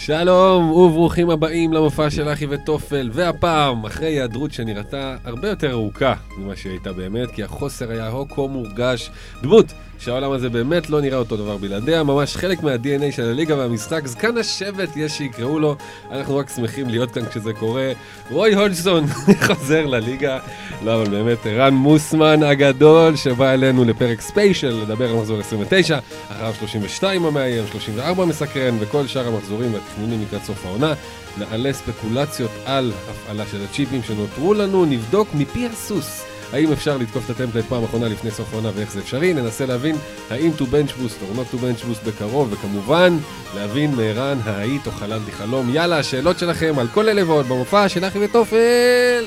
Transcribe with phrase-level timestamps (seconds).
[0.00, 6.56] שלום וברוכים הבאים למופע של אחי וטופל, והפעם, אחרי היעדרות שנראתה הרבה יותר ארוכה ממה
[6.56, 9.10] שהיא הייתה באמת, כי החוסר היה כה מורגש.
[9.42, 14.06] דמות שהעולם הזה באמת לא נראה אותו דבר בלעדיה, ממש חלק מה-DNA של הליגה והמשחק,
[14.06, 15.76] זקן השבט יש שיקראו לו,
[16.10, 17.92] אנחנו רק שמחים להיות כאן כשזה קורה.
[18.30, 19.06] רוי הולסון
[19.46, 20.38] חוזר לליגה,
[20.84, 26.54] לא אבל באמת, רן מוסמן הגדול שבא אלינו לפרק ספיישל, לדבר על מחזור 29, אחריו
[26.58, 30.94] 32 המאיים, 34 מסקרן, וכל שאר המחזורים והתכנונים לקראת סוף העונה.
[31.38, 36.37] נעלה ספקולציות על הפעלה של הצ'יפים שנותרו לנו, נבדוק מפי הסוס.
[36.52, 39.34] האם אפשר לתקוף את הטמפלט פעם אחרונה לפני סוף העונה ואיך זה אפשרי?
[39.34, 39.96] ננסה להבין
[40.30, 43.16] האם to bench boost או not to bench boost בקרוב, וכמובן,
[43.54, 45.74] להבין מערן ההיית או חלמתי חלום.
[45.74, 49.24] יאללה, השאלות שלכם על כל אלה ועוד במופע של אחי וטופל!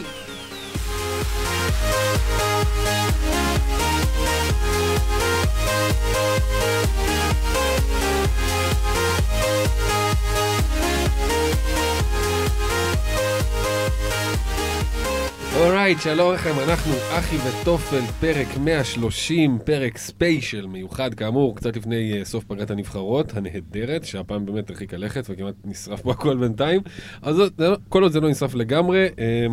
[15.82, 22.26] אורייט, שלום לכם, אנחנו אחי וטופל, פרק 130, פרק ספיישל מיוחד כאמור, קצת לפני uh,
[22.26, 26.82] סוף פגרת הנבחרות הנהדרת, שהפעם באמת הרחיקה לכת וכמעט נשרף פה הכל בינתיים,
[27.22, 29.52] אז זאת, לא- כל עוד זה לא נשרף לגמרי, um,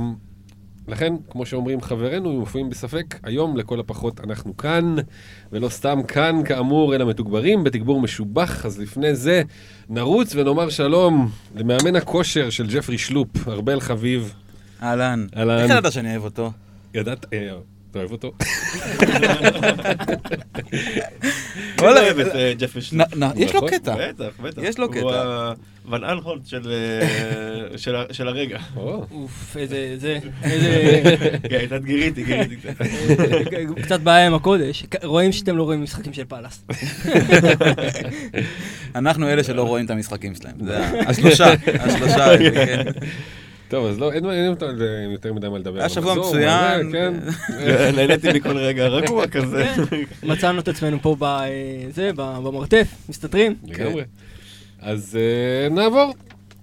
[0.88, 4.94] לכן, כמו שאומרים חברינו, אם מופיעים בספק, היום לכל הפחות אנחנו כאן,
[5.52, 9.42] ולא סתם כאן כאמור, אלא מתוגברים בתגבור משובח, אז לפני זה
[9.88, 14.34] נרוץ ונאמר שלום למאמן הכושר של ג'פרי שלופ, ארבל חביב.
[14.82, 15.26] אהלן.
[15.36, 15.58] אהלן.
[15.58, 16.52] איך ידעת שאני אוהב אותו?
[16.94, 17.48] ידעת, אה,
[17.90, 18.32] אתה אוהב אותו?
[21.80, 23.14] וואלה, אוהב את אה, ג'פרי שלופ.
[23.16, 23.70] נ- נ- יש לו נכון.
[23.70, 23.94] קטע.
[24.08, 24.62] בטח, בטח.
[24.64, 25.52] יש לו הוא קטע.
[25.84, 27.06] הוון אנחולט של, אה,
[27.82, 28.58] של ה- של הרגע.
[28.76, 31.00] או, אוף, איזה, זה, איזה,
[31.50, 32.80] כן, קצת גיריתי, גיריתי קצת.
[32.80, 34.84] אה, קצת בעיה עם הקודש.
[35.04, 36.64] רואים שאתם לא רואים משחקים של פאלאס.
[38.94, 40.54] אנחנו אלה שלא רואים את המשחקים שלהם.
[40.64, 42.26] זה השלושה, השלושה.
[43.68, 43.76] כן.
[43.76, 44.24] טוב, אז לא, אין
[45.12, 45.78] יותר מדי מה לדבר.
[45.80, 46.92] היה שבוע מצוין.
[46.92, 47.14] כן.
[47.96, 49.66] נהניתי מכל רגע רגוע כזה.
[50.22, 51.24] מצאנו את עצמנו פה ב...
[51.24, 51.46] אה,
[51.90, 53.54] זה, ב- במרתף, מסתתרים.
[53.66, 54.02] לגמרי.
[54.80, 56.14] אז אה, נעבור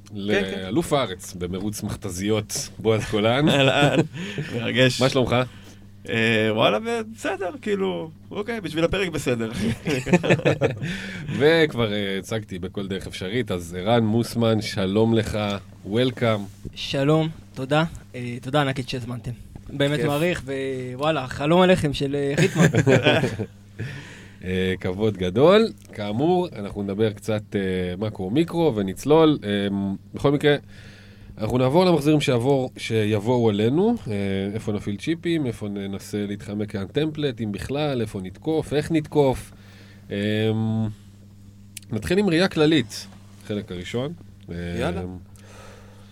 [0.07, 0.13] כן.
[0.15, 3.49] לאלוף הארץ במרוץ מכתזיות, בועז קולן.
[3.49, 3.99] אהלן,
[4.55, 5.01] מרגש.
[5.01, 5.35] מה שלומך?
[6.09, 6.79] אה, וואלה,
[7.15, 9.51] בסדר, כאילו, אוקיי, בשביל הפרק בסדר.
[11.39, 15.37] וכבר אה, הצגתי בכל דרך אפשרית, אז ערן מוסמן, שלום לך,
[15.85, 16.39] וולקאם.
[16.75, 17.83] שלום, תודה.
[18.15, 19.31] אה, תודה ענקית שהזמנתם.
[19.69, 19.99] באמת.
[19.99, 20.43] מעריך,
[20.93, 22.67] ווואלה, חלום הלחם של חיטמן.
[24.79, 25.67] כבוד גדול.
[25.93, 27.61] כאמור, אנחנו נדבר קצת אה,
[27.97, 29.37] מקרו מיקרו ונצלול.
[30.13, 30.55] בכל מקרה,
[31.37, 34.13] אנחנו נעבור למחזירים שיעבור, שיבואו עלינו, אה,
[34.53, 39.53] איפה נפעיל צ'יפים, איפה ננסה להתחמק כאן טמפלט, אם בכלל, איפה נתקוף, איך נתקוף.
[40.11, 40.51] אה,
[41.91, 43.07] נתחיל עם ראייה כללית,
[43.47, 44.13] חלק הראשון.
[44.51, 45.01] אה, יאללה.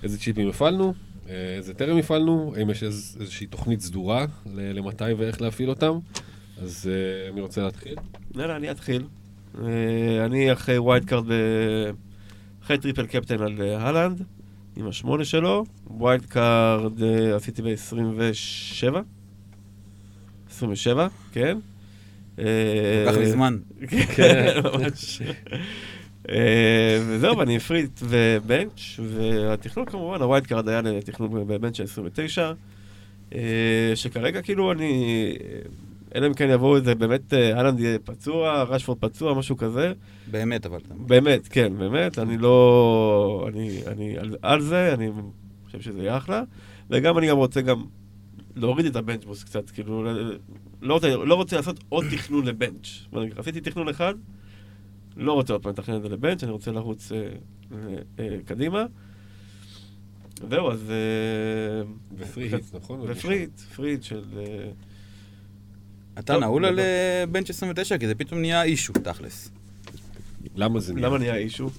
[0.03, 0.93] איזה צ'יפים הפעלנו,
[1.29, 5.99] אה, איזה טרם הפעלנו, האם יש איז, איזושהי תוכנית סדורה למתי ואיך להפעיל אותם.
[6.61, 7.95] אז אה, מי רוצה להתחיל?
[8.35, 9.03] יאללה, אני אתחיל.
[9.61, 11.25] אה, אני אחרי wild card,
[12.63, 14.23] אחרי triple captain על אה, הולנד,
[14.75, 15.65] עם השמונה שלו.
[15.87, 18.97] wild card אה, עשיתי ב-27.
[20.49, 21.57] 27, כן.
[22.39, 22.45] אה,
[23.07, 23.57] לקח לי זמן.
[24.15, 25.21] כן, ממש.
[26.29, 31.52] אה, וזהו, ואני free hit ו bench, והתכנון כמובן, ה wild card היה לתכנון ב
[31.52, 32.51] bench של 29,
[33.33, 33.39] אה,
[33.95, 35.35] שכרגע כאילו אני,
[36.15, 39.93] אלא אם כן יבואו איזה באמת, אה, הולנד יהיה פצוע, רשפורד פצוע, משהו כזה.
[40.31, 40.79] באמת, אבל...
[40.89, 43.47] באמת, כן, באמת, אני לא...
[43.53, 45.11] אני, אני על, על זה, אני
[45.65, 46.43] חושב שזה יהיה אחלה.
[46.89, 47.83] וגם אני גם רוצה גם
[48.55, 50.03] להוריד את הבנץ' בוס קצת, כאילו,
[50.81, 52.87] לא רוצה, לא רוצה לעשות עוד תכנון לבנץ'.
[53.35, 54.13] עשיתי תכנון אחד,
[55.17, 57.17] לא רוצה עוד פעם לתכנן את זה לבנץ', אני רוצה לרוץ אה,
[57.71, 58.85] אה, אה, קדימה.
[60.49, 60.91] זהו, אז...
[60.91, 62.99] אה, ופרי היטס, נכון?
[63.03, 64.23] ופריט, פריט של...
[64.37, 64.71] אה,
[66.19, 66.79] אתה נעול על.
[66.79, 69.49] אה, בנץ' 29, כי זה פתאום נהיה אישו, תכלס.
[70.55, 71.07] למה זה נהיה?
[71.07, 71.69] למה נהיה אישו?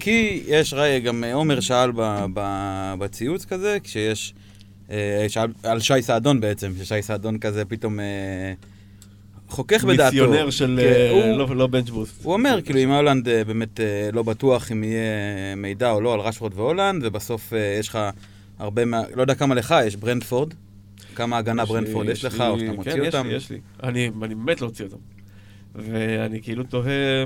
[0.00, 4.34] כי יש, ראי, גם אה, עומר שאל ב- ב- בציוץ כזה, כשיש...
[4.90, 7.98] אה, שאל על שי סעדון בעצם, ששי סעדון כזה פתאום
[9.48, 10.04] חוכך בדעתו.
[10.16, 12.24] מיסיונר של כן, לא- לא בנץ' בוסט.
[12.24, 13.80] הוא אומר, כאילו, אם הולנד באמת
[14.12, 15.00] לא בטוח אם יהיה
[15.56, 17.98] מידע או לא על רשפורד והולנד, ובסוף יש לך
[18.58, 19.02] הרבה מה...
[19.14, 20.54] לא יודע כמה לך, יש ברנדפורד.
[21.14, 23.26] כמה הגנה ברנדפורד יש לך, או שאתה מוציא כן, אותם?
[23.26, 23.60] יש לי, יש לי.
[23.82, 24.96] אני אני מת להוציא אותם.
[25.74, 27.24] ואני כאילו תוהה...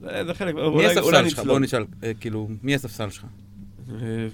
[0.00, 1.40] זה זה חלק, מי הספסל שלך?
[1.40, 3.24] בוא נשאל, אה, כאילו, מי הספסל שלך?
[3.90, 4.26] אה,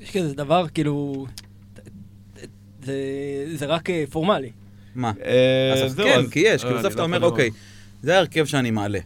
[0.00, 1.26] יש כזה דבר, כאילו...
[2.82, 2.94] זה,
[3.54, 4.50] זה רק אה, פורמלי.
[4.94, 5.12] מה?
[5.24, 7.50] אה, כן, כי יש, אה, כאילו בסוף אתה לא אומר, אוקיי,
[8.02, 8.98] זה ההרכב שאני מעלה.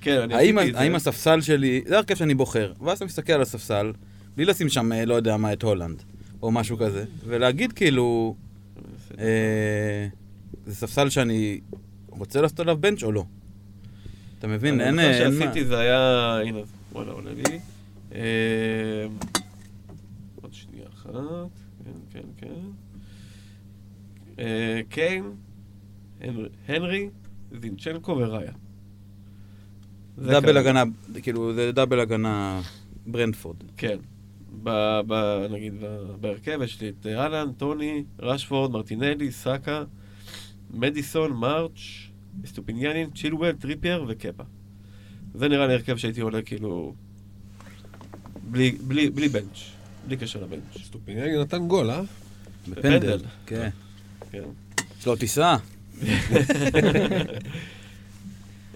[0.00, 0.80] כן, אני האם, עשיתי את זה.
[0.80, 3.92] האם הספסל שלי, זה הרכב שאני בוחר, ואז אתה מסתכל על הספסל,
[4.36, 6.02] בלי לשים שם, אה, לא יודע מה, את הולנד,
[6.42, 8.34] או משהו כזה, ולהגיד כאילו,
[9.18, 10.08] אה,
[10.66, 11.60] זה ספסל שאני
[12.08, 13.24] רוצה לעשות עליו בנץ' או לא.
[14.38, 14.80] אתה מבין?
[14.80, 14.98] אין...
[14.98, 15.98] אני מה- שעשיתי זה היה...
[16.44, 16.58] הנה,
[16.92, 17.58] וואלה, עולה לי.
[18.14, 19.06] אה,
[20.42, 21.10] עוד שנייה אחת.
[21.84, 22.48] כן, כן, כן.
[24.38, 25.30] אה, קיין,
[26.68, 27.08] הנרי-
[27.60, 28.52] זינצ'נקו וראיה.
[30.16, 30.56] זה דאבל.
[30.56, 30.84] הגנה,
[31.22, 32.60] כאילו, זה דאבל הגנה
[33.06, 33.56] ברנדפורד.
[33.76, 33.96] כן.
[34.62, 35.74] ב, ב, נגיד
[36.20, 39.84] בהרכב יש לי את אהלן, טוני, רשפורד, מרטינלי, סאקה,
[40.70, 42.08] מדיסון, מארץ',
[42.46, 44.42] אסטופיניאן, צ'ילואל, טריפייר וקפה.
[45.34, 46.94] זה נראה לי הרכב שהייתי עולה כאילו...
[48.50, 49.58] בלי, בלי, בלי bench,
[50.06, 50.84] בלי קשר ל bench.
[50.84, 52.02] אסטופיניאן נתן גול, אה?
[52.68, 53.18] בפנדל.
[53.46, 53.68] כן.
[54.30, 54.42] כן.
[55.00, 55.56] יש לו טיסה.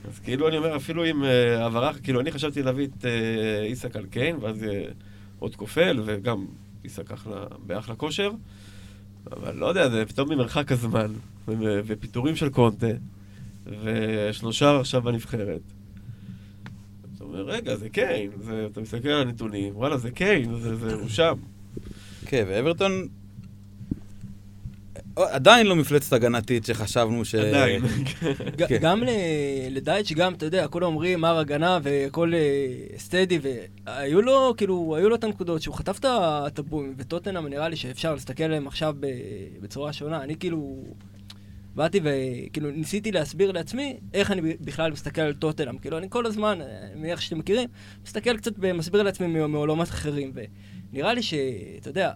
[0.08, 3.96] אז כאילו אני אומר, אפילו עם אה, העברה, כאילו אני חשבתי להביא את אה, איסק
[3.96, 4.84] על קיין, ואז אה,
[5.44, 6.46] עוד כופל, וגם
[6.84, 8.30] איסק אחלה, באחלה כושר.
[9.32, 11.12] אבל לא יודע, זה פתאום ממרחק הזמן,
[11.86, 12.86] ופיטורים של קונטה,
[13.66, 15.60] ושלושה עכשיו בנבחרת.
[17.16, 20.94] אתה אומר, רגע, זה קיין, זה, אתה מסתכל על הנתונים, וואלה, זה קיין, זה, זה,
[20.94, 21.34] הוא שם.
[22.26, 23.08] כן, ואברטון...
[25.16, 27.34] עדיין לא מפלצת הגנתית שחשבנו ש...
[27.34, 27.82] עדיין.
[28.56, 28.78] ג- כן.
[28.80, 29.02] גם
[29.70, 32.40] לדייץ' גם, אתה יודע, כולם אומרים מר הגנה והכל אה,
[32.98, 33.38] סטדי,
[33.86, 38.12] והיו לו, כאילו, היו לו את הנקודות שהוא חטף את הבום, וטוטנאם נראה לי שאפשר
[38.14, 39.06] להסתכל עליהם עכשיו ב-
[39.60, 40.22] בצורה שונה.
[40.22, 40.84] אני כאילו,
[41.74, 45.78] באתי וכאילו ניסיתי להסביר לעצמי איך אני בכלל מסתכל על טוטנאם.
[45.78, 47.68] כאילו, אני כל הזמן, אה, אני מניח שאתם מכירים,
[48.04, 50.32] מסתכל קצת ומסביר לעצמי מעולמות אחרים,
[50.92, 52.10] ונראה לי שאתה יודע,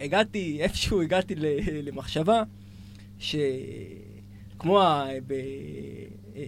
[0.00, 1.34] הגעתי, איפשהו הגעתי
[1.82, 2.42] למחשבה,
[3.18, 5.06] שכמו ה...
[5.26, 5.32] ב...
[6.36, 6.42] אה,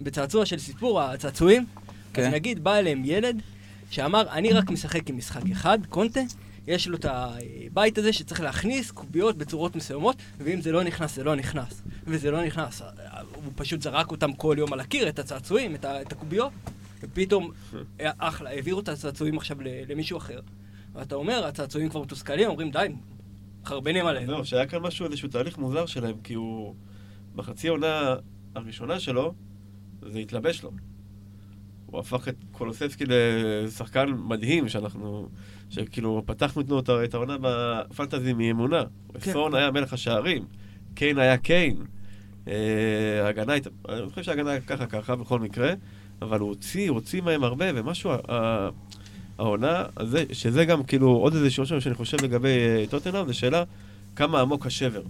[0.00, 1.66] בצעצוע של סיפור הצעצועים,
[2.12, 2.22] כן.
[2.26, 3.42] אז נגיד בא אליהם ילד
[3.90, 6.20] שאמר, אני רק משחק עם משחק אחד, קונטה,
[6.66, 11.24] יש לו את הבית הזה שצריך להכניס קוביות בצורות מסוימות, ואם זה לא נכנס, זה
[11.24, 11.82] לא נכנס.
[12.06, 12.82] וזה לא נכנס.
[13.34, 16.52] הוא פשוט זרק אותם כל יום על הקיר, את הצעצועים, את, ה- את הקוביות,
[17.02, 17.50] ופתאום,
[18.00, 19.56] אה, אחלה, העבירו את הצעצועים עכשיו
[19.88, 20.40] למישהו אחר.
[20.96, 22.86] ואתה אומר, הצעצועים כבר מתוסכלים, אומרים, די,
[23.62, 24.26] מחרבנים עליהם.
[24.26, 26.74] זהו, שהיה כאן משהו, איזשהו תהליך מוזר שלהם, כי הוא...
[27.34, 28.14] בחצי העונה
[28.54, 29.34] הראשונה שלו,
[30.02, 30.70] זה התלבש לו.
[31.86, 35.28] הוא הפך את קולוסבסקי לשחקן מדהים, שאנחנו...
[35.70, 38.82] שכאילו, פתחנו איתנו את ה- את העונה בפנטזי מאמונה.
[39.20, 39.32] כן.
[39.32, 40.44] סון היה מלך השערים,
[40.94, 41.76] קיין היה קיין.
[42.48, 43.70] אה, ההגנה הייתה...
[43.88, 45.72] אני חושב שההגנה ככה ככה בכל מקרה,
[46.22, 48.10] אבל הוא הוציא, הוא הוציא מהם הרבה, ומשהו...
[49.38, 53.64] העונה, הזה, שזה גם כאילו עוד איזה משהו שאני חושב לגבי אה, טוטנאם, זה שאלה
[54.16, 55.02] כמה עמוק השבר.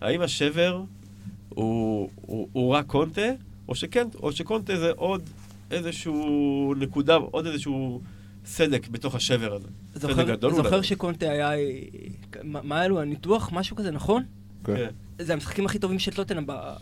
[0.00, 0.82] האם השבר
[1.48, 3.26] הוא, הוא, הוא רק קונטה,
[3.68, 5.22] או שכן, או שקונטה זה עוד
[5.70, 8.00] איזשהו נקודה, עוד איזשהו
[8.46, 9.68] סדק בתוך השבר הזה.
[9.94, 10.82] סדק זוכר, גדול זוכר אולי.
[10.82, 11.70] שקונטה היה, אה,
[12.42, 14.22] מה מה היה לו, הניתוח, משהו כזה, נכון?
[14.64, 14.88] כן.
[15.18, 16.74] זה המשחקים הכי טובים של טוטנאם ב-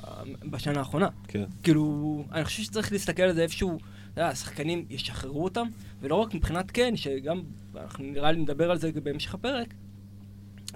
[0.45, 1.09] בשנה האחרונה.
[1.29, 1.45] כן.
[1.63, 3.79] כאילו, אני חושב שצריך להסתכל על זה איפשהו,
[4.17, 5.67] יודע, השחקנים ישחררו אותם,
[6.01, 7.43] ולא רק מבחינת כן, שגם,
[7.77, 9.75] אנחנו נראה לי נדבר על זה בהמשך הפרק,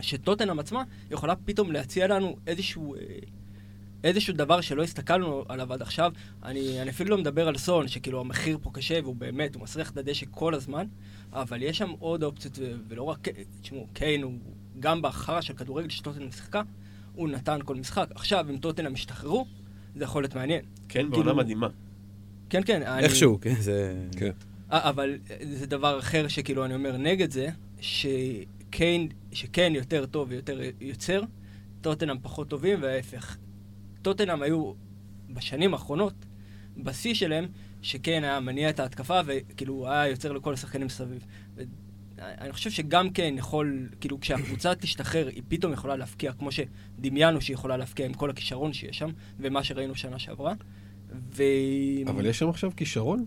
[0.01, 3.01] שטוטנאם עצמה יכולה פתאום להציע לנו איזשהו, אה,
[4.05, 6.13] איזשהו דבר שלא הסתכלנו עליו עד עכשיו.
[6.43, 9.91] אני, אני אפילו לא מדבר על סון, שכאילו המחיר פה קשה, והוא באמת, הוא מסריח
[9.91, 10.87] את הדשא כל הזמן,
[11.33, 12.59] אבל יש שם עוד אופציות,
[12.89, 13.29] ולא רק,
[13.63, 14.33] תשמעו, קיין הוא
[14.81, 16.63] גם בחרא של כדורגל שטוטנאם שיחקה,
[17.15, 18.09] הוא נתן כל משחק.
[18.15, 19.47] עכשיו, אם טוטנאם ישתחררו,
[19.97, 20.65] זה יכול להיות מעניין.
[20.89, 21.69] כן, בעונה מדהימה.
[22.51, 22.83] כן, כן.
[22.83, 23.95] אני- איכשהו, כן, זה...
[24.19, 24.31] כן.
[24.71, 25.19] אבל
[25.53, 27.49] זה דבר אחר שכאילו אני אומר נגד זה,
[27.81, 31.23] שקיין, שקיין יותר טוב ויותר יוצר,
[31.81, 33.37] טוטנאם פחות טובים, וההפך.
[34.03, 34.73] טוטנאם היו
[35.31, 36.15] בשנים האחרונות,
[36.77, 37.47] בשיא שלהם,
[37.83, 41.27] שקיין היה מניע את ההתקפה, וכאילו היה יוצר לכל השחקנים מסביב.
[41.57, 41.63] ו-
[42.19, 47.55] אני חושב שגם קיין יכול, כאילו כשהקבוצה תשתחרר, היא פתאום יכולה להפקיע, כמו שדמיינו שהיא
[47.55, 50.53] יכולה להפקיע עם כל הכישרון שיש שם, ומה שראינו שנה שעברה.
[51.37, 51.43] ו...
[52.07, 53.25] אבל יש שם עכשיו כישרון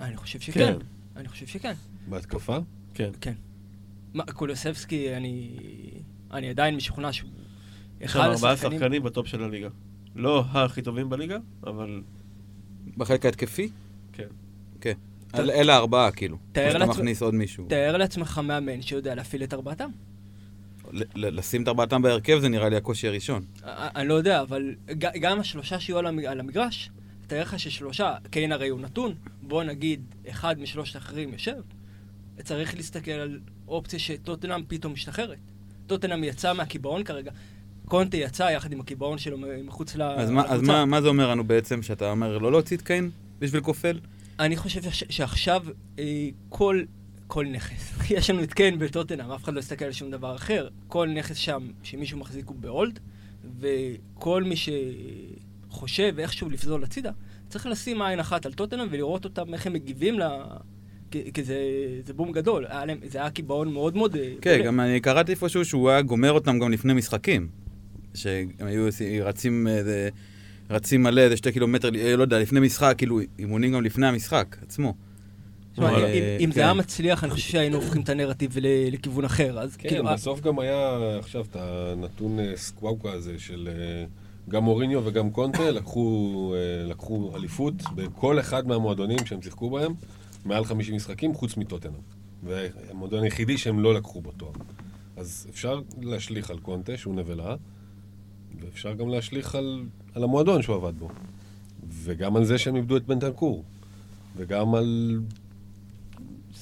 [0.00, 0.60] אני חושב שכן.
[0.78, 0.86] כן.
[1.16, 1.72] אני חושב שכן.
[2.08, 2.58] בהתקפה?
[2.94, 3.10] כן.
[3.20, 3.32] כן.
[4.14, 5.56] מה, קולוסבסקי, אני,
[6.30, 7.30] אני עדיין משוכנע שהוא
[8.00, 8.56] יש שם אחד ארבעה.
[8.56, 9.68] שחקנים בטופ של הליגה.
[10.16, 12.02] לא הכי טובים בליגה, אבל
[12.96, 13.68] בחלק ההתקפי?
[14.12, 14.26] כן.
[14.80, 14.92] כן.
[15.34, 16.36] אל- אלה הארבעה, כאילו.
[17.68, 19.90] תאר לעצמך מאמן שיודע להפעיל את ארבעתם.
[21.14, 23.42] לשים את ארבעתם בהרכב זה נראה לי הקושי הראשון.
[23.64, 26.90] אני לא יודע, אבל גם השלושה שיהיו על המג- על המגרש,
[27.26, 31.54] תאר לך ששלושה, קיין הרי הוא נתון, בוא נגיד אחד משלושת האחרים יושב,
[32.42, 35.38] צריך להסתכל על אופציה שטוטנאם פתאום משתחררת.
[35.86, 37.30] טוטנאם יצא מהקיבעון כרגע.
[37.84, 40.02] קונטה יצא יחד עם הקיבעון שלו מחוץ ל...
[40.02, 40.62] אז מה- אז.
[40.62, 43.98] מה- מה זה אומר לנו בעצם, שאתה אומר לא להוציא את קיין בשביל כופל?
[44.40, 45.64] אני חושב ש- שעכשיו
[45.98, 46.04] אה,
[46.48, 46.82] כל,
[47.28, 50.68] כל נכס, יש לנו את קיין בטוטנאם, אף אחד לא יסתכל על שום דבר אחר,
[50.88, 52.98] כל נכס שם שמישהו מחזיק הוא ב hold,
[53.60, 57.10] וכל מי שחושב איכשהו לפזול הצידה,
[57.48, 60.22] צריך לשים עין אחת על טוטנאם ולראות אותם, איך הם מגיבים ל...
[61.10, 61.56] כי זה,
[62.06, 62.66] זה בום גדול,
[63.04, 64.16] זה היה קיבעון מאוד מאוד...
[64.16, 64.66] אה, כן, בולט.
[64.66, 67.48] גם אני קראתי איפשהו שהוא היה גומר אותם גם לפני משחקים.
[68.14, 68.88] שהם היו
[69.24, 70.08] רצים, אה,
[70.70, 74.56] רצים מלא איזה שתי קילומטר, אה, לא יודע, לפני משחק, כאילו אימונים גם לפני המשחק
[74.62, 74.94] עצמו.
[76.40, 76.60] אם- זה כן.
[76.60, 78.56] היה מצליח, אני חושב שהיינו הופכים את הנרטיב
[78.92, 80.04] לכיוון אחר, אז כן, כאילו...
[80.04, 84.04] בסוף גם היה עכשיו את הנתון אה, סקוואוקה הזה של אה,
[84.48, 89.94] גם מוריניו וגם קונטה לקחו, אה, לקחו אליפות בכל אחד מהמועדונים שהם שיחקו בהם,
[90.44, 92.00] מעל 50 משחקים, חוץ מטוטנאם.
[92.44, 94.52] והמועדון היחידי שהם לא לקחו בו תואר.
[95.16, 97.56] אז אפשר להשליך על קונטה, שהוא נבלה,
[98.60, 101.08] ואפשר גם להשליך על, על המועדון שהוא עבד בו.
[101.90, 103.64] וגם על זה שהם איבדו את בנטנקור.
[104.36, 105.20] וגם על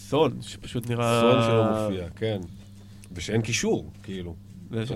[0.08, 1.20] סון, שפשוט נראה...
[1.20, 2.40] סון שלא מופיע, כן.
[3.12, 4.34] ושאין קישור, כאילו.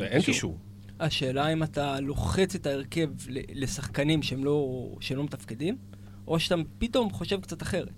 [0.00, 0.59] אין קישור.
[1.00, 5.76] השאלה אם אתה לוחץ את ההרכב ל- לשחקנים שהם לא, שהם לא מתפקדים,
[6.26, 7.93] או שאתה פתאום חושב קצת אחרת.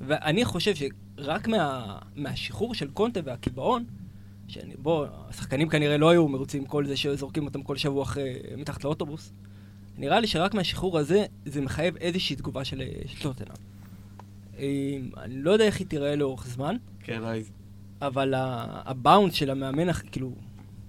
[0.00, 3.84] ואני חושב שרק מה, מהשחרור של קונטה והקיבעון,
[4.48, 8.84] שאני, בוא, השחקנים כנראה לא היו מרוצים כל זה שזורקים אותם כל שבוע אחרי, מתחת
[8.84, 9.32] לאוטובוס.
[9.98, 13.71] נראה לי שרק מהשחרור הזה, זה מחייב איזושהי תגובה של, של טוטנאם.
[15.22, 17.44] אני לא יודע איך היא תיראה לאורך זמן, כן, היי.
[18.02, 20.32] אבל ה- הבאונס של המאמן, כאילו,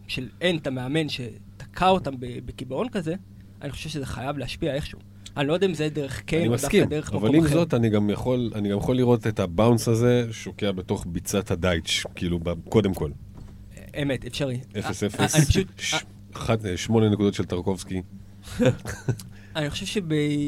[0.08, 3.16] של אנט, המאמן שתקע אותם ב- בקיבעון כזה,
[3.62, 5.00] אני חושב שזה חייב להשפיע איכשהו.
[5.38, 7.46] אני לא יודע אם זה דרך כן אני או דווקא מסכים, דרך אבל מקום עם
[7.46, 7.54] אחר.
[7.54, 12.04] זאת, אני גם יכול, אני גם יכול לראות את הבאונס הזה שוקע בתוך ביצת הדייטש,
[12.16, 12.40] כאילו,
[12.70, 13.12] קודם כל.
[14.02, 14.60] אמת, אפשרי.
[14.72, 14.76] 0-0,
[15.20, 15.68] אה, אני פשוט,
[16.66, 18.02] אה, שמונה נקודות של טרקובסקי,
[19.56, 19.86] אני חושב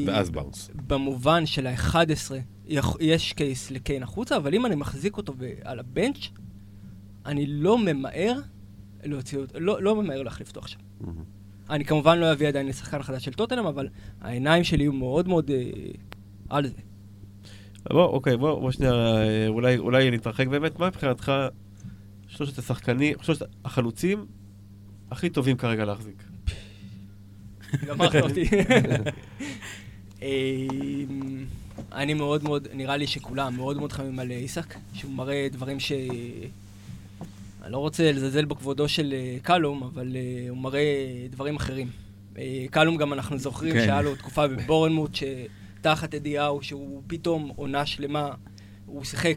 [0.06, 0.66] ואז באונס.
[0.66, 2.32] שבמובן של ה-11
[3.00, 5.32] יש קייס לקיין החוצה, אבל אם אני מחזיק אותו
[5.64, 6.28] על הבנץ',
[7.26, 8.40] אני לא ממהר
[9.04, 10.80] להוציא אותו, לא לא ממהר להחליף אותו עכשיו.
[11.70, 13.88] אני כמובן לא אביא עדיין לשחקן חדש של טוטנאם, אבל
[14.20, 15.70] העיניים שלי יהיו מאוד מאוד אה,
[16.48, 16.80] על זה.
[17.90, 20.78] בוא, אוקיי, בוא, בוא שנייה, אה, אולי, אולי נתרחק באמת.
[20.78, 21.32] מה מבחינתך
[22.26, 24.26] שלושת השחקנים, שלושת החלוצים
[25.10, 26.25] הכי טובים כרגע להחזיק?
[27.86, 28.44] גמרת אותי.
[30.22, 31.44] אמ,
[31.92, 35.80] אני מאוד מאוד, נראה לי שכולם מאוד מאוד חמים על אה, איסק, שהוא מראה דברים
[35.80, 35.92] ש...
[37.62, 41.90] אני לא רוצה לזלזל בכבודו של אה, קלום, אבל אה, הוא מראה דברים אחרים.
[42.38, 43.80] אה, קלום גם אנחנו זוכרים כן.
[43.80, 48.30] שהיה לו תקופה בבורנמוט, שתחת אדיהו, שהוא פתאום עונה שלמה,
[48.86, 49.36] הוא שיחק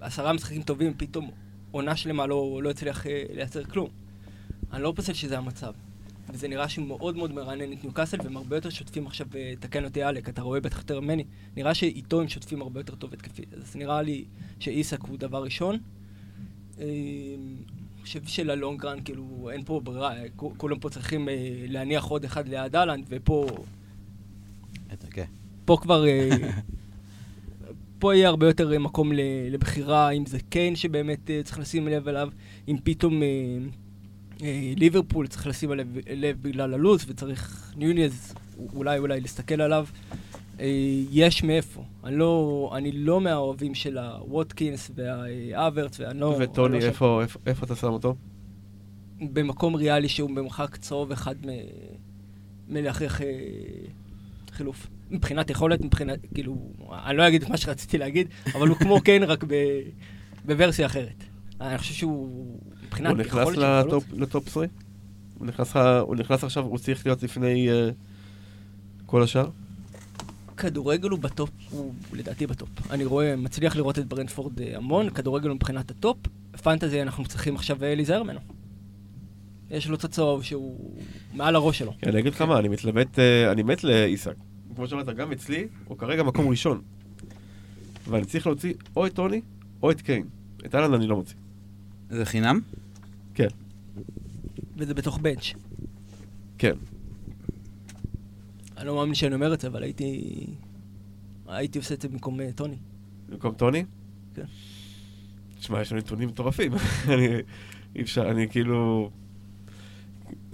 [0.00, 1.30] עשרה משחקים טובים, פתאום
[1.70, 3.88] עונה שלמה לא, לא הצליח אה, לייצר כלום.
[4.72, 5.72] אני לא פוסל שזה המצב.
[6.28, 9.84] וזה נראה שהוא מאוד מאוד מרענן את ניוקאסל, והם הרבה יותר שוטפים עכשיו, אה, תקן
[9.84, 11.24] אותי אלק, אתה רואה בטח יותר ממני,
[11.56, 13.54] נראה שאיתו הם שוטפים הרבה יותר טוב התקפית.
[13.54, 14.24] אז נראה לי
[14.58, 15.78] שאיסק הוא דבר ראשון.
[16.78, 17.36] אני
[18.02, 21.34] חושב שללונגרן, כאילו, אין פה ברירה, אה, כולם פה צריכים אה,
[21.68, 23.46] להניח עוד אחד ליד אהלנד, ופה
[25.10, 25.24] כן.
[25.64, 26.06] פה כבר...
[26.06, 26.30] אה,
[27.98, 29.12] פה יהיה הרבה יותר מקום
[29.50, 32.28] לבחירה, אם זה קיין שבאמת אה, צריך לשים לב אליו,
[32.68, 33.28] אם פתאום אה,
[34.76, 38.34] ליברפול צריך לשים עליו לב בגלל הלו"ז וצריך נונייז
[38.74, 39.86] אולי אולי להסתכל עליו.
[40.60, 40.66] אה,
[41.10, 41.84] יש מאיפה.
[42.04, 46.36] אני לא, אני לא מהאוהבים של הווטקינס והאברץ, ואני לא...
[46.40, 48.14] וטוני, לא איפה, איפה, איפה אתה שם אותו?
[49.20, 51.50] במקום ריאלי שהוא במרחק צהוב אחד מ...
[52.68, 53.26] מלהכריח אה,
[54.50, 54.86] חילוף.
[55.10, 56.56] מבחינת יכולת, מבחינת, כאילו,
[57.04, 59.54] אני לא אגיד את מה שרציתי להגיד, אבל הוא כמו קיין רק ב...
[60.44, 61.24] בוורסיה אחרת.
[61.60, 64.70] אני חושב שהוא, מבחינת הוא נכנס ל top- ל top 20?
[65.38, 67.90] הוא נכנס הוא נכנס עכשיו, הוא צריך להיות לפני אה,
[69.06, 69.48] כל השאר?
[70.56, 72.68] כדורגל הוא ב top, הוא לדעתי ב top.
[72.90, 76.16] אני רואה, מצליח לראות את ברנטפורד אה, המון, כדורגל הוא מבחינת ה top,
[76.62, 78.40] fantasy אנחנו צריכים עכשיו אה, להיזהר ממנו.
[79.70, 80.96] יש לו הצהוב שהוא
[81.34, 81.92] מעל הראש שלו.
[82.06, 83.18] אני אגיד לך מה, אני מתלבט,
[83.52, 84.34] אני מת לעיסק.
[84.76, 86.80] כמו שאמרת, גם אצלי, הוא כרגע מקום ראשון.
[88.08, 89.40] ואני צריך להוציא או את טוני
[89.82, 90.24] או את קיין.
[90.66, 91.36] את אהלן אני לא מוציא.
[92.10, 92.60] זה חינם?
[93.34, 93.48] כן,
[94.76, 95.52] וזה בתוך בנץ'.
[96.58, 96.74] כן.
[98.76, 100.46] אני לא מאמין שאני אומר את זה, אבל הייתי...
[101.48, 102.76] הייתי עושה את זה במקום אה, טוני.
[103.28, 103.84] במקום טוני?
[104.34, 104.44] כן.
[105.58, 106.72] תשמע, יש לנו נתונים מטורפים.
[107.14, 107.28] אני,
[107.96, 109.10] אי אפשר, אני כאילו...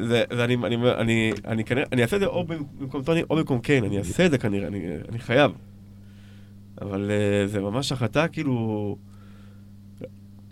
[0.00, 3.36] זה, זה אני, אני, אני, אני כנראה, אני אעשה את זה או במקום טוני או
[3.36, 5.52] במקום קיין, אני אעשה את זה כנראה, אני, אני חייב.
[6.80, 8.96] אבל uh, זה ממש החלטה כאילו...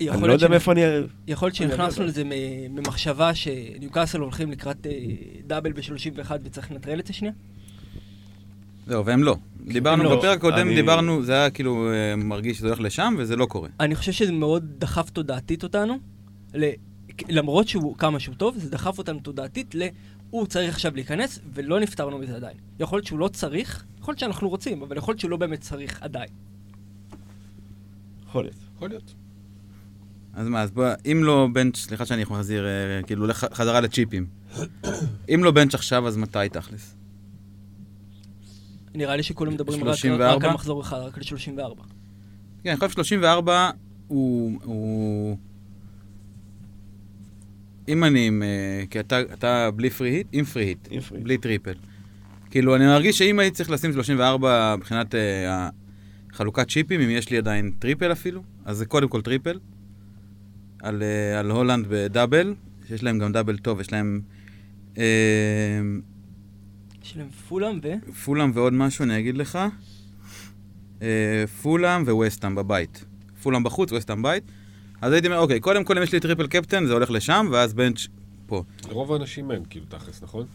[0.09, 0.81] אני לא יודע מאיפה אני...
[1.27, 2.05] יכול להיות שנכנסנו.
[2.05, 2.23] לזה
[2.71, 4.93] ממחשבה שניוקאסל הולכים לקראת אה,
[5.47, 7.33] דאבל ב-31 וצריך לנטרל את זה שנייה?
[8.87, 9.37] זהו, והם לא.
[9.67, 10.17] דיברנו לא.
[10.17, 13.69] בפרק הקודם, דיברנו, זה היה כאילו אה, מרגיש שזה הולך לשם, וזה לא קורה.
[13.81, 15.99] אני חושב שזה מאוד דחף תודעתית אותנו,
[16.55, 16.71] ל...
[17.29, 19.83] למרות שהוא כמה שהוא טוב, זה דחף אותנו תודעתית ל...
[20.31, 22.57] הוא צריך עכשיו להיכנס, ולא נפטרנו מזה עדיין.
[22.81, 25.61] יכול להיות שהוא לא צריך, יכול להיות שאנחנו רוצים, אבל יכול להיות שהוא לא באמת
[25.61, 26.29] צריך עדיין.
[28.29, 28.57] יכול להיות.
[28.77, 29.15] יכול להיות.
[30.41, 34.27] אז מה, אז בוא, אם לא בנץ', סליחה שאני מחזיר, אה, כאילו, חזרה לצ'יפים.
[35.35, 36.97] אם לא bench עכשיו, אז מתי תכלס?
[38.95, 40.35] נראה לי שכולם מדברים רק, 34?
[40.35, 41.83] רק על מחזור אחד, רק על 34.
[42.63, 43.71] כן, אני חושב 34
[44.09, 44.61] הוא...
[44.65, 45.37] הוא...
[47.89, 48.43] אם אני עם...
[48.43, 50.27] אה, כי אתה, אתה בלי free hit?
[50.33, 50.89] עם free hit.
[51.23, 51.75] בלי triple.
[52.51, 55.69] כאילו, אני מרגיש שאם הייתי צריך לשים 34 מבחינת אה,
[56.33, 59.59] חלוקת צ'יפים, אם יש לי עדיין triple אפילו, אז זה קודם כל triple.
[60.83, 62.55] על, אה, על הולנד ב double,
[62.89, 64.21] שיש להם גם double טוב, יש להם
[64.99, 65.05] אה,
[67.05, 68.13] יש להם פולאם ו...
[68.25, 69.59] פולאם ועוד משהו, אני אגיד לך.
[71.03, 73.05] אה, פולאם ווסטהאם בבית.
[73.43, 74.43] פולאם בחוץ, ווסטהאם בית.
[75.01, 77.75] אז הייתי אומר, אוקיי, קודם כל אם יש לי triple captain, זה הולך לשם, ואז
[77.75, 78.07] bench
[78.47, 78.63] פה.
[78.89, 80.47] רוב האנשים הם כאילו תכלס, נכון?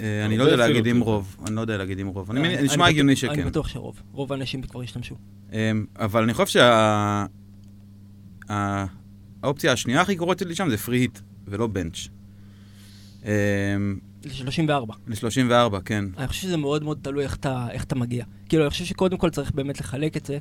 [0.00, 0.98] אני לא יודע להגיד triple.
[0.98, 1.36] רוב.
[1.46, 2.30] אני לא יודע להגיד עם רוב.
[2.30, 3.46] אני אני- אני נשמע הגיוני אני שכן.
[3.46, 4.02] בטוח שרוב.
[4.12, 5.14] רוב האנשים כבר השתמשו.
[5.96, 7.26] אבל אני חושב שה...
[9.42, 12.08] האופציה השנייה הכי גרועה לי שם זה פרי היט, ולא בנץ'.
[13.24, 14.92] אמ, ל-34.
[15.06, 16.04] ל-34, כן.
[16.18, 18.24] אני חושב שזה מאוד מאוד תלוי איך אתה, איך אתה מגיע.
[18.48, 20.38] כאילו, אני חושב שקודם כל צריך באמת לחלק את זה.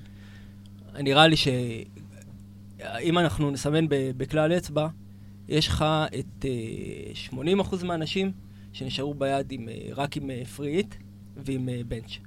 [1.00, 4.88] נראה לי שאם אנחנו נסמן ב- בכלל אצבע,
[5.48, 5.86] יש לך
[6.20, 7.32] את אה,
[7.72, 8.32] 80% מהאנשים
[8.74, 10.96] שנשארו ביד עם, אה, רק עם פרי היט
[11.38, 12.18] ועם אה, בנץ'.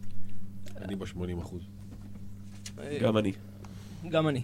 [0.77, 1.63] אני ב-80 אחוז.
[2.79, 3.33] אה, גם אני.
[4.09, 4.43] גם אני.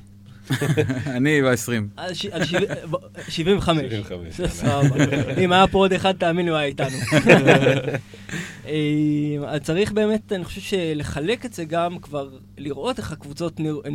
[1.16, 1.72] אני ב-20.
[1.96, 2.96] על ש- על שבע- ב-
[3.28, 3.82] 75.
[3.92, 5.04] 75, זה סבבה.
[5.44, 6.96] אם היה פה עוד אחד, תאמין לי, הוא היה איתנו.
[8.66, 8.72] אה,
[9.46, 13.90] אז צריך באמת, אני חושב שלחלק את זה גם כבר, לראות איך הקבוצות אה,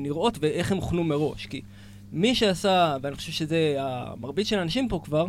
[0.00, 1.46] נראות ואיך הם הוכנו מראש.
[1.46, 1.60] כי
[2.12, 5.26] מי שעשה, ואני חושב שזה המרבית של האנשים פה כבר,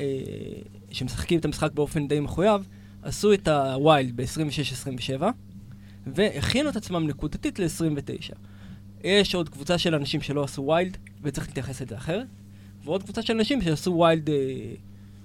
[0.00, 0.06] אה,
[0.90, 2.68] שמשחקים את המשחק באופן די מחויב,
[3.02, 5.22] עשו את ה wild ב-26-27,
[6.06, 8.34] והכינו את עצמם נקודתית ל-29.
[9.04, 12.26] יש עוד קבוצה של אנשים שלא עשו wild, וצריך להתייחס לזה אחרת,
[12.84, 14.34] ועוד קבוצה של אנשים שעשו wild, אה,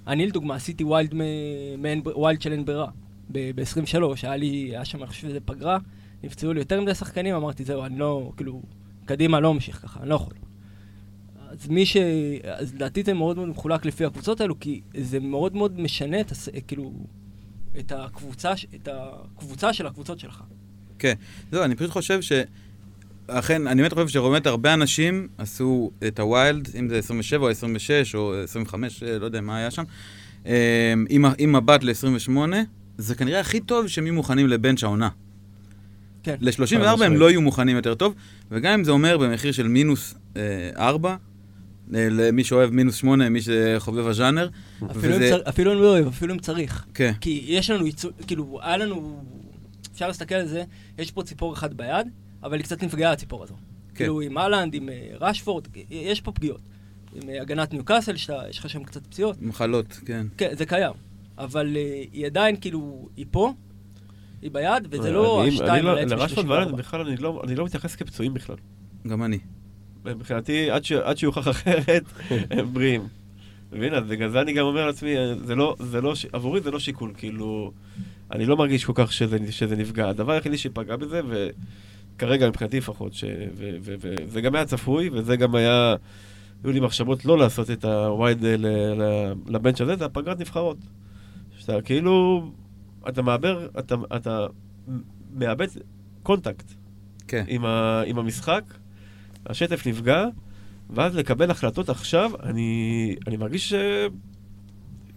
[0.08, 2.89] אני לדוגמה עשיתי wild, מ- בר- wild של אין ברירה,
[3.32, 5.78] ב-23, היה לי, היה שם, אני חושב שזה פגרה,
[6.24, 8.62] נפצעו לי יותר מדי שחקנים, אמרתי, זהו, אני לא, כאילו,
[9.06, 10.34] קדימה לא ממשיך ככה, אני לא יכול.
[11.48, 11.98] אז מי ש...
[12.44, 16.32] אז לדעתי זה מאוד מאוד מחולק לפי הקבוצות האלו, כי זה מאוד מאוד משנה את,
[16.32, 16.50] הס...
[16.68, 16.94] כאילו,
[17.80, 20.44] את הקבוצה, את הקבוצה של הקבוצות שלך.
[21.52, 22.32] זהו, אני פשוט חושב ש...
[23.30, 28.15] אכן, אני באמת חושב שבאמת הרבה אנשים עשו את הווילד, אם זה 27 או 26
[28.15, 29.84] או 25, אה, לא יודע מה היה שם,
[30.46, 32.32] אה, עם, ה- עם מבט ל-28,
[32.98, 35.10] זה כנראה הכי טוב שהם יהיו מוכנים לבנץ' העונה.
[36.24, 36.36] כן.
[36.42, 37.20] ל-34 הם משמעית.
[37.20, 38.13] לא יהיו מוכנים יותר טוב,
[38.52, 40.42] וגם אם זה אומר במחיר של מינוס אה,
[40.78, 41.18] 4, אה,
[42.12, 44.50] למי שאוהב מינוס 8, מי שחובב הז'אנר,
[44.92, 45.50] אפילו, וזה- צר...
[45.50, 46.86] אפילו אם לא אוהב, אפילו אם צריך.
[46.94, 49.24] כן, כי יש לנו ייצוג, כאילו, היה לנו,
[49.94, 50.63] אפשר להסתכל על זה,
[50.98, 52.08] יש פה ציפור אחת ביד,
[52.43, 53.54] אבל היא קצת נפגעה הציפור הזו.
[53.56, 53.95] כן.
[53.95, 56.62] כאילו, עם אהלנד, עם אה, רשפורד, יש פה פגיעות.
[57.15, 58.15] עם אה, הגנת ניוקאסל,
[58.49, 59.41] יש לך שם קצת פציעות.
[59.41, 60.28] מחלות, כן.
[60.38, 60.93] כן, זה קיים.
[61.38, 63.54] אבל אה, היא עדיין, כאילו, היא פה,
[64.41, 66.52] היא ביד, וזה לא אני- השתיים אני לא- על העץ לרשפורד ב-34.
[66.52, 68.56] ואלן בכלל אני לא- אני לא מתייחס כפצועים בכלל.
[69.08, 69.38] גם אני.
[70.06, 72.04] מבחינתי, עד ש- עד שיוכח אחרת,
[72.52, 73.08] הם בריאים.
[73.71, 75.13] והנה, אז בגלל זה אני גם אומר לעצמי,
[75.45, 77.71] זה לא, זה לא, ש- עבורי זה לא שיקול, כאילו,
[78.32, 80.10] אני לא מרגיש כל כך שזה, שזה נפגע.
[80.10, 81.21] הדבר היחידי שפגע בזה,
[82.20, 83.24] וכרגע מבחינתי לפחות, ש-
[83.56, 85.96] ו- ו- ו- וזה גם היה צפוי, וזה גם היה,
[86.64, 88.68] היו לי מחשבות לא לעשות את הווייד ל-
[89.02, 90.78] ל- לבנץ' הזה, זה הפגרת נבחרות.
[91.58, 92.46] שאתה כאילו,
[93.10, 94.48] אתה מעבר, אתה, אתה
[95.34, 95.68] מאבד
[96.24, 96.72] קונטקט
[97.28, 97.44] כן.
[97.48, 98.64] עם, ה, עם המשחק,
[99.46, 100.26] השטף נפגע,
[100.90, 103.74] ואז לקבל החלטות עכשיו, אני, אני מרגיש ש...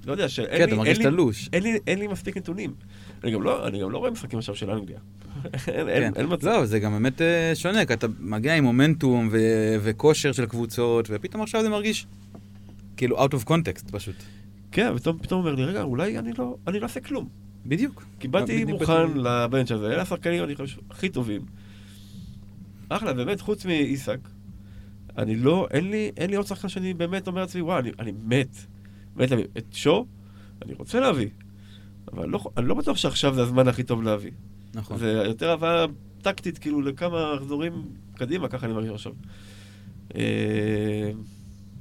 [0.06, 1.32] לא יודע, שאין כן, לי, אין, לי.
[1.52, 2.74] אין, לי, אין לי מספיק נתונים.
[3.24, 4.98] אני גם לא, אני גם לא רואה משחקים עכשיו של אנגליה.
[5.68, 6.20] אין, אין, כן.
[6.20, 6.46] אין מצב.
[6.48, 11.08] לא, זה גם באמת אה, שונה, כי אתה מגיע עם מומנטום ו- וכושר של קבוצות,
[11.10, 12.06] ופתאום עכשיו זה מרגיש
[12.96, 14.16] כאילו out of context פשוט.
[14.72, 17.28] כן, ופתאום פתאום אומר לי, רגע, אולי אני לא, אני לא אעשה כלום.
[17.66, 18.04] בדיוק.
[18.20, 21.40] כי באתי מוכן לבנץ' הזה, אלה השחקנים, אני חושב, הכי טובים.
[22.88, 24.18] אחלה, באמת, חוץ מאיסק,
[25.18, 28.12] אני לא, אין לי, אין לי עוד שחקן שאני באמת אומר לעצמי, וואי, אני, אני
[28.24, 28.56] מת,
[29.16, 29.44] מת להביא.
[29.58, 30.06] את שו,
[30.62, 31.28] אני רוצה להביא,
[32.12, 34.30] אבל לא, אני לא בטוח שעכשיו זה הזמן הכי טוב להביא.
[34.74, 34.98] נכון.
[34.98, 35.86] זה יותר הבאה
[36.22, 37.72] טקטית, כאילו, לכמה מחזורים
[38.14, 39.12] קדימה, ככה אני מרגיש עכשיו.
[40.16, 41.10] אה,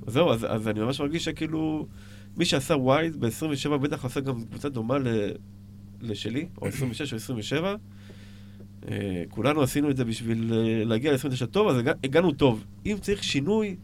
[0.08, 1.88] זהו, אז, אז אני ממש מרגיש שכאילו,
[2.38, 5.08] מי שעשה ווייד ב-27 בטח עשה גם קבוצה דומה ל,
[6.02, 7.76] לשלי, או 26 או 27.
[8.88, 12.66] אה, כולנו עשינו את זה בשביל אה, להגיע ל-29 טוב, אז הגע, הגענו טוב.
[12.86, 13.76] אם צריך שינוי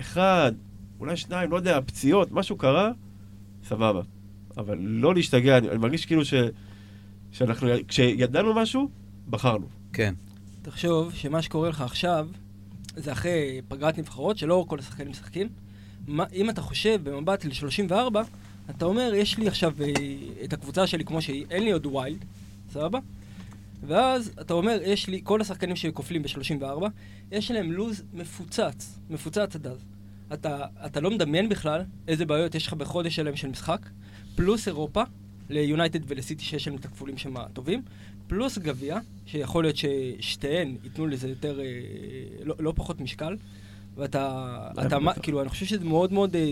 [0.00, 0.52] אחד,
[1.00, 2.92] אולי שניים, לא יודע, פציעות, משהו קרה,
[3.64, 4.02] סבבה.
[4.56, 6.34] אבל לא להשתגע, אני, אני מרגיש כאילו ש,
[7.32, 8.88] שאנחנו, כשידענו משהו,
[9.30, 9.66] בחרנו.
[9.92, 10.14] כן.
[10.62, 12.28] תחשוב שמה שקורה לך עכשיו,
[12.96, 15.48] זה אחרי פגרת נבחרות, שלא כל השחקנים משחקים.
[16.06, 18.16] מה, אם אתה חושב במבט ל-34,
[18.70, 19.92] אתה אומר, יש לי עכשיו אה,
[20.44, 22.24] את הקבוצה שלי כמו שהיא, אין לי עוד wild,
[22.72, 22.98] סבבה?
[23.86, 26.86] ואז אתה אומר, יש לי, כל השחקנים שכופלים ב-34,
[27.32, 29.84] יש להם לוז מפוצץ, מפוצץ עד אז.
[30.32, 33.80] אתה, אתה לא מדמיין בכלל איזה בעיות יש לך בחודש שלהם של משחק,
[34.36, 35.02] פלוס אירופה,
[35.50, 37.82] ליונייטד ולסיטי שיש להם את הכפולים שם הטובים,
[38.26, 41.64] פלוס גביע, שיכול להיות ששתיהן ייתנו לזה יותר, אה,
[42.44, 43.36] לא, לא פחות משקל,
[43.94, 46.42] ואתה, אתה, מה, כאילו, אני חושב שזה מאוד מאוד, אה,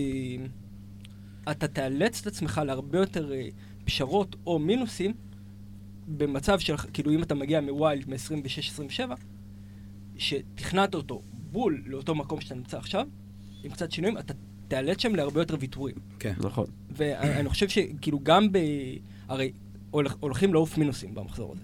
[1.51, 3.47] אתה תאלץ את עצמך להרבה יותר אה,
[3.85, 5.13] פשרות או מינוסים,
[6.07, 8.99] במצב של, כאילו, אם אתה מגיע מווילד מ-26-27,
[10.17, 13.07] שתכנעת אותו בול לאותו מקום שאתה נמצא עכשיו,
[13.63, 14.33] עם קצת שינויים, אתה
[14.73, 15.95] תאלץ שם להרבה יותר ויתורים.
[16.19, 16.33] כן.
[16.39, 16.65] נכון.
[16.89, 18.57] ואני חושב שכאילו גם ב...
[19.27, 19.51] הרי
[20.19, 21.63] הולכים לעוף מינוסים במחזור הזה.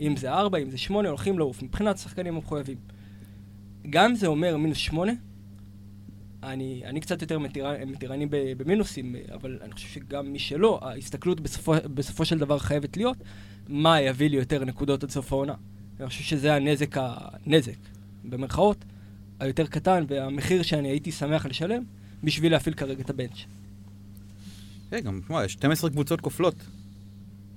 [0.00, 2.76] אם זה 4, אם זה 8, הולכים לעוף, מבחינת שחקנים המחויבים.
[3.90, 5.12] גם אם זה אומר מינוס 8,
[6.42, 11.74] אני, אני קצת יותר מתירני, מתירני במינוסים, אבל אני חושב שגם מי שלא, ההסתכלות בסופו,
[11.94, 13.16] בסופו של דבר חייבת להיות
[13.68, 15.54] מה יביא לי יותר נקודות עד סוף העונה.
[16.00, 17.78] אני חושב שזה הנזק, הנזק,
[18.24, 18.84] במרכאות,
[19.40, 21.82] היותר קטן, והמחיר שאני הייתי שמח לשלם
[22.22, 23.44] בשביל להפעיל כרגע את ה bench.
[24.90, 26.54] כן, גם, תשמע, יש 12 קבוצות כופלות.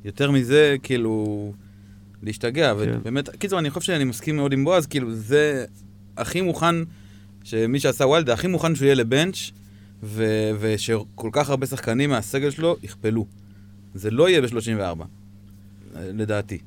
[0.05, 1.53] יותר מזה, כאילו,
[2.23, 2.73] להשתגע.
[2.73, 2.97] כן.
[2.99, 5.65] ובאמת, קיצור, אני חושב שאני מסכים מאוד עם בועז, כאילו, זה
[6.17, 6.75] הכי מוכן,
[7.43, 9.51] שמי שעשה wild, הכי מוכן שהוא יהיה ל bench,
[10.03, 13.25] ו- ושכל כך הרבה שחקנים מהסגל שלו יכפלו.
[13.93, 15.03] זה לא יהיה ב-34,
[15.95, 16.57] לדעתי.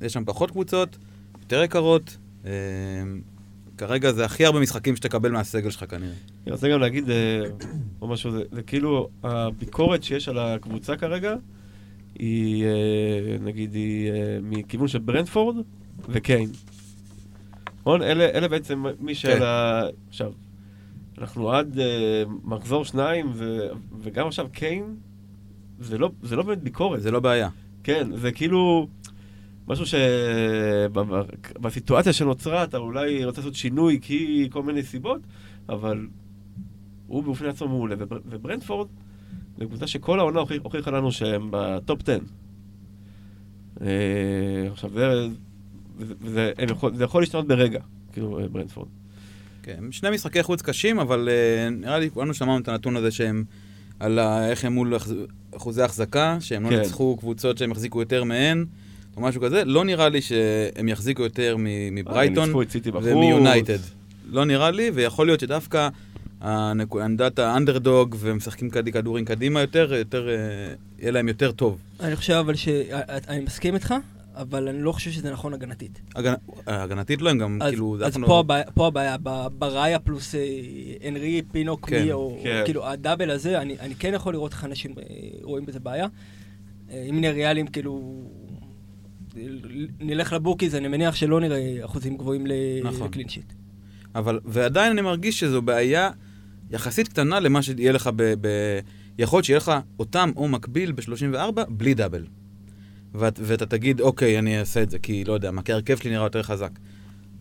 [0.00, 0.96] יש שם פחות קבוצות,
[1.42, 2.16] יותר יקרות.
[3.78, 6.12] כרגע זה הכי הרבה משחקים שתקבל מהסגל שלך כנראה.
[6.46, 7.40] אני רוצה גם להגיד אה,
[7.98, 11.34] עוד משהו, זה, זה כאילו הביקורת שיש על הקבוצה כרגע,
[12.18, 15.56] היא, אה, נגיד, היא אה, מכיוון של ברנדפורד
[16.08, 16.50] וקיין.
[17.80, 18.02] נכון?
[18.02, 19.42] אלה, אלה בעצם מי של כן.
[19.42, 19.82] ה...
[20.08, 20.32] עכשיו,
[21.18, 23.66] אנחנו עד אה, מחזור שניים, ו,
[24.00, 24.96] וגם עכשיו קיין,
[25.80, 27.02] זה לא, זה לא באמת ביקורת.
[27.02, 27.48] זה לא בעיה.
[27.82, 28.88] כן, זה כאילו
[29.68, 29.84] משהו
[30.86, 35.20] שבסיטואציה שנוצרה אתה אולי רוצה לעשות שינוי כי כל מיני סיבות,
[35.68, 36.06] אבל
[37.06, 37.94] הוא באופן עצמו מעולה.
[37.98, 38.88] ובר- וברנדפורד,
[39.58, 42.18] זו קבוצה שכל העונה הוכיח- הוכיחה לנו שהם ב top 10.
[43.80, 43.86] אה,
[44.72, 45.26] עכשיו, זה,
[46.26, 47.80] זה, יכול, זה יכול להשתנות ברגע,
[48.12, 48.88] כאילו, אה, ברנדפורד.
[49.62, 51.30] כן, שני משחקי חוץ קשים, אבל uh,
[51.74, 53.44] נראה לי כולנו שמענו את הנתון הזה שהם,
[54.00, 54.94] על איך הם מול
[55.56, 56.78] אחוזי החזקה, שהם לא כן.
[56.78, 58.64] ניצחו קבוצות שהם החזיקו יותר מהן,
[59.16, 59.64] או משהו כזה.
[59.64, 62.50] לא נראה לי שהם יחזיקו יותר מ- אה, מברייטון.
[63.02, 63.78] ומיונייטד.
[64.30, 65.88] לא נראה לי, ויכול להיות שדווקא
[67.04, 70.34] עמדת האנדרדוג, ומשחקים כדורים קדימה יותר, יותר, אה,
[70.98, 71.78] יהיה להם יותר טוב.
[72.00, 72.68] אני חושב אבל ש...
[73.28, 73.94] אני מסכים איתך,
[74.36, 76.00] אבל אני לא חושב שזה נכון הגנתית.
[76.16, 76.34] הגנ...
[76.66, 77.96] הגנתית לא, הם גם אז, כאילו...
[78.04, 80.40] אז פה, לא- הבעיה, פה הבעיה, ב- בראיה פלוס אה,
[81.08, 82.62] אנרי, פינוק, כן, מי, או כן.
[82.64, 85.04] כאילו הדאבל הזה, אני, אני כן יכול לראות איך אנשים אה,
[85.42, 86.06] רואים בזה בעיה.
[86.90, 88.22] אה, אם נהיה ריאליים, כאילו,
[90.00, 92.46] נלך לבוקיז, אני מניח שלא נראה אחוזים גבוהים
[92.84, 93.06] נכון.
[93.06, 93.52] לקלין שיט.
[94.14, 96.10] אבל, ועדיין אני מרגיש שזו בעיה
[96.70, 98.34] יחסית קטנה למה שיהיה לך ב...
[98.40, 98.48] ב
[99.18, 102.24] יכול להיות שיהיה לך אותם או מקביל ב-34 בלי דאבל.
[103.14, 106.10] ואת, ואתה תגיד, אוקיי, אני אעשה את זה, כי לא יודע, מה, כי ההרכב שלי
[106.10, 106.70] נראה יותר חזק.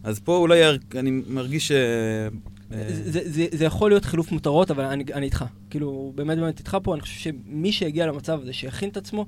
[0.03, 0.61] אז פה אולי
[0.95, 1.71] אני מרגיש ש...
[1.71, 5.45] אה, זה, זה, זה יכול להיות חילוף מותרות, אבל אני, אני איתך.
[5.69, 9.25] כאילו, באמת באמת איתך פה, אני חושב שמי שהגיע למצב הזה, שיכין את עצמו,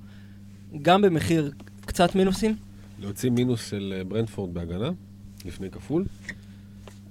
[0.82, 1.51] גם במחיר
[1.85, 2.55] קצת מינוסים,
[2.99, 4.89] להוציא מינוס של אה, ברנדפורד בהגנה,
[5.45, 6.05] לפני כפול.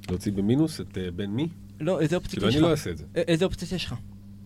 [0.09, 1.49] להוציא במינוס את אה, בן מי.
[1.81, 2.67] לא, איזה אופציות כאילו, יש אני לך?
[2.67, 3.05] לא אעשה את זה.
[3.17, 3.95] א- איזה אופציות יש לך?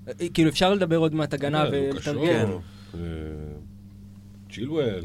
[0.06, 2.46] א- כאילו, אפשר לדבר עוד מעט הגנה אה, שואו, ולתרגל.
[2.94, 3.00] אה,
[4.52, 5.04] צ'ילואל,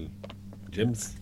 [0.69, 1.17] ג'יימס.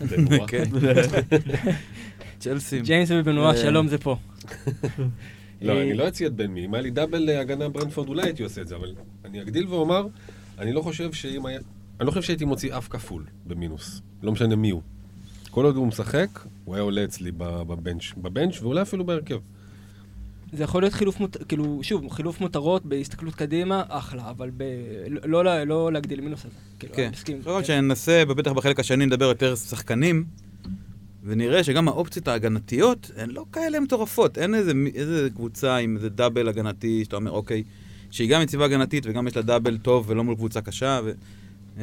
[0.48, 0.64] כן.
[2.40, 2.80] צ'לסי.
[2.80, 3.56] ג'יימס ובנועה, אה.
[3.56, 4.16] שלום זה פה.
[5.62, 6.64] לא, אה, אני לא אציע את בן מי.
[6.64, 9.66] אם היה לי דאבל אה, הגנה ברנדפורד, אולי הייתי עושה את זה, אבל אני אגדיל
[9.66, 10.06] ואומר,
[10.58, 11.58] אני לא חושב שאם היה...
[12.00, 14.02] אני לא חושב שהייתי מוציא אף כפול במינוס.
[14.22, 14.82] לא משנה מי הוא.
[15.50, 16.28] כל עוד הוא משחק,
[16.64, 19.38] הוא היה עולה אצלי בבנץ', בבנץ' ואולי אפילו בהרכב.
[20.52, 21.36] זה יכול להיות חילוף, מות...
[21.48, 24.64] כאילו, שוב, חילוף מותרות בהסתכלות קדימה, אחלה, אבל ב...
[25.24, 26.54] לא, לא, לא להגדיל מינוס הזה.
[26.78, 27.02] כאילו, כן.
[27.02, 27.40] אני מסכים.
[27.40, 30.24] יכול להיות שננסה, בטח בחלק השני נדבר יותר שחקנים,
[31.24, 34.38] ונראה שגם האופציות ההגנתיות הן לא כאלה מטורפות.
[34.38, 37.62] אין איזה, איזה קבוצה עם איזה דאבל הגנתי, שאתה אומר, אוקיי,
[38.10, 41.00] שהיא גם יציבה הגנתית וגם יש לה דאבל טוב ולא מול קבוצה קשה.
[41.04, 41.12] ו...
[41.76, 41.82] אמ,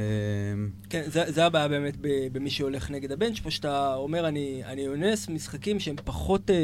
[0.89, 1.97] כן, זה, זה הבעיה באמת
[2.31, 6.55] במי שהולך נגד הבנץ', פה שאתה אומר, אני, אני אונס משחקים שהם פחות, אה,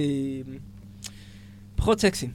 [1.76, 2.32] פחות סקסיים.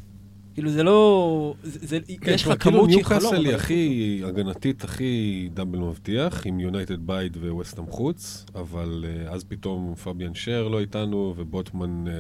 [0.55, 3.21] כאילו זה לא, זה, זה, כן, יש לך כמות שהיא חלום.
[3.21, 9.45] ניוקאסל היא הכי הגנתית, הכי double מבטיח, עם יונייטד בית וווסטהאם חוץ, אבל אה, אז
[9.45, 12.13] פתאום פביאן שר לא איתנו, ובוטמן אה,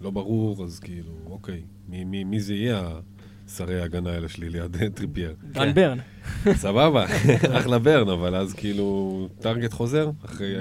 [0.00, 3.00] לא ברור, אז כאילו, אוקיי, מי, מי, מי זה יהיה
[3.56, 5.34] שרי ההגנה האלה שלי ליד טריפייר?
[5.52, 5.74] דן כן.
[5.74, 5.98] ברן.
[6.54, 7.06] סבבה,
[7.58, 10.10] אחלה ברן, אבל אז כאילו, טארגט חוזר,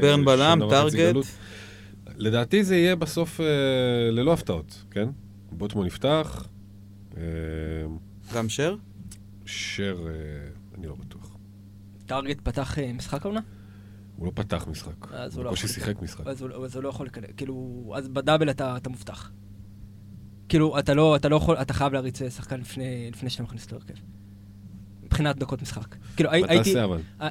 [0.01, 1.15] ברן בלם, טארגט.
[2.17, 3.45] לדעתי זה יהיה בסוף אה,
[4.11, 5.09] ללא הפתעות, כן?
[5.51, 6.47] בוטמן יפתח,
[7.17, 7.21] אה,
[8.35, 8.75] גם שר?
[9.45, 10.13] שר, אה,
[10.77, 11.37] אני לא בטוח.
[12.05, 13.39] טארגט פתח משחק העונה?
[14.17, 16.27] הוא לא פתח משחק, אז הוא הוא לא בקושי שיחק משחק.
[16.27, 19.31] אז הוא, לא- לא יכול לקדם, כאילו, אז בדאבל אתה, אתה מובטח.
[20.49, 23.75] כאילו, אתה לא, אתה לא יכול, אתה חייב להריץ שחקן לפני, לפני שאתה מכניס אותו
[23.75, 23.93] להרכב.
[25.03, 25.95] מבחינת דקות משחק.
[26.15, 26.69] כאילו, הי- מה הייתי...
[26.69, 26.99] תעשה אבל?
[27.21, 27.29] אה.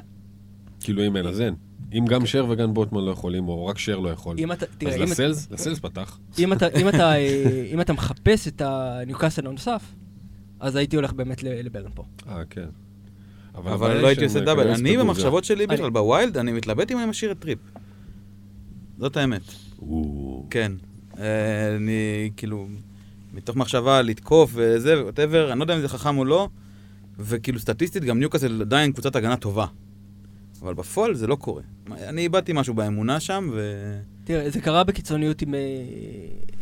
[0.79, 1.55] כאילו אם אין, אז אין.
[1.97, 4.93] אם גם שר וגם בוטמן לא יכולים, או רק שר לא יכול, אם אתה, תראה,
[4.93, 6.19] אז אם, לסלס, לסלס פתח.
[6.39, 7.13] אם, אתה, אם, אתה,
[7.73, 9.93] אם אתה מחפש את הניוקאסל הנוסף,
[10.59, 12.03] אז הייתי הולך באמת ל- לברן פה.
[12.27, 12.67] אה, כן.
[13.55, 14.67] אבל הבעיה לא הייתי עושה double.
[14.67, 17.59] אני במחשבות שלי אני- בכלל, ב wild, אני מתלבט אם אני משאיר את טריפ.
[18.99, 19.41] זאת האמת.
[20.49, 20.71] כן.
[21.19, 22.67] אה, אני כאילו,
[23.33, 26.49] מתוך מחשבה לתקוף וזה, whatever, אני לא יודע אם זה חכם או לא,
[27.19, 29.65] וכאילו סטטיסטית גם ניוקאסל עדיין קבוצת הגנה טובה.
[30.61, 31.61] אבל בפועל זה לא קורה.
[31.91, 33.81] אני איבדתי משהו באמונה שם, ו...
[34.23, 35.59] תראה, זה קרה בקיצוניות עם אה,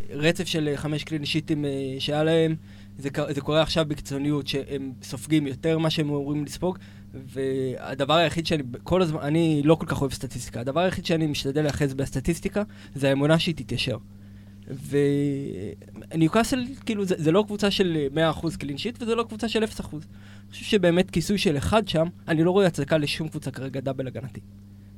[0.10, 2.56] רצף של אה, חמש קלין שיטים אה, שהיה להם.
[2.98, 6.78] זה, זה קורה עכשיו בקיצוניות שהם סופגים יותר ממה שהם אמורים לספוג.
[7.14, 10.60] והדבר היחיד שאני כל הזמן, אני לא כל כך אוהב סטטיסטיקה.
[10.60, 12.64] הדבר היחיד שאני משתדל להיאחז בסטטיסטיקה
[12.96, 13.98] זה האמונה שהיא תתיישר.
[16.12, 19.64] וניוקאסל, כאילו, זה, זה לא קבוצה של אה, 100% clean sheet וזה לא קבוצה של
[19.64, 19.68] 0%.
[19.94, 20.00] אני
[20.52, 24.40] חושב שבאמת כיסוי של אחד שם, אני לא רואה הצדקה לשום קבוצה כרגע double הגנתי.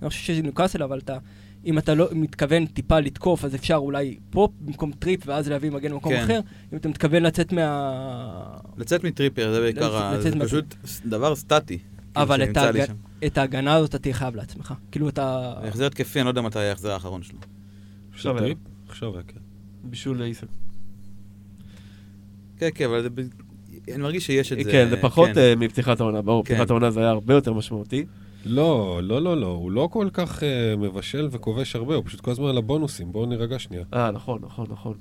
[0.02, 1.18] אני חושב שזה ניוקאסל, אבל אתה,
[1.66, 5.92] אם אתה לא מתכוון טיפה לתקוף, אז אפשר אולי פה במקום טריפ, ואז להביא מגן
[5.92, 6.24] במקום כן.
[6.24, 6.40] אחר.
[6.74, 8.58] אם אתה מתכוון לצאת מה...
[8.78, 11.78] לצאת מטריפר, זה בעיקר, ה- לצאת זה מה- פשוט דבר סטטי.
[12.16, 12.88] אבל כאילו, את, לי ההג...
[12.88, 12.94] שם.
[13.26, 14.74] את ההגנה הזאת אתה תהיה חייב לעצמך.
[14.92, 15.54] כאילו אתה...
[15.64, 17.38] ההחזר התקפי, אני לא יודע מתי היה ההחזר האחרון שלו.
[18.14, 18.54] עכשיו היה.
[18.88, 19.40] עכשיו היה, כן.
[19.84, 20.48] בישול לאיסק.
[22.58, 23.10] כן, כן, אבל זה...
[23.10, 23.22] ב-
[23.92, 24.72] אני מרגיש שיש את זה.
[24.72, 25.38] כן, זה פחות כן.
[25.38, 26.54] אה, מפתיחת העונה, ברור, כן.
[26.54, 28.06] פתיחת העונה זה היה הרבה יותר משמעותי.
[28.46, 32.32] לא, לא, לא, לא, הוא לא כל כך אה, מבשל וכובש הרבה, הוא פשוט כל
[32.32, 33.84] הזמן על הבונוסים, בואו נירגע שנייה.
[33.94, 34.94] אה, נכון, נכון, נכון.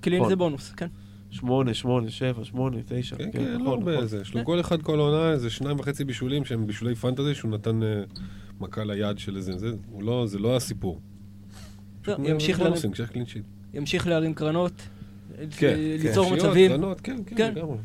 [0.00, 0.28] קלין נכון.
[0.28, 0.86] זה בונוס, כן.
[1.30, 3.16] שמונה, שמונה, שבע, שמונה, תשע.
[3.16, 4.06] כן, כן, כן, לא נכון, הרבה נכון.
[4.06, 4.44] זה, יש לו כן.
[4.44, 8.02] גול אחד כל העונה, איזה שניים וחצי בישולים שהם בישולי פנטזי, שהוא נתן אה,
[8.60, 11.00] מכה ליד של איזה, זה, הוא לא, זה לא הסיפור.
[12.06, 12.90] לא, ימשיך בונוסים,
[13.74, 14.72] ימשיך להרים קרנות.
[15.58, 16.70] כן, ליצור שיות, מצבים.
[16.70, 17.54] קרנות, כן, כן, כן.
[17.54, 17.76] לגמרי.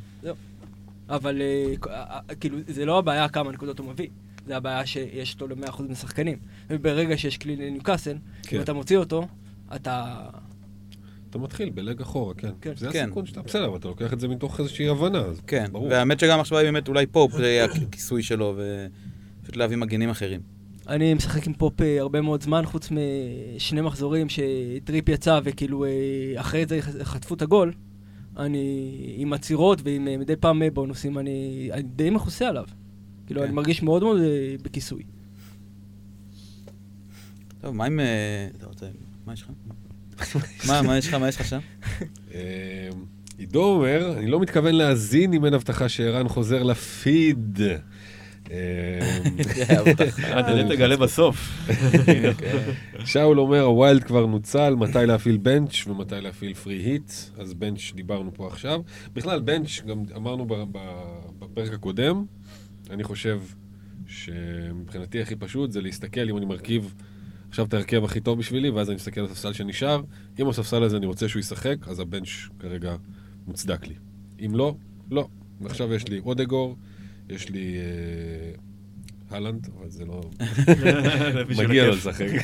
[1.09, 4.07] אבל אה, אה, אה, כאילו, זה לא הבעיה כמה נקודות הוא מביא,
[4.47, 6.37] זה הבעיה שיש אותו ל-100% משחקנים.
[6.69, 8.57] וברגע שיש כלי לניוקאסל, כן.
[8.57, 9.27] אם אתה מוציא אותו,
[9.75, 10.25] אתה...
[11.29, 12.49] אתה מתחיל בלג אחורה, כן.
[12.61, 12.73] כן.
[12.75, 13.03] זה כן.
[13.03, 15.87] הסיכון שאתה, בסדר, אבל אתה לוקח את זה מתוך איזושהי הבנה, אז כן, ברור.
[15.87, 18.57] והאמת שגם עכשיו באמת אולי פה זה יהיה הכיסוי שלו,
[19.41, 20.41] ופשוט להביא מגנים אחרים.
[20.89, 25.89] אני משחק עם פופ אה, הרבה מאוד זמן, חוץ משני מחזורים שטריפ יצא וכאילו אה,
[26.35, 27.73] אחרי זה חטפו את הגול.
[28.37, 32.65] אני עם עצירות ועם אה, מדי פעם בונוסים, אני, אני די מכוסה עליו.
[33.25, 33.47] כאילו, כן.
[33.47, 34.21] אני מרגיש מאוד מאוד
[34.61, 35.03] בכיסוי.
[37.61, 37.99] טוב, מה עם...
[38.57, 38.85] אתה רוצה...
[39.25, 39.49] מה יש לך?
[40.67, 41.13] מה, מה יש לך?
[41.13, 41.59] מה יש לך שם?
[43.37, 47.59] עידו אומר, אני לא מתכוון להאזין אם אין הבטחה שערן חוזר לפיד.
[48.51, 48.99] אה,
[49.69, 51.67] אה, אתה תגלה בסוף.
[53.05, 57.91] שאול אומר, ה wild כבר נוצל, מתי להפעיל bench ומתי להפעיל free hit, אז bench
[57.95, 58.81] דיברנו פה עכשיו.
[59.13, 60.45] בכלל, bench, גם אמרנו
[61.39, 62.25] בפרק הקודם,
[62.89, 63.41] אני חושב
[64.07, 66.93] שמבחינתי הכי פשוט זה להסתכל אם אני מרכיב
[67.49, 70.01] עכשיו את ההרכב הכי טוב בשבילי, ואז אני מסתכל על הספסל שנשאר.
[70.39, 72.95] אם הספסל הזה אני רוצה שהוא ישחק, אז ה bench כרגע
[73.47, 73.95] מוצדק לי.
[74.45, 74.75] אם לא,
[75.11, 75.27] לא.
[75.61, 76.75] ועכשיו יש לי אודגור,
[77.29, 80.21] יש לי אה, הלנד, אבל זה לא...
[81.63, 81.91] מגיע לו.
[81.91, 82.25] לשחק.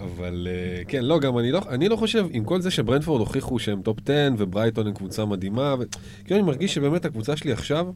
[0.00, 3.58] אבל אה, כן, לא, גם אני לא, אני לא חושב, עם כל זה שברנדפורד הוכיחו
[3.58, 5.82] שהם top 10 וברייטון הם קבוצה מדהימה, ו...
[6.24, 7.86] כאילו אני מרגיש שבאמת הקבוצה שלי עכשיו,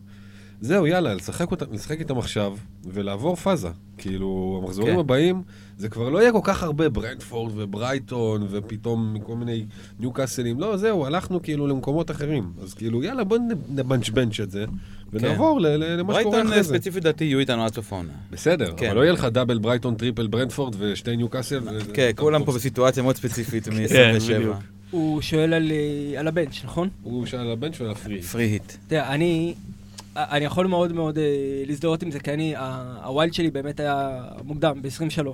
[0.62, 3.68] זהו, יאללה, לשחק, אותה, לשחק איתם עכשיו ולעבור פאזה.
[3.98, 5.00] כאילו, המחזורים כן.
[5.00, 5.42] הבאים,
[5.78, 9.64] זה כבר לא יהיה כל כך הרבה ברנדפורד וברייטון, ופתאום מכל מיני
[10.00, 10.60] ניו קאסלים.
[10.60, 12.52] לא, זהו, הלכנו כאילו למקומות אחרים.
[12.62, 14.64] אז כאילו, יאללה, בוא נבנצ'בנץ' את זה,
[15.12, 16.68] ונעבור ל- ל- למה שקורה ברייטון אחרי אה, זה.
[16.74, 18.12] ספציפית דעתי יהיו איתנו עד סוף העונה.
[18.30, 18.86] בסדר, כן.
[18.86, 21.60] אבל לא יהיה לך double ברייטון, triple ברנדפורד ושתי ניו קאסל.
[21.94, 22.44] כן, כולם.
[22.44, 24.32] פה בסיטואציה מאוד ספציפית כן, מ-27.
[24.34, 24.56] בדיוק.
[24.90, 26.88] הוא שואל על, אה, על ה bench, נכון?
[27.02, 28.22] הוא שאל על ה bench ועל ה free.
[28.22, 28.72] free hit.
[28.86, 29.54] תראה, אני,
[30.16, 31.24] אני יכול מאוד מאוד אה,
[31.66, 32.54] להזדהות עם זה, כי אני,
[33.04, 35.26] הווילד שלי באמת היה מוקדם, ב-23.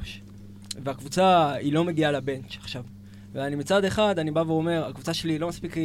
[0.84, 2.84] והקבוצה, היא לא מגיעה לבנץ' עכשיו.
[3.32, 5.82] ואני מצד אחד, אני בא ואומר, הקבוצה שלי לא מספיק, אה,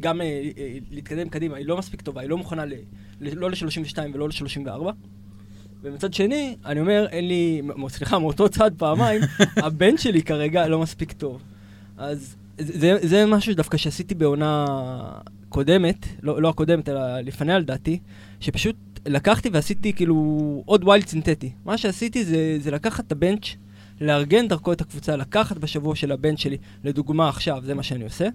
[0.00, 0.50] גם אה,
[0.90, 2.72] להתקדם קדימה, היא לא מספיק טובה, היא לא מוכנה ל,
[3.20, 4.92] לא ל-32 ולא ל-34.
[5.82, 9.20] ומצד שני, אני אומר, אין לי, סליחה, מאותו צד פעמיים,
[9.64, 11.42] הבן שלי כרגע לא מספיק טוב.
[11.98, 14.66] אז זה, זה משהו דווקא שעשיתי בעונה
[15.48, 17.98] קודמת, לא, לא הקודמת, אלא לפניה לדעתי,
[18.40, 21.52] שפשוט לקחתי ועשיתי כאילו עוד wild סינתטי.
[21.64, 23.56] מה שעשיתי זה, זה לקחת את ה bench,
[24.00, 28.04] לארגן דרכו את הקבוצה, לקחת בשבוע של ה bench שלי, לדוגמה עכשיו, זה מה שאני
[28.04, 28.28] עושה.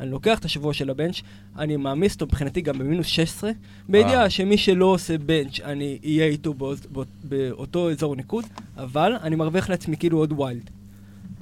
[0.00, 1.20] אני לוקח את השבוע של ה bench,
[1.58, 3.50] אני מעמיס אותו מבחינתי גם במינוס 16,
[3.88, 4.30] בידיעה.
[4.30, 8.44] שמי שלא עושה bench, אני אהיה איתו באות, באות, באותו אזור ניקוד,
[8.76, 10.70] אבל אני מרוויח לעצמי כאילו עוד wild.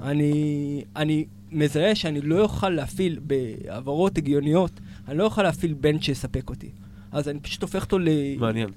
[0.01, 4.71] אני, אני מזהה שאני לא אוכל להפעיל בהעברות הגיוניות,
[5.07, 6.69] אני לא אוכל להפעיל bench שיספק אותי.
[7.11, 8.07] אז אני פשוט הופך אותו ל...
[8.37, 8.69] מעניין.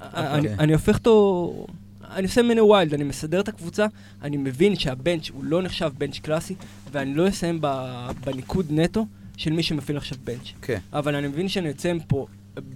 [0.00, 0.54] אני, אוקיי.
[0.58, 1.66] אני הופך אותו...
[2.10, 3.86] אני עושה ממנו wild, אני מסדר את הקבוצה,
[4.22, 6.54] אני מבין שה bench הוא לא נחשב bench קלאסי,
[6.92, 10.52] ואני לא אסיים ב- בניקוד נטו של מי שמפעיל עכשיו bench.
[10.62, 10.78] כן.
[10.92, 12.26] אבל אני מבין שאני יוצא מפה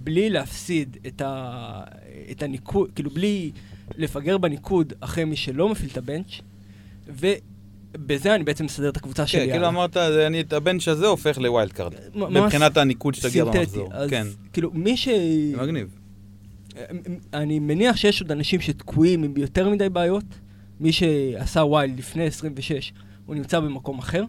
[0.03, 1.83] בלי להפסיד את, ה...
[2.31, 3.51] את הניקוד, כאילו בלי
[3.97, 6.39] לפגר בניקוד אחרי מי שלא מפעיל את ה bench,
[7.93, 9.45] ובזה אני בעצם מסדר את הקבוצה שלי.
[9.45, 9.67] כן, כאילו.
[9.67, 11.93] אמרת, אני את ה bench הזה הופך ל wildcard.
[12.15, 13.59] מבחינת הניקוד שתגיע סינתטי.
[13.59, 13.89] במחזור.
[13.93, 15.07] אז כן, כאילו, מי ש...
[15.57, 15.87] מגניב.
[17.33, 20.23] אני מניח שיש עוד אנשים שתקועים עם יותר מדי בעיות.
[20.79, 22.93] מי שעשה wild לפני 26,
[23.25, 24.23] הוא נמצא במקום אחר.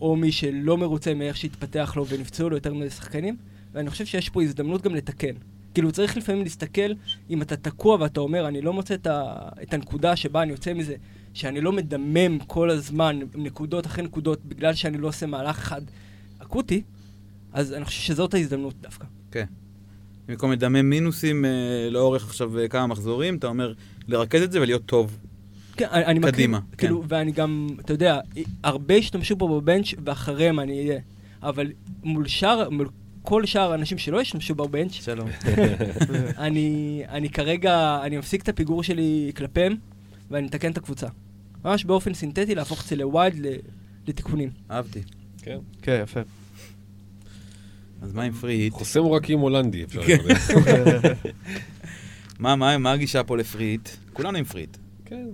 [0.00, 3.36] או מי שלא מרוצה מאיך שהתפתח לו ונפצעו לו יותר מדי שחקנים.
[3.72, 5.34] ואני חושב שיש פה הזדמנות גם לתקן.
[5.74, 6.92] כאילו, צריך לפעמים להסתכל,
[7.30, 10.74] אם אתה תקוע ואתה אומר, אני לא מוצא את, ה, את הנקודה שבה אני יוצא
[10.74, 10.94] מזה,
[11.34, 15.82] שאני לא מדמם כל הזמן נקודות אחרי נקודות בגלל שאני לא עושה מהלך אחד
[16.38, 16.82] אקוטי,
[17.52, 19.04] אז אני חושב שזאת ההזדמנות דווקא.
[19.30, 19.44] כן.
[20.28, 21.50] במקום לדמם מינוסים אה,
[21.90, 23.72] לאורך עכשיו אה, כמה מחזורים, אתה אומר
[24.08, 25.18] לרכז את זה ולהיות טוב.
[25.76, 27.06] כן, אני, אני מכיר, קדימה, כאילו, כן.
[27.08, 28.20] ואני גם, אתה יודע,
[28.64, 31.00] הרבה ישתמשו פה בבנץ' ואחריהם אני אהיה.
[31.42, 32.88] אבל מול שאר, מול
[33.22, 35.28] כל שאר האנשים שלא ישתמשו בבנץ', שלום.
[36.38, 39.76] אני, אני כרגע, אני מפסיק את הפיגור שלי כלפיהם,
[40.30, 41.06] ואני מתקן את הקבוצה.
[41.64, 43.56] ממש באופן סינתטי להפוך את זה לווילד ל-
[44.06, 44.50] לתיקונים.
[44.70, 45.02] אהבתי.
[45.42, 45.58] כן.
[45.82, 46.20] כן, יפה.
[48.02, 48.72] אז מה עם פרי היט?
[48.72, 50.16] חוסם עורקים הולנדי, אפשר כן.
[50.24, 51.12] לדבר.
[52.40, 53.88] מה, הגישה פה לפרי היט?
[54.12, 54.76] כולנו עם פרי היט.
[55.04, 55.26] כן.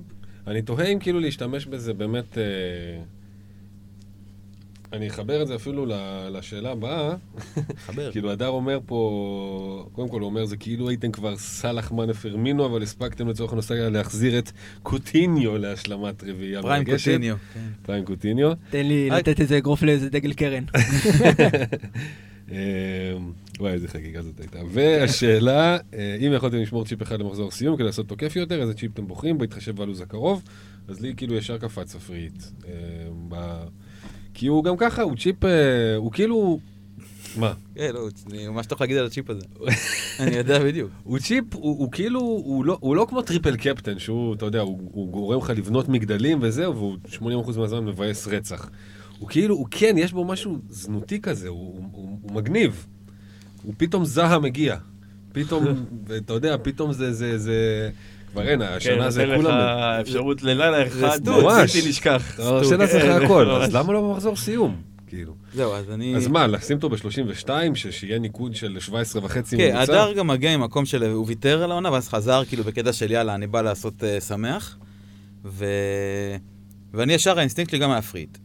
[0.46, 2.38] אני תוהה אם כאילו להשתמש בזה באמת...
[2.38, 2.42] אה,
[4.96, 7.14] אני אחבר את זה אפילו ל- לשאלה הבאה.
[7.78, 8.10] חבר.
[8.12, 12.66] כאילו, הדר אומר פה, קודם כל הוא אומר, זה כאילו הייתם כבר סאלח מאנה פרמינו,
[12.66, 14.50] אבל הספקתם לצורך הנושא להחזיר את
[14.82, 16.84] קוטיניו להשלמת רביעייה prime.
[16.84, 17.36] קוטיניו.
[17.54, 17.60] כן.
[17.82, 18.52] prime קוטיניו.
[18.70, 19.10] תן לי.
[19.10, 20.64] לתת איזה אגרוף לאיזה דגל קרן.
[22.52, 22.56] אה,
[23.58, 24.58] וואי, איזה חגיגה זאת הייתה.
[24.72, 28.92] והשאלה, אה, אם יכולתם לשמור צ'יפ אחד למחזור סיום כדי לעשות תוקף יותר, איזה צ'יפ
[28.92, 30.42] אתם בוחרים, בהתחשב בלו"ז הקרוב?
[30.88, 32.42] אז לי כאילו ישר קפץ ה free hit.
[34.38, 36.58] כי הוא גם ככה, הוא צ'יפ, אה, הוא כאילו...
[37.36, 37.52] מה?
[37.74, 39.46] כן, לא, אני ממש צריך להגיד על הצ'יפ הזה.
[40.20, 40.90] אני יודע בדיוק.
[41.02, 45.10] הוא צ'יפ, הוא, כאילו, הוא לא, הוא לא כמו triple captain, שהוא, אתה יודע, הוא,
[45.10, 48.70] גורם לך לבנות מגדלים וזהו, והוא 80% מהזמן מבאס רצח.
[49.18, 51.82] הוא כאילו, הוא כן, יש בו משהו זנותי כזה, הוא
[52.32, 52.86] מגניב.
[53.62, 54.76] הוא פתאום זהה מגיע.
[55.32, 55.64] פתאום,
[56.16, 57.90] אתה יודע, פתאום זה, זה, זה...
[58.36, 60.00] כבר אין, השנה זה כן, נותן לך כולם...
[60.00, 61.24] אפשרות ללילה אחד.
[61.24, 62.34] בלתי נשכח.
[62.34, 63.50] אתה עושה לעצמך כן, הכל.
[63.50, 64.76] אז למה לא במחזור סיום?
[65.06, 65.34] כאילו.
[65.54, 66.16] זהו, אז אני...
[66.16, 69.82] אז מה, לשים אותו ב-32, שיהיה ניקוד של 17 וחצי כן, ממוצע?
[69.82, 71.04] הדר גם מגיע ממקום של...
[71.04, 74.78] הוא ויתר על העונה, ואז חזר כאילו בקטע של יאללה, אני בא לעשות אה, שמח.
[75.44, 75.64] ו...
[76.94, 78.38] ואני ישר, האינסטינקט שלי גם היה free hit.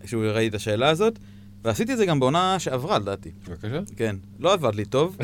[0.00, 1.18] כשהוא ראיתי את השאלה הזאת,
[1.66, 3.30] ועשיתי את זה גם בעונה שעברה, לדעתי.
[3.48, 3.80] בבקשה.
[3.96, 5.16] כן, לא עבד לי טוב.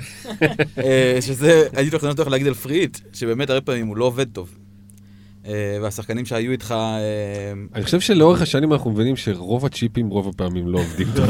[0.78, 4.26] אה, שזה, הייתי הולך לנסות להגיד על free hit, שבאמת הרבה פעמים הוא לא עובד
[4.32, 4.58] טוב.
[5.46, 6.74] אה, והשחקנים שהיו איתך...
[6.78, 11.26] אה, אני חושב שלאורך השנים אנחנו מבינים שרוב הצ'יפים רוב הפעמים לא עובדים טוב.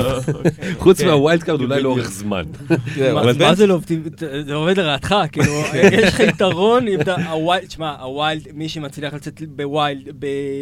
[0.78, 1.06] חוץ כן.
[1.06, 2.44] מה wildcard אולי לאורך זמן.
[2.96, 4.02] זהו, מה- זה לא עובדים?
[4.46, 5.52] זה עובד לרעתך, כאילו,
[5.92, 10.08] יש לך יתרון אם אתה, ה wild, שמע, ה wild, מי שמצליח לצאת ב wild,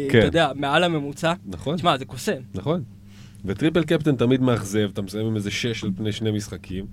[0.09, 0.19] כן.
[0.19, 2.41] אתה יודע, מעל הממוצע, נכון, שמע, זה קוסם.
[2.53, 2.83] נכון.
[3.45, 6.85] ו triple captain תמיד מאכזב, אתה מסיים עם איזה שש על פני שני משחקים,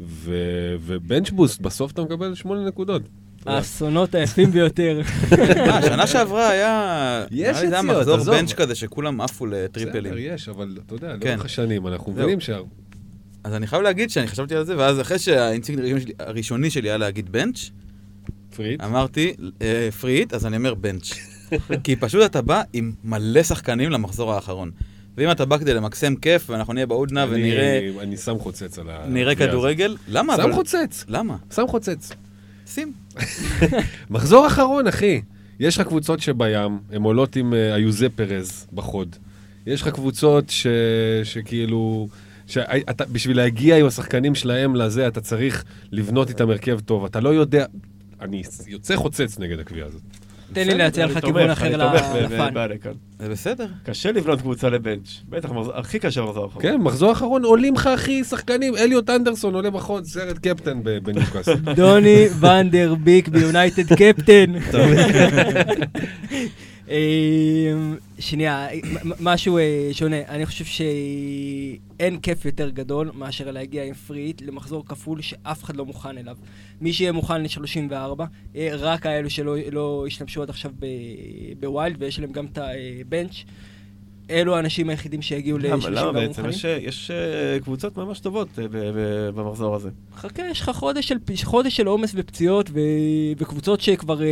[0.00, 3.02] ו- ו bench boost, בסוף אתה מקבל שמונה נקודות.
[3.46, 5.00] האסונות היפים ביותר.
[5.66, 7.24] מה, שנה שעברה היה...
[7.30, 8.34] יש לי זה היה יציאות, מחזור עזוב.
[8.34, 10.04] bench כזה שכולם עפו לטריפלים.
[10.12, 11.28] בסדר, יש, אבל אתה יודע, כן.
[11.28, 12.12] לאורך השנים, אנחנו.
[12.12, 12.58] מבינים שה...
[13.44, 16.88] אז אני חייב להגיד שאני חשבתי על זה, ואז אחרי שהאינסטינקט הראשוני שלי- הראשוני שלי
[16.88, 17.70] היה להגיד bench,
[18.56, 18.80] free hit.
[18.82, 21.10] אמרתי, אה, free hit, אז אני אומר bench.
[21.84, 24.70] כי פשוט אתה בא עם מלא שחקנים למחזור האחרון.
[25.16, 29.06] ואם אתה בא כדי למקסם כיף, ואנחנו נהיה בהודנה ונראה אני שם חוצץ על ה...
[29.08, 30.36] נראה כדורגל, למה?
[30.36, 31.36] שם חוצץ, למה?
[31.54, 32.12] שם חוצץ.
[32.66, 32.92] שים.
[34.10, 35.20] מחזור אחרון, אחי.
[35.60, 39.16] יש לך קבוצות שבים, הן עולות עם אה, היוזה פרז בחוד.
[39.66, 40.66] יש לך קבוצות ש...
[41.24, 42.08] שכאילו...
[42.46, 47.04] שאתה, בשביל להגיע עם השחקנים שלהם לזה, אתה צריך לבנות איתם הרכב טוב.
[47.04, 47.66] אתה לא יודע...
[48.20, 50.02] אני יוצא חוצץ נגד הקביעה הזאת.
[50.52, 51.76] תן לי להציע לך כיוון אחר
[52.20, 52.54] ל fun.
[53.18, 53.66] זה בסדר.
[53.84, 55.08] קשה לבנות קבוצה ל bench.
[55.28, 56.62] בטח, הכי קשה מחזור האחרון.
[56.62, 58.76] כן, מחזור אחרון עולים לך, אחי, שחקנים.
[58.76, 61.54] אליוט אנדרסון עולה בחוד, סרט קפטן ב- בניוקאסל.
[61.76, 64.52] דוני ונדר ביק ביונייטד קפטן.
[66.88, 68.68] אמ, שנייה,
[69.20, 70.16] משהו אה, שונה.
[70.28, 75.76] אני חושב שאין כיף יותר גדול מאשר להגיע עם free hit למחזור כפול שאף אחד
[75.76, 76.36] לא מוכן אליו.
[76.80, 78.22] מי שיהיה מוכן ל-34,
[78.78, 80.70] רק האלו שלא לא השתמשו עד עכשיו
[81.60, 82.58] בווילד ויש להם גם את
[83.00, 83.44] הבנץ'.
[84.30, 86.48] אלו האנשים היחידים שיגיעו למה ל-34 למה בעצם?
[86.48, 88.66] יש, יש אה, קבוצות ממש טובות אה,
[89.34, 89.90] במחזור הזה.
[90.16, 92.78] חכה, יש לך חודש של, חודש של עומס ופציעות ו...
[93.38, 94.26] וקבוצות שכבר אה,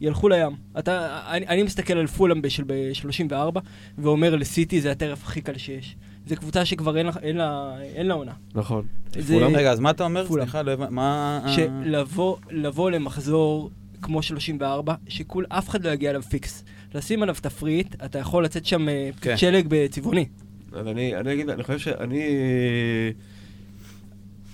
[0.00, 0.56] ילכו לים.
[0.78, 3.60] אתה, אני, אני מסתכל על פולאם של ב-34
[3.98, 5.96] ואומר לסיטי זה הטרף הכי קל שיש.
[6.26, 8.32] זו קבוצה שכבר אין לה, אין לה, אין לה עונה.
[8.54, 8.86] נכון.
[9.18, 9.56] זה פולאם?
[9.56, 10.26] רגע, אז מה אתה אומר?
[10.26, 10.44] פולאם.
[10.44, 10.94] סליחה, לא הבנתי.
[10.94, 11.40] מה...
[11.56, 13.70] שלבוא לבוא למחזור
[14.02, 16.64] כמו 34, שכול אף אחד לא יגיע אליו פיקס.
[16.94, 19.36] לשים עליו תפריט, אתה יכול לצאת שם אה, כן.
[19.36, 20.26] שלג בצבעוני.
[20.72, 22.22] אז אני, אני אגיד, אני חושב שאני...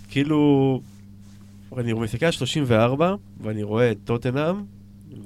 [0.09, 0.81] כאילו...
[1.77, 4.57] אני מסתכל על 34, ואני רואה את טוטנאם,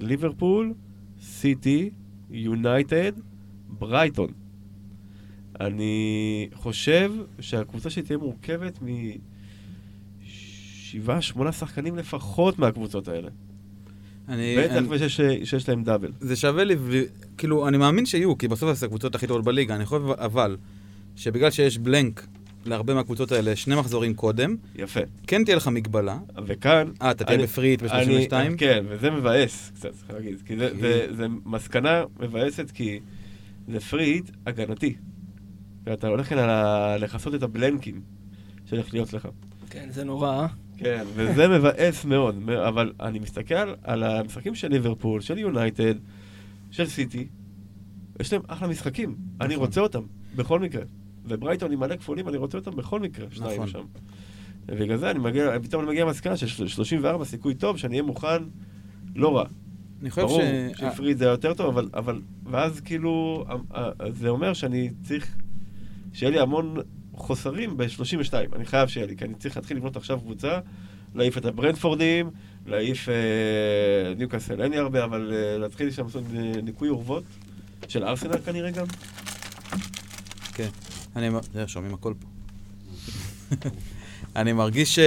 [0.01, 0.75] ליברפול,
[1.23, 1.91] סיטי,
[2.31, 3.12] יונייטד,
[3.69, 4.29] ברייטון.
[5.61, 8.79] אני חושב שהקבוצה שלי תהיה מורכבת
[10.23, 13.31] משבעה, שמונה שחקנים לפחות מהקבוצות האלה.
[14.29, 14.57] אני...
[14.59, 16.12] בטח אני- ושיש שיש להם דאבל.
[16.20, 17.03] זה שווה לי, ו-
[17.39, 19.75] כאילו, אני מאמין שיהיו, כי בסוף זה הקבוצות הכי טובות בליגה.
[19.77, 20.57] אני חושב, אבל,
[21.16, 22.27] שבגלל שיש בלנק
[22.66, 25.01] להרבה מהקבוצות האלה שני מחזורים קודם, יפה.
[25.27, 26.18] כן תהיה לך מגבלה.
[26.47, 26.89] וכאן...
[27.03, 28.59] אה, אתה תהיה בפריט אני- ב-32?
[28.59, 30.43] כן, וזה מבאס קצת, צריך להגיד.
[30.47, 33.01] כי זה- זה- זה מסקנה מבאסת, כי
[33.68, 34.95] זה פריט הגנתי.
[35.87, 36.39] ואתה הולך כאן
[37.01, 38.01] לכסות את הבלנקים
[38.66, 39.29] שהולך להיות לך.
[39.70, 40.47] כן, זה נורא.
[40.75, 40.85] אה?
[40.85, 45.95] כן, וזה מבאס מאוד, אבל אני מסתכל על המשחקים של ליברפול, של יונייטד,
[46.70, 47.29] של סיטי,
[48.20, 49.16] יש להם אחלה משחקים.
[49.41, 49.66] אני נכון.
[49.66, 50.03] רוצה אותם,
[50.37, 50.83] בכל מקרה.
[51.25, 53.66] וברייטון עם מלא כפולים, אני רוצה אותם בכל מקרה, שניים נכון.
[53.66, 53.85] שם.
[54.68, 58.43] ובגלל זה אני מגיע, פתאום אני מגיע למסקנה של 34 סיכוי טוב, שאני אהיה מוכן
[59.16, 59.45] לא רע.
[60.03, 60.41] אני חושב ברור
[60.77, 60.81] ש...
[60.81, 65.37] שפריד זה יותר טוב, אבל, אבל, ואז כאילו, ה- ה- זה אומר שאני צריך,
[66.12, 66.77] שיהיה לי המון
[67.17, 70.59] חוסרים ב-32, אני חייב שיהיה לי, כי אני צריך להתחיל לבנות עכשיו קבוצה,
[71.15, 72.31] להעיף את הברנדפורדים,
[72.67, 77.25] להעיף אה, ניוקאסל, אין לי הרבה, אבל אה, להתחיל שם לעשות אה, ניקוי אורוות,
[77.89, 78.87] של ארסנל כנראה גם.
[80.55, 80.69] כן.
[81.17, 81.29] אני...
[81.57, 82.29] אה, שומעים הכל פה.
[84.37, 84.99] אני מרגיש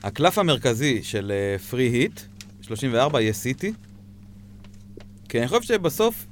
[0.00, 1.32] שהקלף המרכזי של
[1.70, 2.20] פרי היט,
[2.62, 3.72] 34, יהיה סיטי.
[5.28, 6.26] כי אני חושב שבסוף,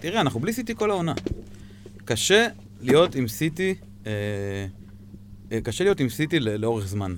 [0.00, 1.14] תראה, אנחנו בלי סיטי כל העונה.
[2.04, 2.46] קשה
[2.80, 3.91] להיות עם סיטי, אה, אה,
[5.62, 7.14] קשה להיות עם סיטי לאורך זמן.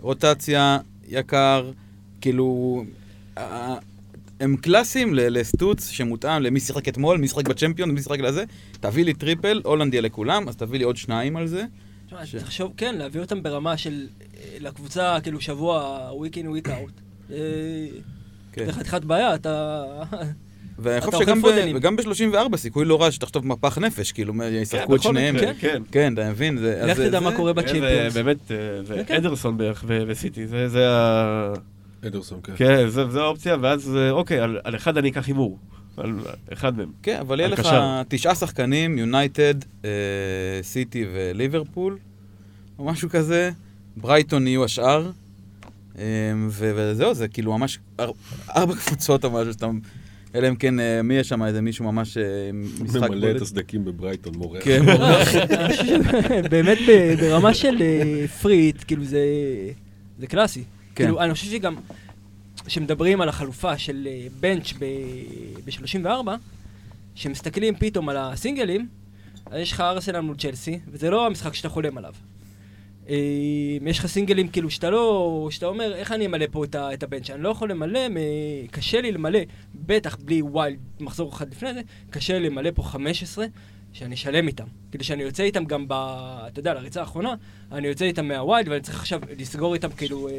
[0.00, 1.70] רוטציה, יקר,
[2.20, 2.84] כאילו...
[3.38, 3.76] אה,
[4.40, 8.44] הם קלאסיים לסטוץ שמותאם למי שיחק אתמול, מי שיחק בצ'מפיון, מי שיחק לזה.
[8.80, 11.64] תביא לי triple, הולנד יהיה לכולם, אז תביא לי עוד שניים על זה.
[12.06, 14.06] תשמע, ש- תחשוב, כן, להביא אותם ברמה של...
[14.36, 17.00] אה, לקבוצה, כאילו, שבוע, week in, week out.
[17.32, 17.36] אה,
[18.52, 18.66] כן.
[18.66, 19.84] זה חתיכת בעיה, אתה...
[20.78, 21.46] ואני חושב שגם ב-.
[21.74, 25.38] וגם ב-34 סיכוי לא רע שתחטוף מפח נפש, כאילו, מה, ישחקו את שניהם.
[25.38, 25.52] כן.
[25.60, 25.82] כן.
[25.92, 26.58] כן, אתה מבין?
[26.58, 28.14] זה- לך תדע מה זה- קורה כן, זה בצ'ימפיונס.
[28.14, 29.14] באמת, אה, זה כן, כן.
[29.14, 31.52] אדרסון בערך וסיטי, זה- זה ה...
[32.06, 32.52] אדרסון, כן.
[32.56, 35.58] כן, זה- זו האופציה, ואז אה, אוקיי, על על אחד אני אקח הימור.
[35.96, 36.12] על
[36.52, 36.90] אחד מהם.
[37.02, 38.02] כן, אבל יהיה לך קשר.
[38.08, 39.54] תשעה שחקנים, יונייטד,
[39.84, 39.90] אה,
[40.62, 41.98] סיטי וליברפול,
[42.78, 43.50] או משהו כזה.
[43.96, 45.10] ברייטון יהיו השאר.
[45.98, 46.04] אה,
[46.48, 48.10] ו- וזהו, זה כאילו ממש אר-
[48.56, 49.66] ארבע קבוצות או משהו שאתה...
[50.34, 51.42] אלא אם כן, אה, מי יש שם?
[51.42, 52.22] איזה מישהו ממש אה,
[52.80, 53.42] משחק ממלא את בולט?
[53.42, 54.64] הסדקים בברייטון, מורח.
[54.64, 55.24] כן, אני
[55.76, 56.02] חושב
[56.44, 59.24] שבאמת ב- ברמה של אה, פריט, כאילו זה,
[60.18, 60.64] זה קלאסי.
[60.94, 61.04] כן.
[61.04, 61.76] כאילו, אני חושב שגם,
[62.66, 64.08] כשמדברים על החלופה של
[64.40, 66.28] bench ב-34,
[67.14, 68.88] כשמסתכלים פתאום על הסינגלים,
[69.46, 72.12] אז יש לך ארסנל מול צ'לסי, וזה לא המשחק שאתה חולם עליו.
[73.10, 73.16] אה,
[73.86, 77.02] יש לך סינגלים כאילו שאתה לא, שאתה אומר, איך אני אמלא פה את, ה, את
[77.02, 77.30] ה bench?
[77.30, 78.00] אני לא יכול למלא,
[78.70, 79.38] קשה לי למלא,
[79.74, 81.80] בטח בלי wild מחזור אחד לפני זה,
[82.10, 83.46] קשה לי למלא פה 15,
[83.92, 84.64] שאני שלם איתם.
[84.90, 85.92] כאילו שאני יוצא איתם גם ב...
[86.46, 87.34] אתה יודע, לריצה האחרונה,
[87.72, 90.32] אני יוצא איתם מהווילד, ואני צריך עכשיו לסגור איתם כאילו אה,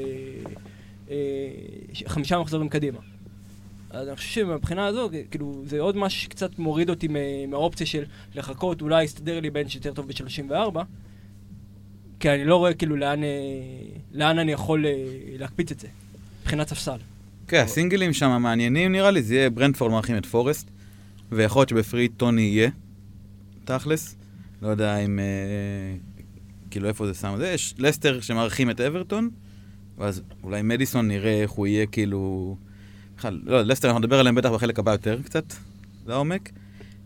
[1.09, 1.15] אה,
[2.07, 2.99] חמישה מחזורים קדימה.
[3.89, 8.03] אז אני חושב שמבחינה הזו, כאילו, זה עוד משהו שקצת מוריד אותי מה- מהאופציה של
[8.35, 10.79] לחכות, אולי יסתדר לי בנץ' יותר טוב ב-34,
[12.21, 13.29] כי אני לא רואה כאילו לאן, אה,
[14.11, 14.91] לאן אני יכול אה,
[15.37, 15.87] להקפיץ את זה,
[16.41, 16.97] מבחינת ספסל.
[17.47, 20.67] כן, הסינגלים שם מעניינים נראה לי, זה יהיה ברנדפורד מארחים את פורסט,
[21.31, 22.69] ויכול להיות שבפרי טוני יהיה,
[23.65, 24.15] תכלס.
[24.61, 25.19] לא יודע אם...
[25.19, 25.95] אה,
[26.71, 27.47] כאילו איפה זה שם זה.
[27.47, 29.29] יש לסטר שמארחים את אברטון,
[29.97, 32.55] ואז אולי מדיסון נראה איך הוא יהיה כאילו...
[33.17, 35.53] בכלל, לא, לסטר אנחנו נדבר עליהם בטח בחלק הבא יותר קצת,
[36.07, 36.49] לעומק.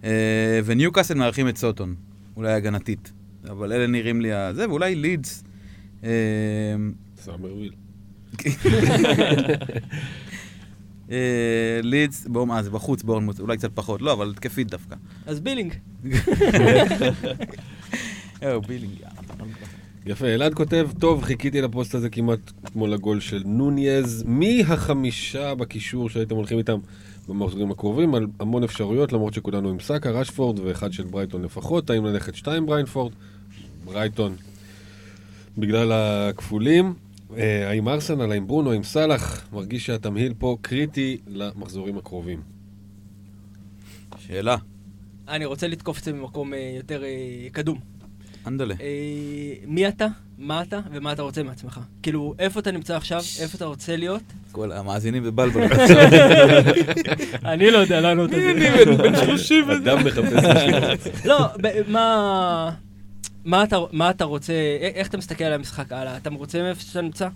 [0.04, 1.96] אה, וניוקאסל מארחים את סוטון,
[2.36, 3.12] אולי הגנתית.
[3.50, 5.44] אבל אלה נראים לי הזה, ואולי לידס.
[6.04, 6.10] אה,
[7.18, 7.72] סאמרוויל.
[11.12, 14.96] אה, לידס, בואו, מה זה בחוץ, בורנמוט, אולי קצת פחות, לא, אבל התקפית דווקא.
[15.26, 15.74] אז בילינג.
[18.44, 18.94] אה, בילינג.
[20.06, 24.24] יפה, אלעד כותב, טוב, חיכיתי לפוסט הזה כמעט כמו לגול של נוניז.
[24.28, 26.78] מי החמישה בקישור שהייתם הולכים איתם
[27.28, 28.16] במחזורים הקרובים?
[28.16, 31.90] על המון אפשרויות, למרות שכולנו עם סאקה, רשפורד ואחד של ברייטון לפחות.
[31.90, 33.14] האם ללכת שתיים בריינפורד?
[33.86, 34.36] ברייטון.
[35.58, 36.94] בגלל הכפולים.
[37.38, 39.48] אה, האם ארסנל, האם ברונו, האם סאלח?
[39.54, 42.42] מרגיש שהתמהיל פה קריטי למחזורים הקרובים.
[44.18, 44.56] שאלה,
[45.28, 47.10] אני רוצה לתקוף את זה ממקום אה, יותר אה,
[47.52, 47.80] קדום.
[48.48, 48.76] אנדלה.
[49.68, 50.08] מי אתה,
[50.38, 51.80] מה אתה ומה אתה רוצה מעצמך.
[52.04, 54.22] כאילו, איפה אתה נמצא עכשיו, איפה אתה רוצה להיות.
[54.52, 55.64] כל המאזינים בבלבול.
[57.46, 58.98] אני לא יודע לענות על זה.
[58.98, 61.26] בן 30 אדם מחפש.
[61.26, 61.48] לא,
[61.88, 62.85] מה...
[63.46, 64.54] מה אתה, מה אתה רוצה,
[64.94, 66.18] איך אתה מסתכל על המשחק הלאה?
[66.18, 67.28] אתה מרוצה מאיפה שאתה נמצא?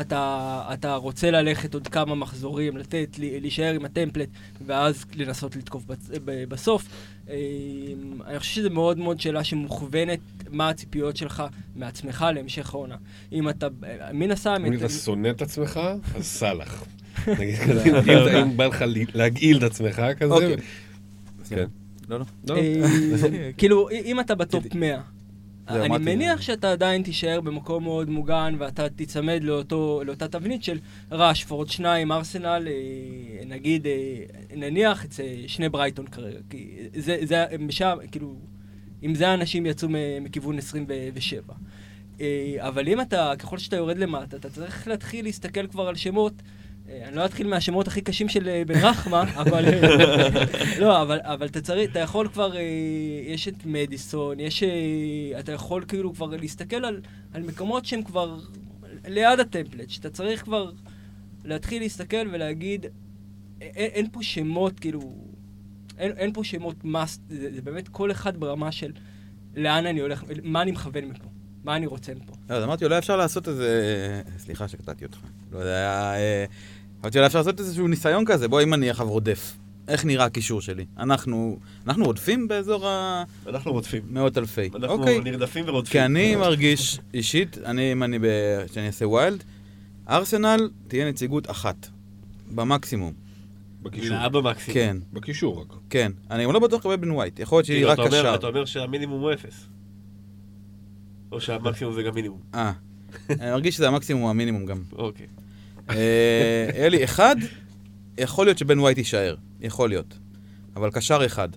[0.00, 4.28] אתה, אתה רוצה ללכת עוד כמה מחזורים, לתת, להישאר עם הטמפלט,
[4.66, 5.82] ואז לנסות לתקוף
[6.48, 6.88] בסוף.
[7.28, 7.34] אמ,
[8.26, 10.18] אני חושב שזו מאוד מאוד שאלה שמוכוונת
[10.50, 11.42] מה הציפיות שלך
[11.76, 12.96] מעצמך להמשך העונה.
[13.32, 13.68] אם אתה,
[14.12, 14.62] מן הסתם...
[14.66, 15.80] אם את- אתה שונא את עצמך,
[16.14, 16.84] אז סאלח.
[17.38, 18.84] נגיד כזה, אם בא לך
[19.14, 20.34] להגעיל את עצמך כזה.
[20.34, 20.56] אוקיי.
[21.48, 21.64] כן.
[22.08, 22.24] לא, לא.
[22.48, 25.02] לא, אה, כאילו, אם אתה בטופ 100, זהו,
[25.70, 26.04] אני אמרתי.
[26.04, 30.78] מניח שאתה עדיין תישאר במקום מאוד מוגן ואתה תיצמד לאותו, לאותה תבנית של
[31.10, 33.92] ראשפורד, שניים, ארסנל, אה, נגיד, אה,
[34.56, 38.34] נניח את זה שני ברייטון כרגע, כי זה, זה, משם, כאילו,
[39.02, 39.88] עם זה אנשים יצאו
[40.20, 41.54] מכיוון 27.
[42.20, 46.32] אה, אבל אם אתה, ככל שאתה יורד למטה, אתה צריך להתחיל להסתכל כבר על שמות.
[46.90, 49.64] אה, אני לא אתחיל מהשמות הכי קשים של אה, בן רחמה, אבל...
[49.64, 50.44] אה,
[50.80, 52.54] לא, אבל, אבל אתה צריך, אתה יכול כבר,
[53.26, 54.62] יש את מדיסון, יש...
[55.38, 57.00] אתה יכול כאילו כבר להסתכל על,
[57.32, 58.38] על מקומות שהם כבר
[59.06, 60.70] ליד הטמפלט, שאתה צריך כבר
[61.44, 62.86] להתחיל להסתכל ולהגיד,
[63.60, 65.14] אין, אין פה שמות, כאילו...
[65.98, 68.92] אין, אין פה שמות must, זה, זה באמת כל אחד ברמה של
[69.56, 71.24] לאן אני הולך, מה אני מכוון מפה,
[71.64, 72.32] מה אני רוצה מפה.
[72.50, 74.22] לא, אז אמרתי, אולי אפשר לעשות איזה...
[74.38, 75.18] סליחה שקטעתי אותך.
[75.52, 76.14] לא יודע,
[77.02, 78.48] אמרתי, אולי אפשר לעשות איזשהו ניסיון כזה.
[78.48, 79.56] בוא, אם אני עכשיו רודף,
[79.88, 80.84] איך נראה הקישור שלי?
[80.98, 82.86] אנחנו אנחנו רודפים באזור
[83.48, 84.02] אנחנו רודפים.
[84.10, 84.70] המאות אלפי.
[84.74, 85.20] אנחנו אוקיי.
[85.20, 85.92] נרדפים ורודפים.
[85.92, 88.24] כי אני מרגיש אישית, אני, אם אני, ב-
[88.72, 89.44] שאני אעשה wild,
[90.08, 91.88] ארסנל תהיה נציגות אחת,
[92.54, 93.12] במקסימום.
[93.82, 94.16] בקישור.
[94.16, 94.74] מילה במקסימום.
[94.74, 95.66] כן, בקישור רק.
[95.90, 96.12] כן.
[96.30, 98.34] אני גם לא בטוח לגבי בן ווייט, יכול להיות שהיא כאילו, רק קשר.
[98.34, 99.66] אתה אומר שהמינימום הוא אפס.
[101.32, 102.40] או שהמקסימום זה גם מינימום.
[102.54, 102.72] אה,
[103.30, 104.82] אני מרגיש שזה המקסימום המינימום גם.
[104.92, 105.26] אוקיי.
[105.96, 107.36] אה, אלי, אחד,
[108.18, 110.18] יכול להיות שבן ווייט יישאר, יכול להיות.
[110.76, 111.48] אבל קשר אחד.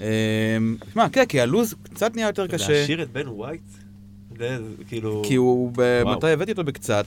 [0.00, 0.06] אה,
[0.92, 2.80] שמע, כן, כי הלוז קצת נהיה יותר קשה.
[2.80, 3.60] להשאיר את בן ווייט?
[4.88, 5.22] כאילו...
[5.26, 5.72] כי הוא.
[6.16, 7.06] מתי הבאתי אותו בקצת,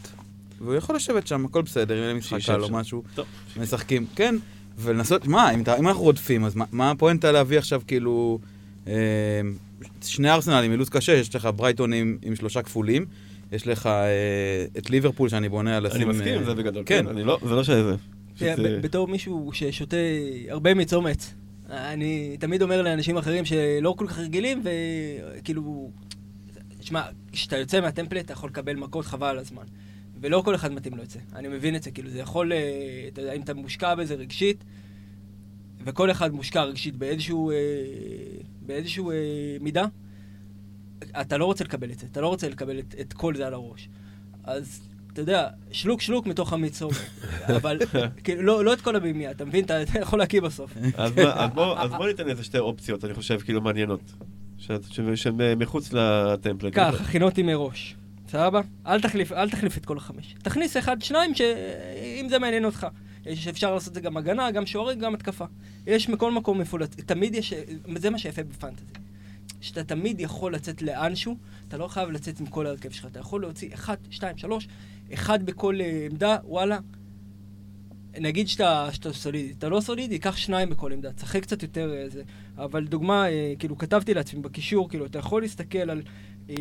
[0.61, 2.69] והוא יכול לשבת שם, הכל בסדר, אם אין משחק קל או.
[2.71, 3.03] משהו.
[3.57, 4.35] משחקים, כן,
[4.77, 8.39] ולנסות, מה, אם, אנחנו רודפים, אז מה, הפואנטה להביא עכשיו כאילו
[8.87, 8.93] אה,
[10.01, 13.05] שני ארסנלים מלוז קשה, יש לך ברייטון עם שלושה כפולים,
[13.51, 16.09] יש לך אה, את ליברפול שאני בונה על אני לשים...
[16.09, 16.83] מסכים עם אה, זה בגדול.
[16.85, 17.03] כן.
[17.03, 17.07] כן.
[17.07, 17.95] אני לא, זה לא שזה.
[18.35, 19.97] פשוט, ב- אה, בתור מישהו ששותה
[20.49, 21.33] הרבה מצומץ,
[21.69, 24.63] אני תמיד אומר לאנשים אחרים שלא כל כך רגילים,
[25.37, 25.91] וכאילו,
[26.81, 29.63] שמע, כשאתה יוצא מהטמפלט אתה יכול לקבל מכות חבל על הזמן.
[30.21, 31.19] ולא כל אחד מתאים לו את זה.
[31.35, 34.63] אני מבין את זה, כאילו, זה יכול, אה, אתה יודע, אם אתה מושקע בזה רגשית,
[35.83, 37.55] וכל אחד מושקע רגשית באיזשהו, אה,
[38.61, 39.15] באיזשהו אה,
[39.61, 39.85] מידה,
[41.21, 43.53] אתה לא רוצה לקבל את זה, אתה לא רוצה לקבל את, את כל זה על
[43.53, 43.89] הראש.
[44.43, 44.81] אז,
[45.13, 46.91] אתה יודע, שלוק שלוק מתוך המיצום,
[47.55, 47.79] אבל
[48.23, 49.65] כאילו, לא, לא את כל הבימיה, אתה מבין?
[49.65, 50.73] אתה, אתה יכול להקיא בסוף.
[50.97, 54.13] אז מה- אז בוא- אז בוא ניתן איזה שתי אופציות, אני חושב, כאילו מעניינות.
[54.57, 56.71] ש- ש- שהן מחוץ לטמפלט.
[56.75, 57.95] כך, הכינותי מראש.
[58.27, 58.61] סבבה?
[58.87, 60.35] אל תחליף, אל תחליף את כל החמש.
[60.43, 62.87] תכניס אחד, שניים, שאם זה מעניין אותך.
[63.25, 65.45] יש אפשר לעשות את זה גם הגנה, גם שוערים, גם התקפה.
[65.87, 67.53] יש מכל מקום לצאת, תמיד יש,
[67.95, 68.85] זה מה שיפה בפנטזי.
[69.61, 71.37] שאתה תמיד יכול לצאת לאנשהו,
[71.67, 74.67] אתה לא חייב לצאת עם כל ההרכב שלך, אתה יכול להוציא אחד, שתיים, שלוש,
[75.13, 76.79] אחד בכל אה, עמדה, וואלה.
[78.19, 82.23] נגיד שאתה, שאתה סולידי, אתה לא סולידי, קח שניים בכל עמדה, תשחק קצת יותר איזה.
[82.57, 86.01] אבל דוגמה, אה, כאילו כתבתי לעצמי בקישור, כאילו אתה יכול להסתכל על
[86.49, 86.55] אה,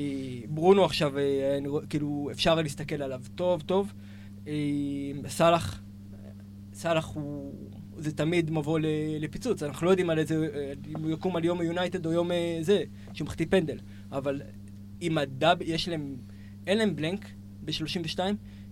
[0.48, 3.92] ברונו עכשיו, אה, כאילו אפשר להסתכל עליו טוב טוב.
[4.46, 4.52] אה,
[5.28, 5.82] סאלח,
[6.74, 7.54] סאלח הוא,
[8.00, 8.78] זה תמיד מבוא
[9.20, 10.48] לפיצוץ, אנחנו לא יודעים על איזה,
[10.88, 12.82] אם הוא יקום על יום היונייטד או יום אה, זה,
[13.12, 13.78] שהוא מחטיא פנדל,
[14.12, 14.42] אבל
[15.00, 16.16] עם ה double, יש להם,
[16.66, 17.26] אין להם blank
[17.64, 18.20] ב-32,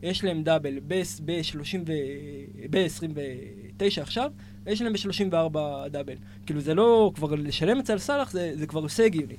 [0.03, 1.93] יש להם double ב-30 ו...
[2.71, 4.33] ב-29 עכשיו,
[4.65, 5.59] ויש להם ב-34
[5.91, 6.17] double.
[6.47, 9.37] כאילו זה לא, כבר לשלם על סאלח זה, זה כבר עושה הגיוני.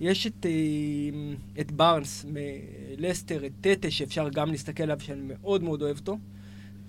[0.00, 5.82] יש את, אה, את בארנס מלסטר, את טטה, שאפשר גם להסתכל עליו, שאני מאוד מאוד
[5.82, 6.18] אוהב אותו.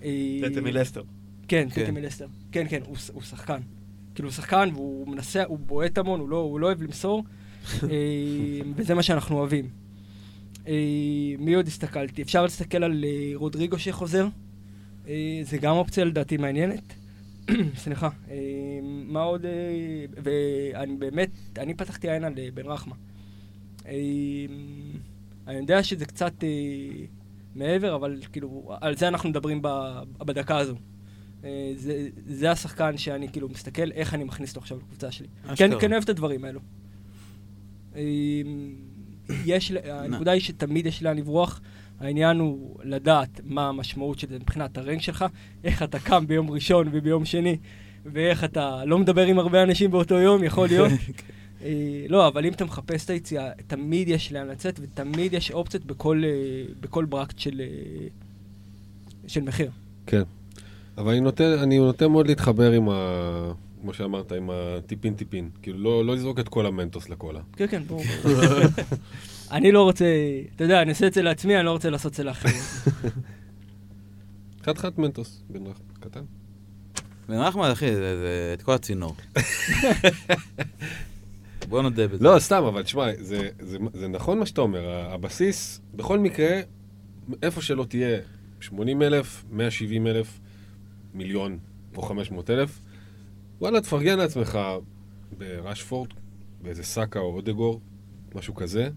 [0.02, 1.02] אה, טטה מלסטר.
[1.48, 1.94] כן, כן.
[1.94, 2.26] מלסטר.
[2.52, 3.60] כן, כן, הוא, הוא שחקן.
[4.18, 7.24] כאילו הוא שחקן והוא מנסה, הוא בועט המון, הוא לא, הוא לא אוהב למסור,
[7.82, 7.88] אה,
[8.76, 9.68] וזה מה שאנחנו אוהבים.
[10.68, 10.74] אה,
[11.38, 12.22] מי עוד הסתכלתי?
[12.22, 14.28] אפשר להסתכל על אה, רודריגו שחוזר,
[15.42, 16.94] זה גם אופציה לדעתי מעניינת.
[17.82, 18.08] סליחה.
[18.82, 19.44] מה עוד?
[20.22, 22.94] ואני באמת, אני פתחתי עין על בן רחמה.
[23.86, 26.32] אני יודע שזה קצת
[27.54, 29.62] מעבר, אבל כאילו, על זה אנחנו מדברים
[30.18, 30.76] בדקה הזו.
[31.44, 35.26] אה, זה, זה השחקן שאני כאילו מסתכל איך אני מכניס אותו עכשיו לקבוצה שלי.
[35.56, 36.60] כן, כן אוהב את הדברים האלו.
[37.96, 38.02] אה,
[39.44, 41.60] יש, הנקודה היא שתמיד יש לאן לברוח.
[42.00, 45.24] העניין הוא לדעת מה המשמעות של זה מבחינת הרנק שלך,
[45.64, 47.56] איך אתה קם ביום ראשון וביום שני,
[48.04, 50.92] ואיך אתה לא מדבר עם הרבה אנשים באותו יום, יכול להיות.
[51.62, 55.84] אה, לא, אבל אם אתה מחפש את היציאה, תמיד יש לאן לצאת, ותמיד יש אופציות
[55.84, 57.62] בכל, אה, בכל ברקט של,
[59.26, 59.70] של מחיר.
[60.06, 60.22] כן.
[60.98, 63.52] אבל אני נוטה, אני נוטה מאוד להתחבר עם ה...
[63.80, 65.50] כמו שאמרת, עם הטיפין טיפין.
[65.62, 67.40] כאילו, לא, לא לזרוק את כל המנטוס לקולה.
[67.56, 68.02] כן, כן, ברור.
[69.50, 70.04] אני לא רוצה,
[70.56, 72.54] אתה יודע, אני עושה את זה לעצמי, אני לא רוצה לעשות את זה לאחרים.
[74.64, 76.20] חד חד מנטוס, בן רח, קטן.
[77.28, 79.14] בן רחמן, אחי, זה- זה את כל הצינור.
[81.68, 82.24] בוא נודה בזה.
[82.24, 84.80] לא, סתם, אבל תשמע, זה, זה, זה נכון מה שאתה אומר,
[85.12, 86.60] הבסיס, בכל מקרה,
[87.42, 88.18] איפה שלא תהיה
[88.60, 90.38] 80 אלף, 170 אלף,
[91.14, 91.58] מיליון
[91.96, 92.80] או 500 אלף,
[93.60, 94.58] וואלה, תפרגן לעצמך
[95.38, 96.08] בראשפורד,
[96.62, 97.80] באיזה סאקה או אודגור,
[98.34, 98.88] משהו כזה,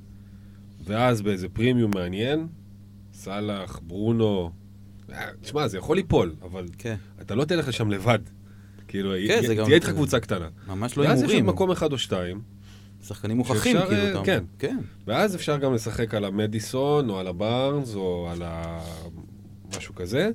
[0.83, 2.47] ואז באיזה פרימיום מעניין,
[3.13, 4.51] סאלח, ברונו,
[5.13, 8.19] אה, תשמע, זה יכול ליפול, אבל כן, אתה לא תלך לשם לבד.
[8.87, 10.49] כאילו, כן, זה תהיה איתך קבוצה קטנה.
[10.67, 11.55] ממש לא ואז יש עוד הימורים.
[11.55, 12.41] מקום אחד או שתיים,
[13.03, 14.25] שחקנים מוכחים, כאילו, אה, אתה אומר.
[14.25, 14.43] כן.
[14.59, 14.77] כן.
[15.07, 18.81] ואז אפשר גם לשחק על המדיסון, או על הבארנס, או על ה...
[19.77, 20.31] משהו כזה.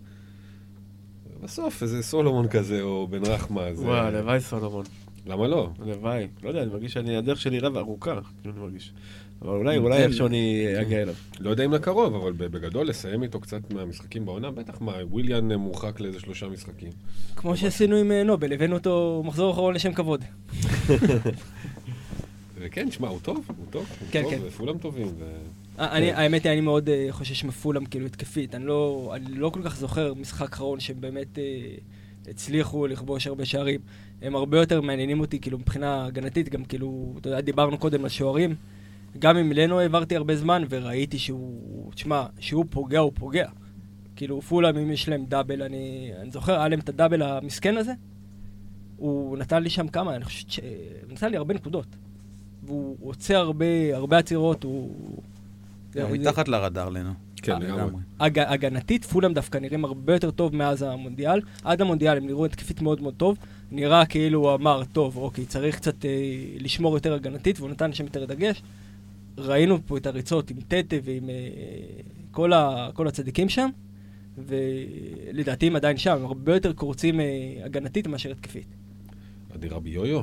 [1.42, 3.84] בסוף איזה סולומון כזה, או בן רחמה, זה...
[3.84, 4.84] וואי, הלוואי סולומון.
[5.26, 5.70] למה לא?
[5.82, 6.26] הלוואי.
[6.42, 8.92] לא יודע, אני מרגיש שאני, הדרך שלי רב ארוכה, כאילו אני מרגיש.
[9.42, 10.02] אבל אולי, אולי כן.
[10.02, 11.14] איכשהו אני אגיע אליו.
[11.40, 16.00] לא יודע אם לקרוב, אבל בגדול לסיים איתו קצת מהמשחקים בעונה, בטח מה, וויליאן מורחק
[16.00, 16.90] לאיזה שלושה משחקים.
[17.36, 20.24] כמו שעשינו עם אה, נובל, הבאנו אותו מחזור אחרון לשם כבוד.
[22.58, 24.38] וכן, שמע, הוא טוב, הוא טוב, הוא כן, טוב, כן.
[24.46, 25.06] וכולם טובים.
[25.78, 28.54] אה, אני, האמת היא, אני מאוד אה, חושש מפולאם, כאילו, התקפית.
[28.54, 31.44] אני לא, אני לא כל כך זוכר משחק אחרון שהם באמת אה,
[32.28, 33.80] הצליחו לכבוש הרבה שערים.
[34.22, 38.08] הם הרבה יותר מעניינים אותי, כאילו, מבחינה הגנתית, גם כאילו, אתה יודע, דיברנו קודם על
[38.08, 38.54] שוערים.
[39.18, 43.48] גם עם לנו העברתי הרבה זמן, וראיתי שהוא, תשמע, שהוא פוגע, הוא פוגע.
[44.16, 47.92] כאילו, פולאם, אם יש להם דאבל, אני, אני זוכר, היה להם את הדאבל המסכן הזה.
[48.96, 50.60] הוא נתן לי שם כמה, אני חושבת ש...
[51.02, 51.86] הוא נתן לי הרבה נקודות.
[52.62, 54.94] והוא עוצר הרבה, הרבה עצירות, הוא...
[55.96, 57.10] גם זה- מתחת לרדאר לנו.
[57.42, 58.02] כן, לגמרי.
[58.20, 58.38] הג...
[58.38, 61.40] הגנתית, פולאם דווקא נראים הרבה יותר טוב מאז המונדיאל.
[61.64, 63.38] עד המונדיאל הם נראו התקפית מאוד מאוד טוב.
[63.70, 66.10] נראה כאילו הוא אמר, טוב, אוקיי, צריך קצת אה,
[66.58, 68.62] לשמור יותר הגנתית, והוא נתן שם יותר דגש.
[69.38, 71.34] ראינו פה את הריצות עם טטה ועם אה,
[72.30, 72.88] כל, ה...
[72.94, 73.68] כל הצדיקים שם,
[74.38, 77.24] ולדעתי הם עדיין שם, הם הרבה יותר קורצים אה,
[77.64, 78.66] הגנתית מאשר התקפית.
[79.54, 80.20] אדירה ביו-יו.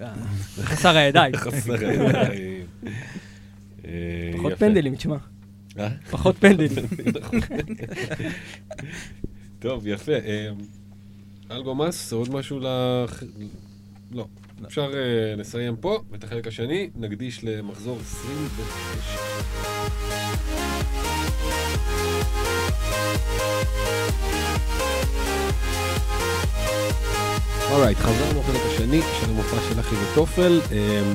[0.00, 0.12] אה,
[0.60, 1.36] חסר הידיים.
[1.44, 2.66] חסר הידיים.
[3.84, 4.66] אה, פחות יפה.
[4.66, 5.16] פנדלים, תשמע.
[5.78, 5.88] אה?
[6.10, 6.70] פחות פנדלים.
[9.58, 10.12] טוב, יפה.
[10.12, 10.50] אה,
[11.50, 12.66] אלגומאס, עוד משהו ל...
[14.12, 14.26] לא.
[14.66, 19.64] אפשר אה, לסיים פה, ואת החלק השני נקדיש למחזור 29.
[27.70, 30.60] אורייט, חזרנו לחלק השני של המופע של אחי וטופל.
[30.72, 31.12] אה,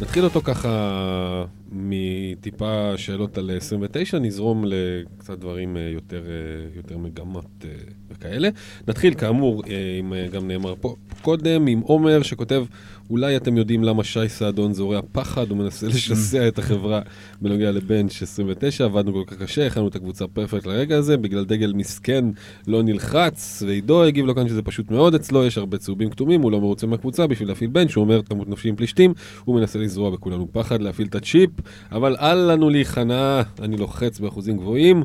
[0.00, 7.64] נתחיל אותו ככה מטיפה שאלות על 29 נזרום לקצת דברים אה, יותר, אה, יותר מגמות
[7.64, 7.70] אה,
[8.10, 8.48] וכאלה.
[8.88, 9.62] נתחיל כאמור,
[9.98, 12.64] עם, גם נאמר פה קודם, עם עומר שכותב,
[13.10, 17.00] אולי אתם יודעים למה שי סעדון זורע פחד ומנסה לשסע את החברה
[17.40, 21.72] בנוגע לבנץ' 29, עבדנו כל כך קשה, הכנו את הקבוצה פרפקט לרגע הזה, בגלל דגל
[21.72, 22.24] מסכן
[22.66, 26.52] לא נלחץ, ועידו הגיב לו כאן שזה פשוט מאוד אצלו, יש הרבה צהובים כתומים, הוא
[26.52, 30.10] לא מרוצה מהקבוצה בשביל להפעיל בנץ', הוא אומר תמות נפשי עם פלישתים, הוא מנסה לזרוע
[30.10, 31.50] בכולנו פחד להפעיל את הצ'יפ,
[31.92, 35.02] אבל אל לנו להיכנע, אני לוחץ באחוזים גבוהים,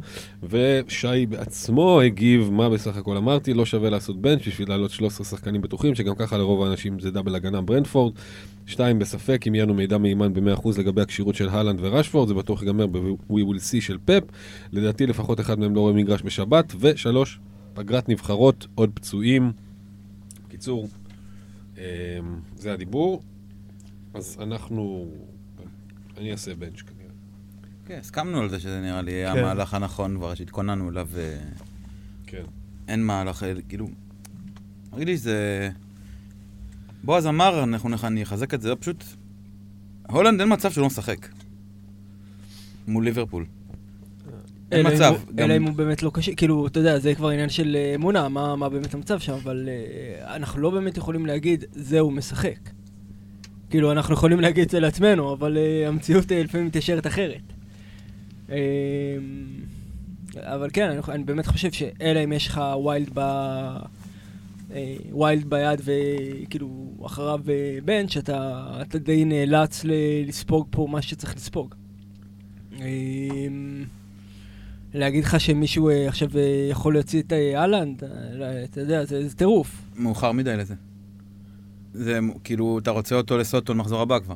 [0.50, 5.62] ושי בעצמו הגיב, מה בסך הכל אמרתי, לא שווה לעשות בנץ' בשביל לעלות 13 שחקנים
[5.62, 8.14] בטוחים, שגם ככה לרוב האנשים זה דאבל הגנה ברנדפורד.
[8.66, 12.62] שתיים, בספק אם יהיה לנו מידע מהימן ב-100% לגבי הכשירות של הלנד ורשפורד, זה בטוח
[12.62, 14.24] ייגמר ב-We will see של פפ.
[14.72, 16.74] לדעתי לפחות אחד מהם לא רואה מגרש בשבת.
[16.80, 17.40] ושלוש,
[17.74, 19.52] פגרת נבחרות, עוד פצועים.
[20.48, 20.88] בקיצור,
[21.78, 21.84] אמ,
[22.56, 23.22] זה הדיבור.
[24.14, 25.12] אז אנחנו...
[26.18, 27.10] אני אעשה בנץ' כנראה.
[27.86, 29.40] כן, הסכמנו על זה שזה נראה לי כן.
[29.40, 31.38] המהלך הנכון כבר, שהתכוננו אליו, אה,
[32.28, 32.44] כן.
[32.88, 33.88] אין מהלך, אה, כאילו...
[34.92, 35.70] תגיד לי, זה...
[37.04, 39.04] בועז אמר, אנחנו נח- אני אחזק את זה, פשוט...
[40.10, 41.28] הולנד אין מצב שהוא לא משחק.
[42.88, 43.46] מול ליברפול.
[44.72, 47.76] אין מצב, אלא אם הוא באמת לא כשיר, כאילו, אתה יודע, זה כבר עניין של
[47.80, 52.12] אה, אמונה, מה מה באמת המצב שם, אבל אה, אנחנו לא באמת יכולים להגיד, זהו,
[52.12, 52.60] משחק.
[53.74, 57.42] כאילו, אנחנו יכולים להגיד את זה לעצמנו, אבל אה, המציאות אה, לפעמים מתיישרת אחרת.
[58.52, 58.56] אה,
[60.38, 63.20] אבל כן, אני, אני באמת חושב שאלא אם יש לך wild ב...
[63.20, 67.40] אה, wild ביד וכאילו אחריו
[67.86, 69.92] בנץ', אתה, אתה די נאלץ ל-
[70.28, 71.76] לספוג פה מה שצריך לספוג.
[72.82, 72.88] אה,
[74.94, 76.30] להגיד לך שמישהו עכשיו
[76.72, 79.82] יכול להוציא את אה, אהלנד, אה, לא, אתה יודע, זה טירוף.
[79.96, 80.74] מאוחר מדי לזה.
[81.94, 84.36] זה כאילו, אתה רוצה אותו לסוטון מחזור הבא כבר.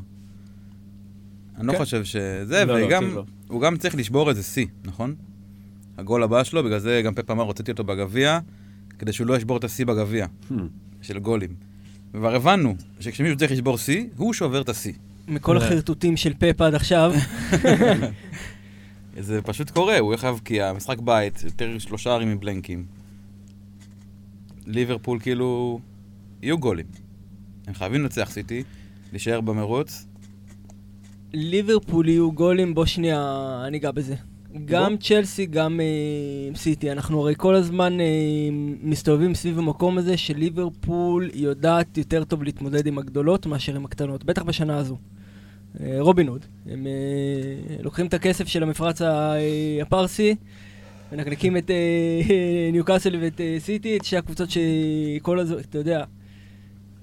[1.57, 1.77] אני לא כן.
[1.77, 3.23] חושב שזה, לא, לא, וגם, צריך לא.
[3.47, 5.15] הוא גם צריך לשבור איזה שיא, נכון?
[5.97, 8.39] הגול הבא שלו, בגלל זה גם פפ אמר, הוצאתי אותו בגביע,
[8.99, 10.53] כדי שהוא לא ישבור את השיא בגביע, Hmm.
[11.01, 11.55] של גולים.
[12.13, 14.93] וכבר הבנו שכשמישהו צריך לשבור שיא, הוא שובר את השיא.
[15.27, 15.65] מכל אה.
[15.65, 17.13] החרטוטים של פאפ עד עכשיו,
[19.19, 22.85] זה פשוט קורה, הוא יהיה חייב, כי המשחק בית, יותר שלושה ערים מבלנקים.
[24.67, 25.79] ליברפול כאילו,
[26.41, 26.85] יהיו גולים.
[27.67, 28.63] הם חייבים לנצח סיטי,
[29.11, 30.05] להישאר במרוץ.
[31.33, 34.15] ליברפול יהיו גולים, בוא שנייה, אני אגע בזה.
[34.65, 36.91] גם צ'לסי, גם אה, סיטי.
[36.91, 38.05] אנחנו הרי כל הזמן אה,
[38.81, 44.43] מסתובבים סביב המקום הזה שליברפול יודעת יותר טוב להתמודד עם הגדולות מאשר עם הקטנות, בטח
[44.43, 44.97] בשנה הזו.
[45.79, 46.45] אה, רובין הוד.
[46.65, 49.35] הם אה, לוקחים את הכסף של המפרץ אה,
[49.81, 50.35] הפרסי,
[51.11, 56.03] מנקנקים את אה, ניוקאסל ואת אה, סיטי, את שתי הקבוצות שכל הזו, אתה יודע.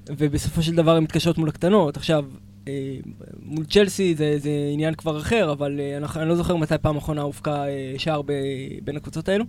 [0.08, 1.96] ובסופו של דבר הן מתקשרות מול הקטנות.
[1.96, 2.24] עכשיו,
[2.68, 2.96] אה,
[3.42, 6.96] מול צ'לסי זה, זה עניין כבר אחר, אבל אה, אנחנו, אני לא זוכר מתי פעם
[6.96, 8.32] אחרונה הופקע אה, שער ב,
[8.84, 9.44] בין הקבוצות האלו.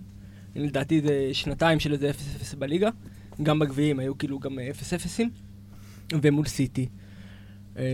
[0.56, 2.10] לדעתי זה שנתיים של איזה
[2.52, 2.90] 0-0 בליגה.
[3.42, 5.20] גם בגביעים היו כאילו גם 0-0,
[6.12, 6.86] ומול סיטי.
[7.78, 7.84] אה,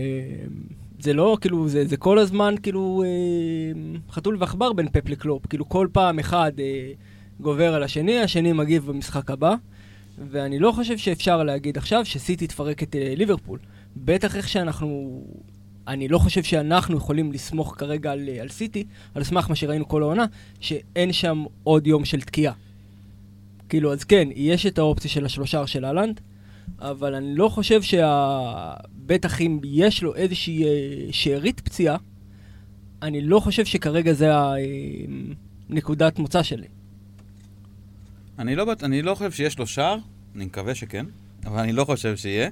[0.99, 5.47] זה לא, כאילו, זה, זה כל הזמן כאילו אה, חתול ועכבר בין פפ לקלופ.
[5.47, 6.91] כאילו כל פעם אחד אה,
[7.39, 9.55] גובר על השני, השני מגיב במשחק הבא.
[10.17, 13.59] ואני לא חושב שאפשר להגיד עכשיו שסיטי תפרק את אה, ליברפול.
[13.95, 15.21] בטח איך שאנחנו...
[15.87, 18.85] אני לא חושב שאנחנו יכולים לסמוך כרגע על, על סיטי,
[19.15, 20.25] על סמך מה שראינו כל העונה,
[20.59, 22.53] שאין שם עוד יום של תקיעה.
[23.69, 26.21] כאילו, אז כן, יש את האופציה של השלושה של אהלנד,
[26.79, 28.73] אבל אני לא חושב שה...
[29.05, 30.69] בטח אם יש לו איזושהי אה,
[31.11, 31.97] שארית פציעה,
[33.01, 34.31] אני לא חושב שכרגע זה
[35.69, 36.67] הנקודת מוצא שלי.
[38.39, 39.97] אני לא, אני לא חושב שיש לו שער,
[40.35, 41.05] אני מקווה שכן,
[41.45, 42.49] אבל אני לא חושב שיהיה.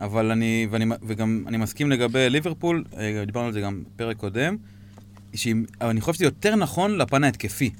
[0.00, 4.56] אבל אני, ואני, וגם אני מסכים לגבי ליברפול, אה, דיברנו על זה גם בפרק קודם,
[5.34, 7.70] שהיא, אבל אני חושב שזה יותר נכון לפן ההתקפי.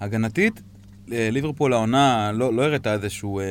[0.00, 0.62] הגנתית,
[1.12, 3.44] אה, ליברפול העונה לא, לא הראתה איזשהו אה,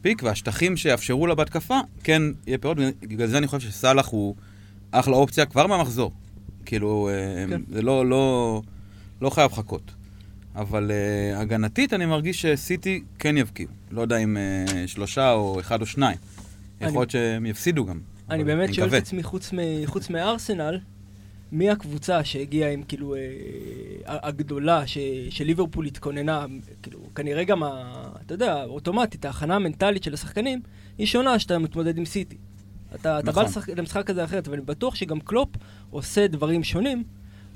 [0.00, 4.34] פיק, והשטחים שיאפשרו לה בהתקפה, כן יהיה פירות, בגלל זה אני חושב שסאלח הוא
[4.90, 6.12] אחלה אופציה כבר מהמחזור.
[6.66, 7.60] כאילו, אה, כן.
[7.68, 8.62] זה לא, לא,
[9.20, 9.94] לא חייב לחכות.
[10.56, 13.70] אבל uh, הגנתית אני מרגיש שסיטי כן יבקיעו.
[13.90, 16.16] לא יודע אם uh, שלושה או אחד או שניים.
[16.80, 18.00] אני- יכול להיות שהם יפסידו גם.
[18.30, 18.92] אני באמת שואל את.
[18.92, 20.78] עצמי, חוץ, מ- חוץ מארסנל,
[21.52, 23.20] מי הקבוצה שהגיעה עם כאילו, אה,
[24.06, 24.98] הגדולה, ש,
[25.30, 26.46] שליברפול התכוננה,
[26.82, 27.92] כאילו, כנראה גם, ה,
[28.26, 30.60] אתה יודע, אוטומטית, ההכנה המנטלית של השחקנים,
[30.98, 32.36] היא שונה שאתה מתמודד עם סיטי.
[32.94, 33.44] אתה, אתה בא נכון.
[33.44, 35.48] לשחק, למשחק הזה אחרת, ואני בטוח שגם קלופ
[35.90, 37.04] עושה דברים שונים.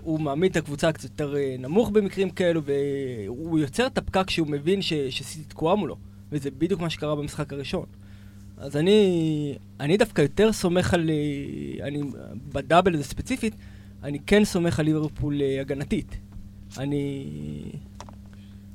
[0.09, 4.49] הוא מעמיד את הקבוצה קצת יותר אה, נמוך במקרים כאלו, והוא יוצר את הפקק שהוא
[4.49, 5.97] מבין שסיטי תקועה מולו.
[6.33, 7.87] וזה בדיוק מה שקרה במשחק הראשון.
[8.57, 12.03] אז אני, אני דווקא יותר סומך על, אה, אני,
[12.53, 13.55] בדאבל הזה ספציפית,
[14.03, 16.19] אני כן סומך על ליברפול אה, הגנתית.
[16.79, 17.27] אני...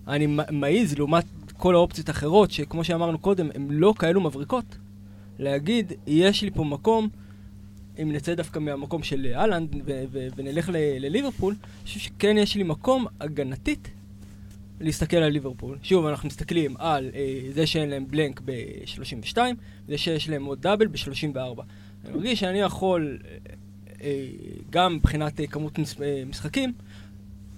[0.08, 1.26] אני מ- מעז לעומת
[1.58, 4.78] כל האופציות האחרות, שכמו שאמרנו קודם, הן לא כאלו מבריקות.
[5.40, 7.10] להגיד, יש לי פה מקום,
[8.02, 9.76] אם נצא דווקא מהמקום של אהלנד
[10.36, 13.88] ונלך לליברפול, אני חושב שכן יש לי מקום הגנתית
[14.82, 15.78] להסתכל על ליברפול.
[15.84, 19.38] שוב, אנחנו מסתכלים על אה, זה שאין להם בלנק ב-32,
[19.88, 21.62] וזה שיש להם עוד דאבל ב-34.
[22.06, 23.38] אני מרגיש שאני יכול, אה,
[24.02, 24.26] אה,
[24.70, 26.74] גם מבחינת אה, כמות מש- אה, משחקים,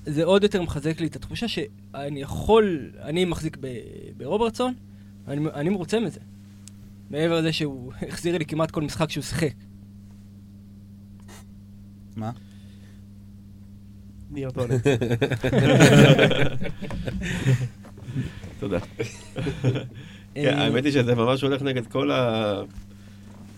[0.05, 3.67] זה עוד יותר מחזק לי את התחושה שאני יכול, אני מחזיק ב-
[4.17, 4.73] ברוברטסון,
[5.27, 6.19] אני, אני מרוצה מזה.
[7.09, 9.49] מעבר לזה שהוא החזיר לי כמעט כל משחק שהוא שיחק.
[12.15, 12.31] מה?
[14.31, 14.87] ניר טואלט.
[18.59, 18.79] תודה.
[20.35, 22.61] כן, אה, האמת היא שזה ממש הולך נגד כל ה...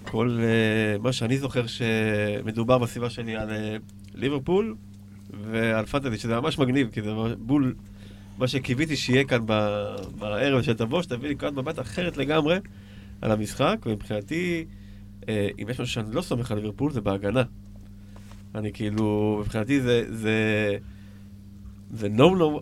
[0.03, 3.77] כל אה, מה שאני זוכר שמדובר בסביבה שלי על אה,
[4.15, 4.75] ליברפול
[5.51, 7.75] ועל פנטזי, שזה ממש מגניב, כי זה ממש בול
[8.37, 9.45] מה שקיוויתי שיהיה כאן
[10.19, 12.57] בערב שתבוא, שתביא לי נקודת מבט אחרת לגמרי
[13.21, 14.65] על המשחק, ומבחינתי,
[15.27, 17.43] אם יש משהו שאני לא סומך על ליברפול, זה בהגנה.
[18.55, 20.77] אני כאילו, מבחינתי זה, זה,
[21.91, 22.61] זה נו נו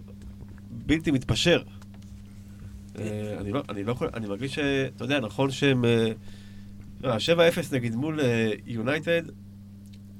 [0.69, 1.61] בלתי מתפשר.
[2.99, 4.59] אה, אני לא, אני לא יכול, אני מרגיש ש...
[4.59, 5.86] אתה יודע, נכון שהם...
[5.86, 6.11] אה,
[7.01, 7.19] לא, 7-0
[7.71, 8.19] נגיד מול
[8.65, 9.21] יונייטד,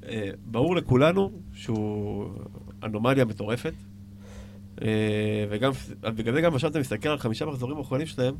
[0.08, 2.28] אה, ברור לכולנו שהוא
[2.82, 3.72] אנומליה מטורפת.
[5.50, 8.34] וגם, בגלל זה גם עכשיו אתה מסתכל על חמישה מחזורים האחרונים שלהם,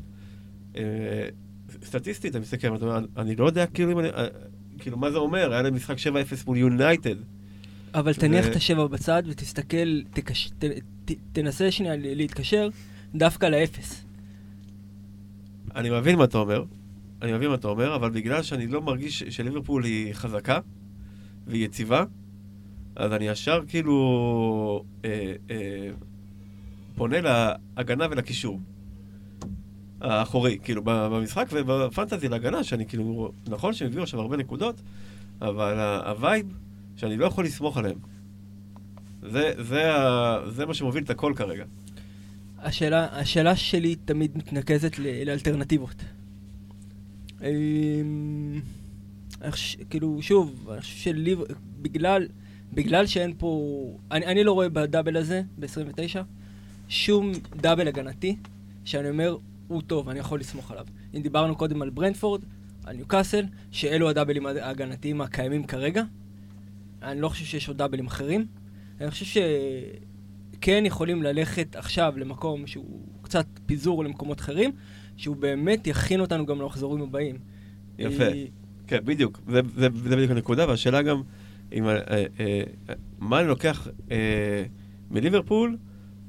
[1.83, 2.67] סטטיסטית אתה מסתכל,
[3.17, 4.09] אני לא יודע כאילו, אם אני,
[4.79, 6.03] כאילו מה זה אומר, היה להם משחק 7-0
[6.47, 7.15] מול יונייטד.
[7.93, 10.49] אבל תניח זה- את השבע בצד ותסתכל, תקש...
[10.59, 10.65] ת...
[11.05, 11.11] ת...
[11.33, 12.69] תנסה שנייה להתקשר
[13.15, 14.05] דווקא לאפס.
[15.75, 16.63] אני מבין מה אתה אומר,
[17.21, 20.59] אני מבין מה אתה אומר, אבל בגלל שאני לא מרגיש שליברפול היא חזקה
[21.47, 22.03] והיא יציבה,
[22.95, 25.89] אז אני ישר כאילו אה, אה,
[26.95, 28.59] פונה להגנה ולקישור.
[30.01, 34.81] האחורי, כאילו, במשחק ובפנטזי להגנה, שאני כאילו, נכון שהם הביאו עכשיו הרבה נקודות,
[35.41, 36.45] אבל ה vibe,
[36.95, 37.97] שאני לא יכול לסמוך עליהם.
[39.21, 41.65] זה, זה, ה, זה מה שמוביל את הכל כרגע.
[42.59, 44.99] השאלה, השאלה שלי תמיד מתנקזת.
[44.99, 46.03] לאלטרנטיבות.
[47.41, 48.61] אמ,
[49.89, 51.39] כאילו, שוב, אני חושב שליב...
[51.81, 52.27] בגלל,
[52.73, 53.97] בגלל שאין פה...
[54.11, 56.17] אני, אני לא רואה בדאבל הזה, ב-29,
[56.89, 58.35] שום דאבל הגנתי,
[58.85, 59.37] שאני אומר,
[59.67, 60.85] הוא טוב, אני יכול לסמוך עליו.
[61.15, 62.41] אם דיברנו קודם על ברנדפורד,
[62.85, 66.03] על ניוקאסל, שאלו הדאבלים ההגנתיים הקיימים כרגע,
[67.03, 68.45] אני לא חושב שיש עוד דאבלים אחרים.
[69.01, 74.71] אני חושב שכן יכולים ללכת עכשיו למקום שהוא קצת פיזור למקומות אחרים,
[75.17, 77.35] שהוא באמת יכין אותנו גם למחזורים הבאים.
[77.99, 78.23] יפה.
[78.23, 78.45] אה,
[78.87, 79.39] כן, בדיוק.
[79.47, 81.21] זה, זה, זה בדיוק הנקודה, והשאלה גם,
[81.73, 82.63] אם, אה, אה, אה,
[83.19, 84.63] מה אני לוקח אה,
[85.11, 85.77] מליברפול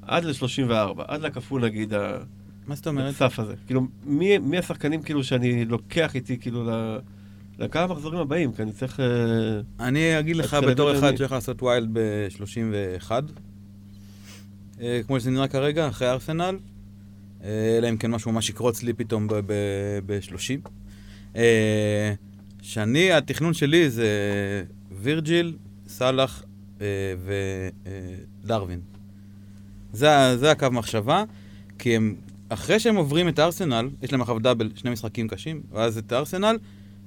[0.02, 0.72] עד ל-34,
[1.08, 2.18] עד לכפול נגיד ה-
[2.68, 3.14] מה זאת אומרת?
[3.14, 3.54] הסף הזה.
[3.66, 6.98] כאילו, מי, מי השחקנים כאילו שאני לוקח איתי כאילו ל...
[7.58, 9.00] לכמה מחזורים הבאים, כי אני צריך...
[9.00, 9.06] אה,
[9.80, 11.16] אני אגיד לך בתור אחד.
[11.16, 13.10] שהולך לעשות ויילד ב-31,
[15.06, 16.58] כמו שזה נראה כרגע, אחרי ארסנל,
[17.44, 19.28] אה, אלא אם כן משהו ממש יקרוץ לי פתאום
[20.06, 20.68] ב-30.
[22.62, 24.08] שאני, התכנון שלי זה
[24.92, 25.56] וירג'יל,
[25.88, 26.42] סאלח
[26.80, 26.86] אה,
[28.44, 28.80] ודרווין.
[29.92, 31.24] זה, זה הקו מחשבה,
[31.78, 32.14] כי הם,
[32.48, 36.56] אחרי שהם עוברים את ארסנל, יש להם אחריו double, שני משחקים קשים, ואז את ארסנל,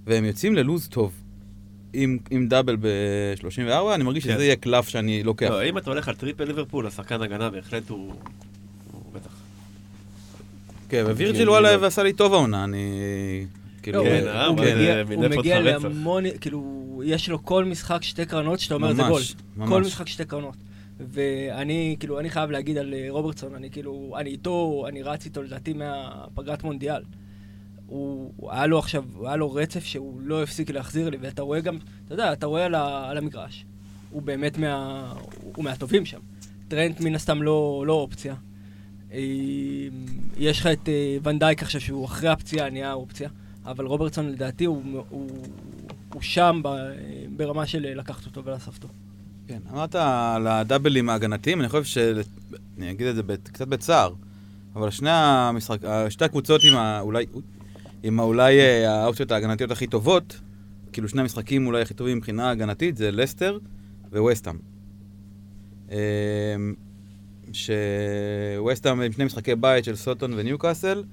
[0.08, 1.12] והם יוצאים ללוז טוב.
[1.94, 4.34] עם, עם double ב-34, אני מרגיש כן.
[4.34, 5.50] שזה יהיה קלף שאני לוקח.
[5.50, 8.14] לא, אם אתה הולך על triple ליברפול, השחקן הגנה בהחלט הוא...
[8.92, 9.30] הוא בטח.
[10.90, 12.86] כן, ווירג'יל וואלה ועשה לי טוב העונה, אני...
[13.84, 14.04] כאילו...
[14.04, 15.64] לא, כן, הוא- אה, הוא זה מגיע- הוא.
[15.64, 19.22] להמון, כאילו, יש לו כל משחק שתי קרנות, שאתה אומר זה ממש, גול.
[19.58, 19.70] ממש.
[19.70, 20.56] כל משחק שתי קרנות.
[21.10, 25.44] ואני, כאילו, אני חייב להגיד על אה, רוברטסון, אני כאילו, אני איתו, אני רץ איתו
[25.44, 27.04] לדעתי מהפגרת מונדיאל.
[27.88, 31.42] הוא, הוא היה לו עכשיו, הוא היה לו רצף שהוא לא הפסיק להחזיר לי, ואתה
[31.42, 33.66] רואה גם, אתה יודע, אתה רואה על, ה, על המגרש.
[34.10, 35.14] הוא באמת מה...
[35.56, 36.20] הוא מהטובים שם.
[36.68, 38.36] טרנט מן הסתם לא, לא אופציה.
[39.12, 39.20] אה,
[40.38, 43.30] יש לך את אה, ונדייק עכשיו שהוא אחרי הפציעה נהיה אופציה,
[43.66, 45.30] אבל רוברטסון לדעתי הוא, הוא,
[46.14, 46.70] הוא שם ב,
[47.36, 48.88] ברמה של לקחת אותו ולאסוף אותו.
[49.52, 51.98] כן, אמרת על הדאבלים ההגנתיים, אני חושב ש...
[52.78, 54.14] אני אגיד את זה קצת בצער,
[54.76, 55.80] אבל שני, המשחק...
[56.10, 56.74] שתי הקבוצות עם.
[57.00, 57.26] אולי...
[58.04, 60.40] עם האולי אה, האופציות ההגנתיות הכי טובות,
[60.94, 63.58] כאילו שני המשחקים אולי הכי טובים מבחינה הגנתית, זה לסטר
[64.12, 64.58] ווסטאם.
[65.92, 65.96] אמ,
[67.54, 71.04] שווסטאם עם שני משחקי בית של סוטון וניוקאסל,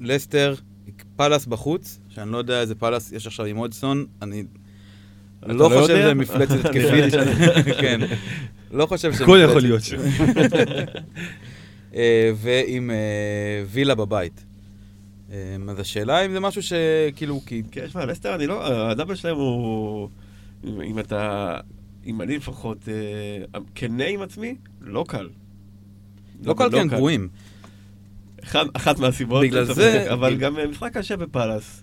[0.00, 0.54] ולסטר,
[1.16, 4.44] פאלאס בחוץ, שאני לא יודע איזה פאלאס יש עכשיו עם אודסון, אני
[5.48, 5.96] לא לא חושב?
[5.96, 7.14] שזה מפלצת התקפית.
[7.80, 8.00] כן.
[8.70, 9.62] לא חושב שזה הכל יכול מפלצת.
[9.62, 9.96] להיות שם.
[11.94, 12.96] אה, ועם אה,
[13.70, 14.44] וילה בבית.
[15.32, 15.36] אה,
[15.68, 17.62] אז השאלה אם זה משהו שכאילו, כי...
[17.70, 18.66] כן, שמע, לסטר, אני לא...
[18.90, 20.08] הדאבל שלהם הוא...
[20.64, 21.56] אם אתה...
[22.06, 22.88] אם אני לפחות
[23.74, 25.28] כנה עם עצמי, לא קל.
[26.44, 27.28] לא קל כי הם גרועים.
[28.44, 31.82] אחד- אחת מהסיבות, בגלל זה- אבל גם משחק קשה בפאלאס.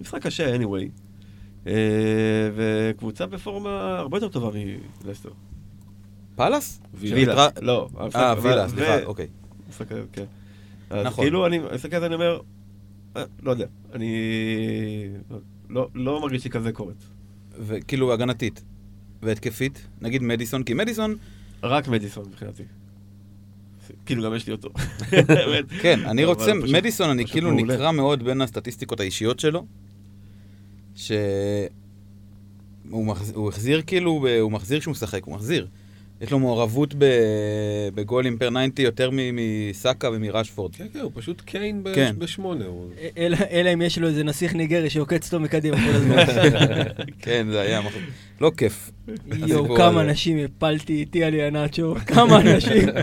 [0.00, 0.99] משחק קשה, anyway.
[1.66, 1.72] אה,
[2.56, 4.58] וקבוצה בפורמה הרבה יותר טובה
[5.04, 5.30] מלסטר.
[6.36, 6.80] פאלאס?
[6.94, 7.48] וילה.
[7.62, 9.26] לא, אה, וילה, סליחה, אוקיי.
[10.12, 10.24] כן.
[10.90, 11.24] אז נכון.
[11.24, 12.40] כאילו, אני מסתכל על זה, אני אומר,
[13.16, 14.12] אה, לא יודע, אני
[15.70, 16.96] לא- לא מרגיש לי כזה קורץ.
[17.58, 18.62] וכאילו הגנתית.
[19.22, 21.14] והתקפית, נגיד מדיסון, כי מדיסון,
[21.62, 22.62] רק מדיסון מבחינתי.
[24.06, 24.68] כאילו, גם יש לי אותו.
[25.82, 27.50] כן, אני אבל רוצה, מדיסון, אני כאילו.
[27.52, 29.66] נקרע מאוד בין הסטטיסטיקות האישיות שלו,
[31.06, 31.16] שהוא
[33.06, 35.66] מחז- הוא החזיר כאילו, ב- הוא מחזיר כשהוא משחק, הוא מחזיר.
[36.20, 37.04] יש לו מעורבות ב-
[37.94, 39.36] בגולים פר 90 יותר מ-
[39.70, 40.74] מסאקה ומרשפורד.
[40.76, 42.14] כן, כן, הוא פשוט קיין ב- כן.
[42.18, 42.64] בשמונה.
[42.64, 46.16] הוא- אלא אלא אם יש לו איזה נסיך ניגרי שעוקץ אותו מקדימה כל הזמן.
[47.22, 47.92] כן, זה היה מח-
[48.40, 48.90] לא כיף.
[49.46, 50.10] יואו, כמה הזה.
[50.10, 52.88] אנשים הפלתי איתי על ינאצ'ו, כמה אנשים.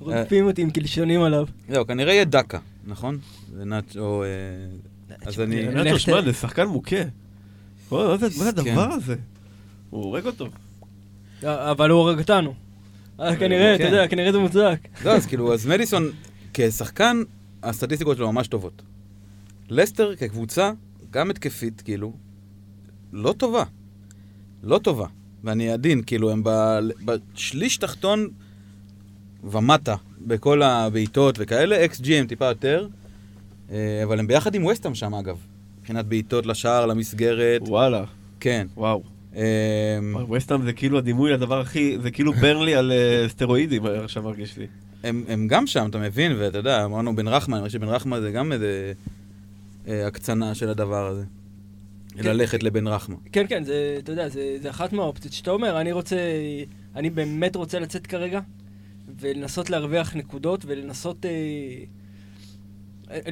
[0.00, 1.46] רודפים אותי עם קלשונים עליו.
[1.68, 3.18] זהו, כנראה יהיה דקה, נכון?
[3.56, 4.22] זה נאצ'ו...
[4.22, 4.28] אה,
[5.26, 5.66] אז אני...
[5.66, 6.96] נטו, שמע, זה שחקן מוכה.
[7.90, 8.70] מה זה מה זה כן.
[8.70, 9.14] הדבר הזה?
[9.90, 10.48] הוא הורג אותו.
[11.44, 12.54] אבל הוא הורג אותנו.
[13.20, 13.90] אה, כנראה, אתה כן.
[13.90, 14.78] יודע, כנראה זה מוצדק.
[15.04, 16.10] לא, אז כאילו, אז מדיסון
[16.54, 17.22] כשחקן,
[17.62, 18.82] הסטטיסטיקות שלו ממש טובות.
[19.68, 20.72] לסטר כקבוצה,
[21.10, 22.12] גם התקפית, כאילו,
[23.12, 23.64] לא טובה.
[24.62, 25.06] לא טובה.
[25.44, 28.28] ואני עדין, כאילו, הם ב- בשליש תחתון
[29.44, 29.96] ומטה,
[30.26, 32.88] בכל הבעיטות וכאלה, XG הם טיפה יותר,
[34.02, 35.36] אבל הם ביחד עם וסטאם שם, אגב.
[35.80, 38.04] מבחינת בעיטות לשער, למסגרת, וואלה,
[38.40, 38.66] כן.
[38.76, 39.02] וואו.
[39.36, 44.56] אה, ווסטהאם זה כאילו הדימוי לדבר הכי, זה כאילו ברנלי על אה, סטרואידים, עכשיו מרגיש
[44.58, 44.66] לי.
[45.02, 46.32] הם, הם גם שם, אתה מבין?
[46.38, 48.92] ואתה יודע, אמרנו בן רחמן, אני חושב שבן רחמן זה גם איזה
[49.88, 51.24] אה, הקצנה של הדבר הזה.
[52.14, 52.24] כן.
[52.24, 53.16] ללכת לבן רחמן.
[53.32, 56.16] כן, כן, זה, אתה יודע, זה, זה אחת מהאופציות שאתה אומר, אני רוצה,
[56.96, 58.40] אני באמת רוצה לצאת כרגע,
[59.20, 61.30] ולנסות להרוויח נקודות, ולנסות, אה,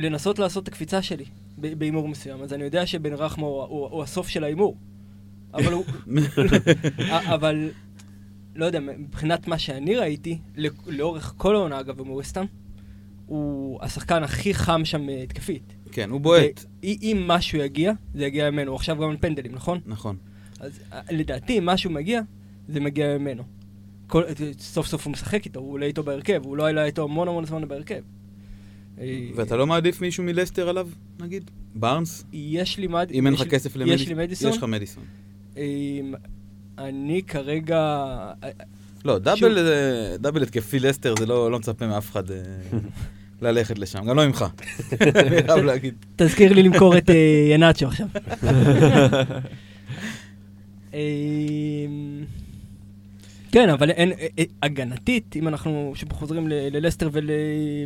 [0.01, 1.25] לנסות לעשות את הקפיצה שלי
[1.59, 2.43] בהימור מסוים.
[2.43, 4.77] אז אני יודע שבן רחמה הוא, הוא, הוא הסוף של ההימור.
[5.55, 5.85] אבל הוא,
[7.35, 7.71] אבל,
[8.55, 12.47] לא יודע, מבחינת מה שאני ראיתי, לא- לאורך כל העונה, אגב, במווסטהאם,
[13.27, 15.75] הוא השחקן הכי חם שם אה, התקפית.
[15.93, 16.65] כן, הוא בועט.
[16.83, 18.71] ואם משהו יגיע, זה יגיע ממנו.
[18.71, 19.81] הוא עכשיו גם על פנדלים, נכון?
[19.87, 20.17] נכון.
[20.61, 22.21] אז אה, לדעתי, אם משהו מגיע,
[22.69, 23.43] זה מגיע ממנו.
[24.07, 24.23] כל,
[24.59, 27.45] סוף סוף הוא משחק איתו, הוא עולה איתו בהרכב, הוא לא עלה איתו המון המון
[27.45, 28.03] זמן בהרכב.
[29.01, 30.89] אה, ואתה לא מעדיף מישהו מלסטר עליו,
[31.21, 31.51] נגיד?
[31.75, 32.25] בארנס?
[32.33, 33.11] יש לי מד...
[33.13, 34.01] אם אין לך כסף למדיסון?
[34.03, 34.51] יש לי מדיסון.
[34.51, 35.05] יש לך מדיסון.
[35.57, 35.63] אה,
[36.79, 37.79] אני כרגע...
[38.45, 38.51] אה,
[39.05, 39.23] לא, שוב.
[39.23, 39.59] דאבל
[40.19, 42.37] דאבל התקפי לסטר, זה לא לא מצפה מאף אחד אה,
[43.43, 44.45] ללכת לשם, גם לא ממך.
[45.01, 45.95] אני חייב להגיד.
[46.17, 48.07] תזכיר לי למכור את אה, ינאצ'ו עכשיו.
[53.53, 57.31] כן, אבל אין, אה, אה, הגנתית, אם אנחנו חוזרים ללסטר ול-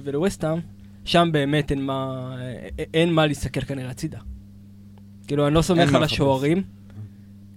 [0.05, 0.59] ולווסטהאם,
[1.05, 2.37] שם באמת אין מה,
[2.95, 4.19] אין מה להסתכל כנראה הצידה.
[5.27, 6.03] כאילו, אני לא סומך על.
[6.03, 6.63] השוערים.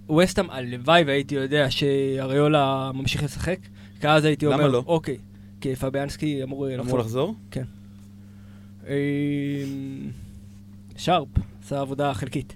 [0.09, 3.59] ווסטהאם, הלוואי והייתי יודע שאריולה ממשיך לשחק,
[4.01, 4.83] כי אז הייתי אומר, לא?
[4.87, 5.17] אוקיי,
[5.61, 7.35] כי פביאנסקי אמור אמור לחזור?
[8.87, 8.91] אמ,
[10.97, 11.27] שרפ,
[11.63, 12.55] עשה עבודה חלקית.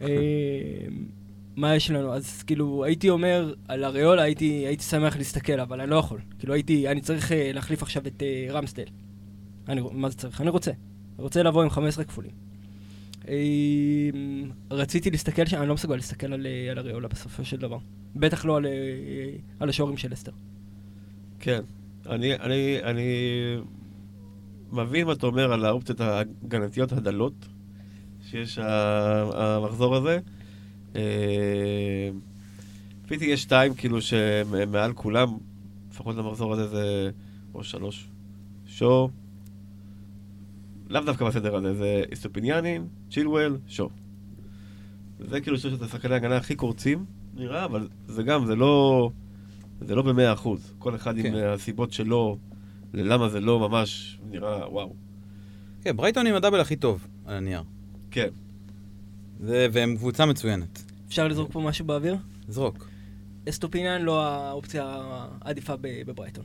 [0.00, 0.06] אמ,
[1.56, 2.12] מה יש לנו?
[2.12, 6.20] אז כאילו, הייתי אומר, על אריולה הייתי, הייתי שמח להסתכל, אבל אני לא יכול.
[6.38, 8.84] כאילו, הייתי, אני צריך אה, להחליף עכשיו את אה, רמסדל.
[9.68, 10.40] אני, מה זה צריך?
[10.40, 10.70] אני רוצה.
[11.18, 12.30] רוצה לבוא עם 15 כפולים.
[13.28, 17.78] אמ, רציתי להסתכל שם, אני לא מסוגל להסתכל על, אה, על אריולה בסופו של דבר.
[18.16, 18.70] בטח לא על, אה,
[19.60, 20.32] על השוערים של אסתר.
[21.40, 21.60] כן.
[22.06, 23.12] אני, אני, אני
[24.72, 27.34] מבין מה אתה אומר על האופציות ההגנתיות הדלות
[28.30, 30.18] שיש המחזור הזה.
[30.96, 32.10] אה,
[33.06, 35.28] פיטי יש שתיים כאילו שמעל כולם,
[35.90, 37.10] לפחות למחזור הזה זה
[37.54, 38.08] או שלוש.
[38.66, 39.08] שו,
[40.94, 43.88] לאו דווקא בסדר הזה, זה איסטופיניאנים, צ'ילואל, שו.
[45.20, 49.10] זה כאילו שלושת השחקני ההגנה הכי קורצים, נראה, אבל זה גם, זה לא...
[49.80, 50.74] זה לא במאה אחוז.
[50.78, 51.26] כל אחד כן.
[51.26, 52.38] עם הסיבות שלו,
[52.94, 54.94] ללמה זה לא ממש נראה וואו.
[55.82, 57.62] כן, ברייטון עם ה double הכי טוב על הנייר.
[58.10, 58.28] כן.
[59.40, 60.82] זה- והם קבוצה מצוינת.
[61.08, 62.16] אפשר לזרוק פה משהו באוויר?
[62.48, 62.88] זרוק.
[63.48, 64.84] אסטופיניאן לא האופציה
[65.42, 66.44] העדיפה ב- בברייטון.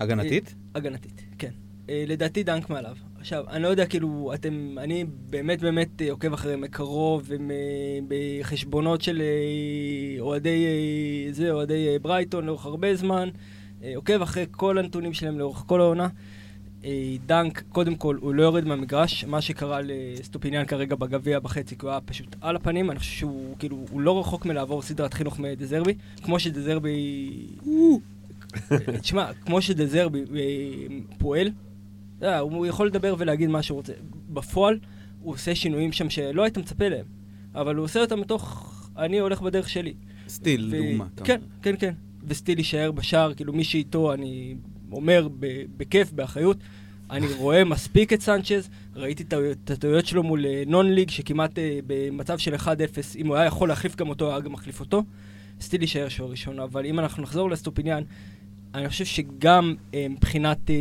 [0.00, 0.54] הגנתית?
[0.74, 1.50] הגנתית, כן.
[1.90, 2.96] אה, לדעתי דנק מעליו.
[3.18, 7.50] עכשיו, אני לא יודע, כאילו, אתם, אני באמת באמת אה, עוקב אחריהם מקרוב, הם
[8.12, 8.38] אה,
[9.02, 9.22] של
[10.20, 10.66] אוהדי,
[11.30, 13.28] זה, אוהדי ברייטון לאורך הרבה זמן,
[13.94, 16.08] עוקב אחרי כל הנתונים שלהם לאורך כל העונה.
[17.26, 21.90] דנק, קודם כל, הוא לא יורד מהמגרש, מה שקרה לסטופיניאן כרגע בגביע בחצי, כי הוא
[21.90, 25.94] היה פשוט על הפנים, אני חושב שהוא, כאילו, הוא לא רחוק מלעבור סדרת חינוך מדזרבי,
[26.22, 27.46] כמו שדזרבי...
[29.02, 30.24] תשמע, כמו שדזרבי
[31.18, 31.50] פועל,
[32.26, 33.92] יודע, הוא יכול לדבר ולהגיד מה שהוא רוצה.
[34.28, 34.78] בפועל,
[35.22, 37.04] הוא עושה שינויים שם שלא היית מצפה להם,
[37.54, 39.94] אבל הוא עושה אותם מתוך, אני הולך בדרך שלי.
[40.28, 41.06] סטיל, ו- דוגמה.
[41.14, 41.40] אתה כן.
[41.62, 41.92] כן, כן.
[42.26, 44.54] וסטיל יישאר בשער, כאילו מי שאיתו, אני
[44.92, 45.46] אומר ב-
[45.76, 46.56] בכיף, באחריות.
[47.10, 52.38] אני רואה מספיק את סנצ'ז, ראיתי את הטעויות- שלו מול אה, non-league, שכמעט אה, במצב
[52.38, 52.66] של 1-0,
[53.16, 55.02] אם הוא היה יכול להחליף גם אותו, היה גם מחליף אותו.
[55.60, 58.02] סטיל יישאר שוער ראשון, אבל אם אנחנו נחזור לסטופיניאן,
[58.74, 60.80] אני חושב שגם אה, מבחינת אה, אה,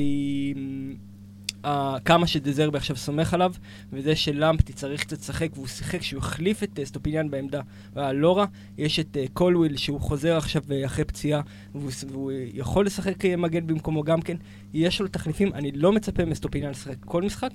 [2.05, 3.53] כמה שדזרבי עכשיו סומך עליו,
[3.93, 7.61] וזה שלמפטי צריך קצת לשחק, והוא שיחק, שהוא החליף את אה, סטופיניאן בעמדה,
[7.95, 8.45] לא רע.
[8.77, 11.41] יש את אה, קולוויל שהוא חוזר עכשיו אה, אחרי פציעה,
[11.75, 14.37] והוא, והוא יכול לשחק אה, מגן במקומו גם כן.
[14.73, 17.51] יש לו תחליפים, אני לא מצפה מסטופיניאן לשחק כל משחק,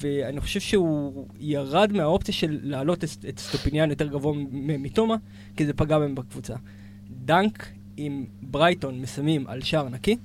[0.00, 5.16] ואני חושב שהוא ירד מהאופציה של להעלות את, סטופיניאן יותר גבוה ממיטומה,
[5.56, 6.54] כי זה פגע בהם בקבוצה.
[7.10, 10.16] דנק עם ברייטון מסיימים על שער נקי,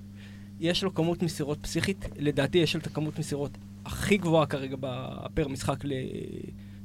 [0.60, 3.52] יש לו כמות מסירות פסיכית, לדעתי יש לו את הכמות מסירות
[3.86, 5.94] הכי גבוהה כרגע בפר משחק ל...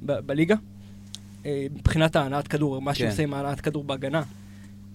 [0.07, 0.55] ב- בליגה.
[1.47, 3.11] אה, מבחינת ההנעת כדור, מה שהוא כן.
[3.11, 4.23] עושה עם ההנעת כדור בהגנה.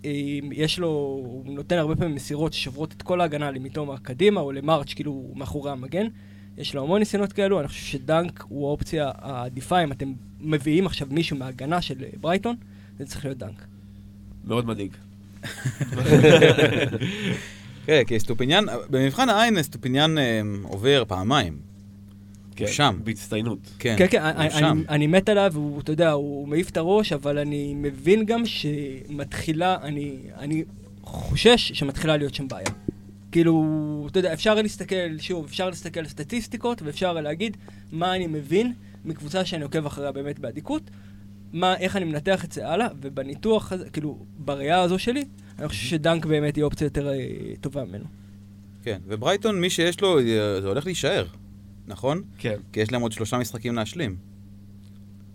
[0.05, 0.11] אה,
[0.51, 4.93] יש לו, הוא נותן הרבה פעמים מסירות ששוברות את כל ההגנה למתומה קדימה או למרץ',
[4.93, 6.07] כאילו מאחורי המגן.
[6.57, 11.07] יש לו המון ניסיונות כאלו, אני חושב שדנק הוא האופציה העדיפה אם אתם מביאים עכשיו
[11.11, 12.55] מישהו מההגנה של אה, ברייטון,
[12.99, 13.65] זה צריך להיות דנק.
[14.45, 14.91] מאוד מדאיג.
[17.86, 21.69] כן, כי סטופיניאן, במבחן העין סטופיניאן אה, עובר פעמיים.
[22.55, 22.99] כן, שם.
[23.03, 23.59] בהצטיינות.
[23.80, 24.65] כן, כן, כן, הוא אני, שם.
[24.65, 28.45] אני, אני מת עליו, הוא, אתה יודע, הוא מעיף את הראש, אבל אני מבין גם
[28.45, 30.63] שמתחילה, אני, אני
[31.01, 32.69] חושש שמתחילה להיות שם בעיה.
[33.32, 37.57] כאילו, אתה יודע, אפשר להסתכל, שוב, אפשר להסתכל על סטטיסטיקות, ואפשר להגיד
[37.91, 38.73] מה אני מבין
[39.05, 40.84] מקבוצה שאני עוקב אחריה באמת באדיקות,
[41.53, 45.23] מה, איך אני מנתח את זה הלאה, ובניתוח הזה, כאילו, בראייה הזו שלי,
[45.60, 47.16] אני חושב שדנק באמת היא אופציה יותר אה,
[47.62, 48.05] טובה ממנו.
[48.84, 51.26] כן, וברייטון, מי שיש לו, אה, זה הולך להישאר,
[51.88, 52.22] נכון?
[52.38, 52.55] כן.
[52.74, 54.16] כי יש להם עוד שלושה משחקים להשלים.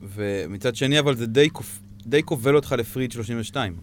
[0.02, 1.48] ומצד שני, אבל זה די.
[2.06, 3.76] די כובל אותך לפריד 32,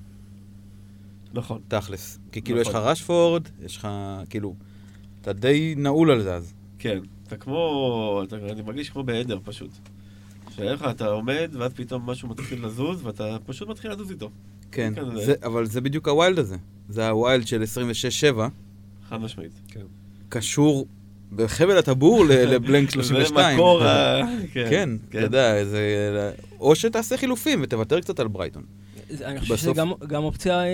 [1.34, 1.62] נכון.
[1.68, 2.20] תכלס.
[2.32, 2.88] כי כאילו, יש לך נכון.
[2.88, 3.88] רשפורד, יש לך,
[4.30, 4.56] כאילו,
[5.22, 6.54] אתה די נעול על זה אז.
[6.80, 7.00] כן.
[7.28, 9.72] אתה כמו, אתה, אני מרגיש כמו בעדר פשוט.
[10.56, 14.30] שאין לך, אתה עומד, ואז פתאום משהו מתחיל לזוז, ואתה פשוט מתחיל לזוז איתו.
[14.72, 16.56] כן, כן, זה- אבל זה בדיוק ה wild הזה.
[16.90, 18.42] זה ה wild של 26-7,
[19.10, 19.52] חד משמעית.
[20.30, 20.88] קשור
[21.36, 23.34] בחבל הטבור ל blank 32.
[23.48, 24.22] זה מקור ה...
[24.54, 26.32] כן, אתה יודע, זה...
[26.60, 28.64] או שתעשה חילופים ותוותר קצת על ברייטון.
[29.10, 30.70] זה- אני חושב שזו בסוף- גם, גם אופציה אה,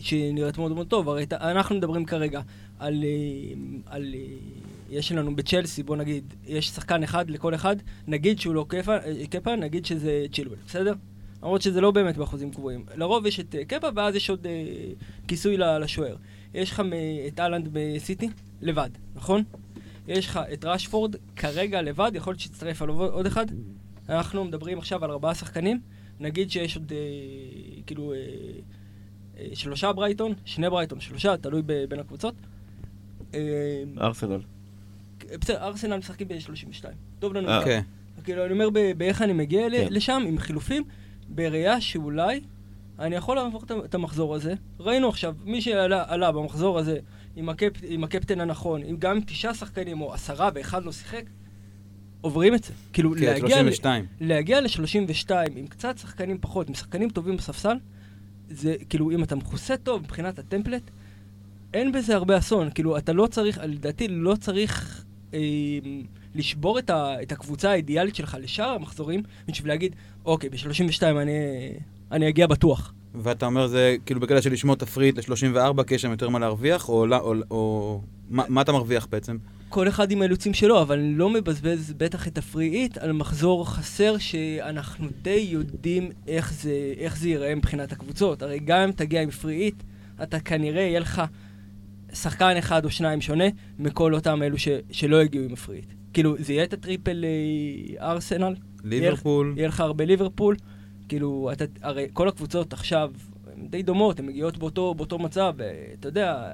[0.00, 1.08] שנראית מאוד מאוד טוב.
[1.08, 2.40] הרי אנחנו מדברים כרגע
[2.78, 3.04] על...
[3.04, 3.54] אה,
[3.94, 4.20] על אה,
[4.90, 7.76] יש לנו בצ'לסי, בוא נגיד, יש שחקן אחד לכל אחד,
[8.06, 8.96] נגיד שהוא לא קפה,
[9.30, 10.92] קפה נגיד שזה צ'ילואל, בסדר?
[11.42, 12.84] למרות שזה לא באמת באחוזים גבוהים.
[12.96, 14.52] לרוב יש את אה, קפה, ואז יש עוד אה,
[15.28, 16.16] כיסוי לשוער.
[16.54, 16.82] יש לך
[17.28, 18.28] את אהלנד בסיטי,
[18.60, 19.42] לבד, נכון?
[20.08, 23.46] יש לך את רשפורד כרגע לבד, יכול להיות שיצטרף על עוד אחד.
[24.08, 25.80] אנחנו מדברים עכשיו על ארבעה שחקנים,
[26.20, 26.98] נגיד שיש עוד, אה,
[27.86, 28.18] כאילו, אה,
[29.38, 32.34] אה, שלושה ברייטון, שני ברייטון, שלושה, תלוי ב- בין הקבוצות.
[33.34, 33.40] אה,
[34.00, 34.40] ארסנל.
[35.40, 36.84] בסדר, ארסנל משחקים ב-32.
[37.18, 37.48] טוב לנו.
[37.48, 37.58] אה.
[37.58, 37.82] אוקיי.
[38.24, 39.86] כאילו, אני אומר באיך אני מגיע ל- כן.
[39.90, 40.84] לשם, עם חילופים,
[41.28, 42.40] בראייה שאולי
[42.98, 44.54] אני יכול לעבור את המחזור הזה.
[44.80, 46.98] ראינו עכשיו, מי שעלה עלה במחזור הזה
[47.36, 51.22] עם, הקפ, עם הקפטן הנכון, עם גם עם תשעה שחקנים או עשרה ואחד לא שיחק,
[52.20, 52.72] עוברים את זה.
[52.92, 54.04] כאילו, כן, להגיע, ל- 32.
[54.20, 57.76] להגיע ל-32 עם קצת שחקנים פחות, עם שחקנים טובים בספסל,
[58.50, 60.82] זה כאילו, אם אתה מכוסה טוב מבחינת הטמפלט,
[61.74, 62.70] אין בזה הרבה אסון.
[62.70, 65.38] כאילו, אתה לא צריך, לדעתי, לא צריך אה,
[66.38, 71.32] לשבור את, ה, את הקבוצה האידיאלית שלך לשאר המחזורים, בשביל להגיד, אוקיי, ב-32 אני,
[72.12, 72.92] אני אגיע בטוח.
[73.14, 76.88] ואתה אומר זה כאילו בקטע של לשמור תפריט ל-34, כי יש שם יותר מה להרוויח,
[76.88, 78.00] או, לא- או, או
[78.30, 79.36] מה, מה אתה מרוויח בעצם?
[79.68, 84.18] כל אחד עם האילוצים שלו, אבל אני לא מבזבז בטח את הפריעית על מחזור חסר
[84.18, 88.42] שאנחנו די יודעים איך זה, איך זה ייראה מבחינת הקבוצות.
[88.42, 89.82] הרי גם אם תגיע עם פריעית,
[90.22, 91.22] אתה כנראה יהיה לך
[92.12, 93.44] שחקן אחד או שניים שונה
[93.78, 95.94] מכל אותם אלו ש, שלא הגיעו עם הפריעית.
[96.12, 98.54] כאילו, זה יהיה את הטריפל אה, ארסנל,
[98.84, 100.56] ליברפול, יהיה לך הרבה ליברפול,
[101.08, 103.10] כאילו, אתה, הרי כל הקבוצות עכשיו,
[103.56, 106.50] הן די דומות, הן מגיעות באותו, באותו מצב, ואתה יודע,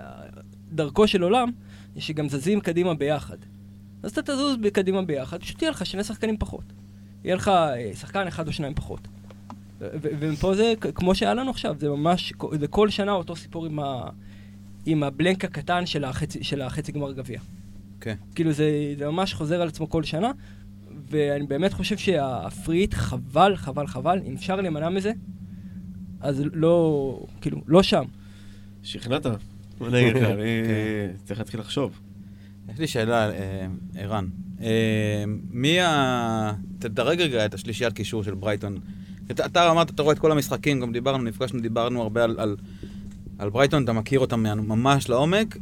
[0.72, 1.50] דרכו של עולם,
[1.98, 3.36] שגם זזים קדימה ביחד.
[4.02, 6.64] אז אתה תזוז קדימה ביחד, פשוט יהיה לך שני שחקנים פחות.
[7.24, 9.08] יהיה לך אה, שחקן אחד או שניים פחות.
[9.80, 14.10] ומפה זה כמו שהיה לנו עכשיו, זה ממש, זה כל שנה אותו סיפור עם, ה-
[14.86, 17.40] עם הבלנק הקטן של החצי, של החצי גמר גביע.
[18.04, 18.14] כן.
[18.34, 20.30] כאילו זה, זה ממש חוזר על עצמו כל שנה,
[21.10, 25.12] ואני באמת חושב שהפריט חבל, חבל, חבל, אם אפשר להימנע מזה,
[26.20, 28.04] אז לא, כאילו, לא שם.
[28.82, 29.26] שכנעת.
[29.26, 30.42] מה אני אגיד לך, אני.
[31.24, 32.00] צריך להתחיל לחשוב.
[32.72, 34.26] יש לי שאלה, אה, ערן.
[34.60, 36.52] אה, מי ה...
[36.78, 38.78] תדרג רגע את השלישיית קישור של ברייטון.
[39.30, 42.56] אתה, אתה אמרת, אתה רואה את כל המשחקים, גם דיברנו, נפגשנו, דיברנו הרבה על, על,
[43.38, 45.58] על ברייטון, אתה מכיר אותם ממש לעומק.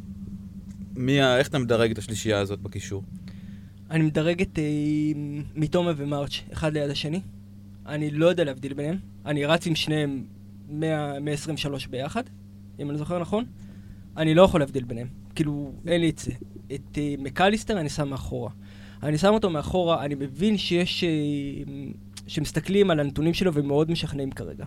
[0.96, 1.38] מי ה...
[1.38, 3.02] איך אתה מדרג את השלישייה הזאת בקישור?
[3.90, 4.64] אני מדרג את אה,
[5.54, 7.20] מתומה ומרץ', אחד ליד השני.
[7.86, 8.96] אני לא יודע להבדיל ביניהם.
[9.26, 10.24] אני רץ עם שניהם
[10.68, 12.22] 100 123 ביחד,
[12.80, 13.44] אם אני זוכר נכון.
[14.16, 15.08] אני לא יכול להבדיל ביניהם.
[15.34, 16.32] כאילו, אין לי את זה.
[16.74, 18.50] את אה, מקליסטר אני שם מאחורה.
[19.02, 21.04] אני שם אותו מאחורה, אני מבין שיש...
[21.04, 21.08] אה,
[22.26, 24.64] שמסתכלים על הנתונים שלו ומאוד משכנעים כרגע.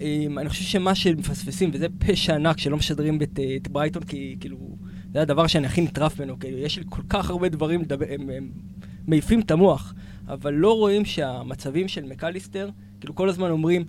[0.00, 4.36] אה, אני חושב שמה שמפספסים, וזה פשע ענק שלא משדרים את, אה, את ברייטון, כי
[4.40, 4.76] כאילו,
[5.14, 8.30] זה הדבר שאני הכי נטרף ממנו, כאילו, יש לי כל כך הרבה דברים לדבר, הם,
[8.30, 8.48] הם
[9.06, 9.94] מעיפים את המוח,
[10.28, 12.70] אבל לא רואים שהמצבים של מקליסטר,
[13.00, 13.84] כאילו כל הזמן אומרים,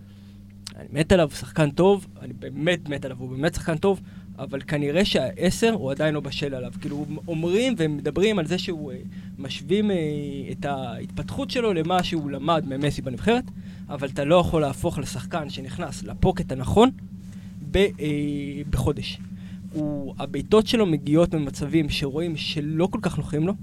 [0.75, 4.01] אני מת עליו, שחקן טוב, אני באמת מת עליו, הוא באמת שחקן טוב,
[4.39, 6.73] אבל כנראה שהעשר הוא עדיין לא בשל עליו.
[6.81, 8.97] כאילו, אומרים ומדברים על זה שהוא אה,
[9.37, 9.95] משווים אה,
[10.51, 13.43] את ההתפתחות שלו למה שהוא למד ממסי בנבחרת,
[13.89, 16.89] אבל אתה לא יכול להפוך לשחקן שנכנס לפוקט הנכון
[17.71, 17.91] ב, אה,
[18.69, 19.19] בחודש.
[19.75, 23.53] הוא, הבעיטות שלו מגיעות ממצבים שרואים שלא כל כך נוחים לו.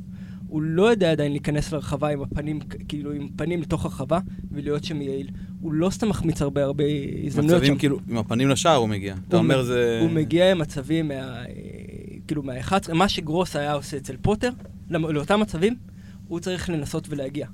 [0.48, 4.18] הוא לא יודע עדיין להיכנס לרחבה עם הפנים, כאילו עם פנים לתוך הרחבה
[4.50, 5.28] ולהיות שם יעיל.
[5.60, 6.84] הוא לא סתם מחמיץ הרבה הרבה
[7.24, 7.64] הזדמנויות שם.
[7.64, 9.14] מצבים כאילו, עם הפנים לשער הוא מגיע.
[9.28, 9.98] אתה הוא אומר מ- זה...
[10.02, 11.42] הוא מגיע עם מצבים מה...
[12.26, 14.50] כאילו מה-11, מה שגרוס היה עושה אצל פוטר,
[14.90, 15.76] לאותם מצבים,
[16.28, 17.46] הוא צריך לנסות ולהגיע.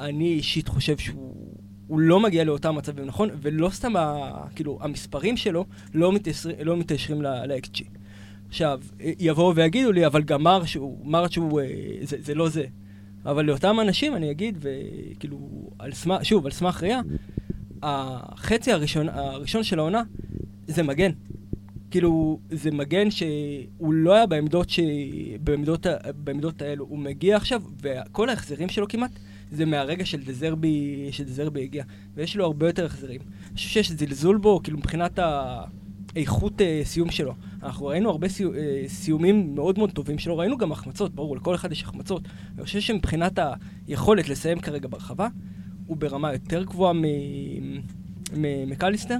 [0.00, 1.49] אני אישית חושב שהוא
[1.90, 3.28] הוא לא מגיע לאותם מצבים, נכון?
[3.42, 5.64] ולא סתם, ה, כאילו, המספרים שלו
[5.94, 7.84] לא, מתיישר, לא מתיישרים ל-XG.
[8.48, 11.66] עכשיו, יבואו ויגידו לי, אבל גם מר שהוא, מר שהוא, אה,
[12.02, 12.64] זה, זה לא זה.
[13.26, 15.38] אבל לאותם אנשים אני אגיד, וכאילו,
[15.78, 17.00] על סמך, שוב, על סמך ראייה,
[17.82, 20.02] החצי הראשון, הראשון של העונה
[20.66, 21.10] זה מגן.
[21.90, 24.80] כאילו, זה מגן שהוא לא היה בעמדות, ש...
[25.40, 26.84] בעמדות, בעמדות האלו.
[26.84, 29.10] הוא מגיע עכשיו, וכל ההחזרים שלו כמעט,
[29.50, 31.84] זה מהרגע של דזרבי, שדזרבי הגיע.
[32.14, 33.20] ויש לו הרבה יותר החזרים.
[33.20, 35.18] אני חושב שיש זלזול בו, כאילו, מבחינת
[36.14, 37.34] האיכות אה, סיום שלו.
[37.62, 41.54] אנחנו ראינו הרבה סיו, אה, סיומים מאוד מאוד טובים שלו, ראינו גם החמצות, ברור, לכל
[41.54, 42.22] אחד יש החמצות.
[42.56, 43.38] אני חושב שמבחינת
[43.86, 45.28] היכולת לסיים כרגע ברחבה,
[45.86, 46.92] הוא ברמה יותר גבוהה
[48.66, 49.16] מקליסטר.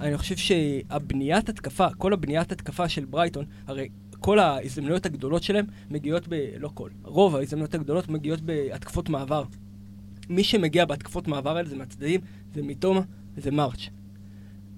[0.00, 3.88] אני חושב שהבניית התקפה, כל הבניית התקפה של ברייטון, הרי
[4.20, 6.34] כל ההזדמנויות הגדולות שלהם מגיעות ב...
[6.58, 9.44] לא כל, רוב ההזדמנויות הגדולות מגיעות בהתקפות מעבר.
[10.30, 12.20] מי שמגיע בהתקפות מעבר האלה זה מהצדדים,
[12.54, 13.00] זה מתומה
[13.36, 13.88] וזה מרץ'.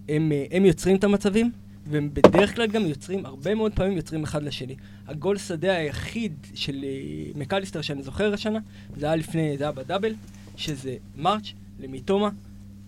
[0.09, 1.51] הם, אה, הם יוצרים את המצבים,
[1.87, 4.77] והם בדרך כלל גם יוצרים, הרבה מאוד פעמים יוצרים אחד לשני.
[5.07, 8.59] הגול שדה היחיד של אה, מקליסטר שאני זוכר השנה,
[8.97, 10.15] זה היה לפני, זה היה בדאבל,
[10.57, 12.31] שזה מרץ' למיטומה,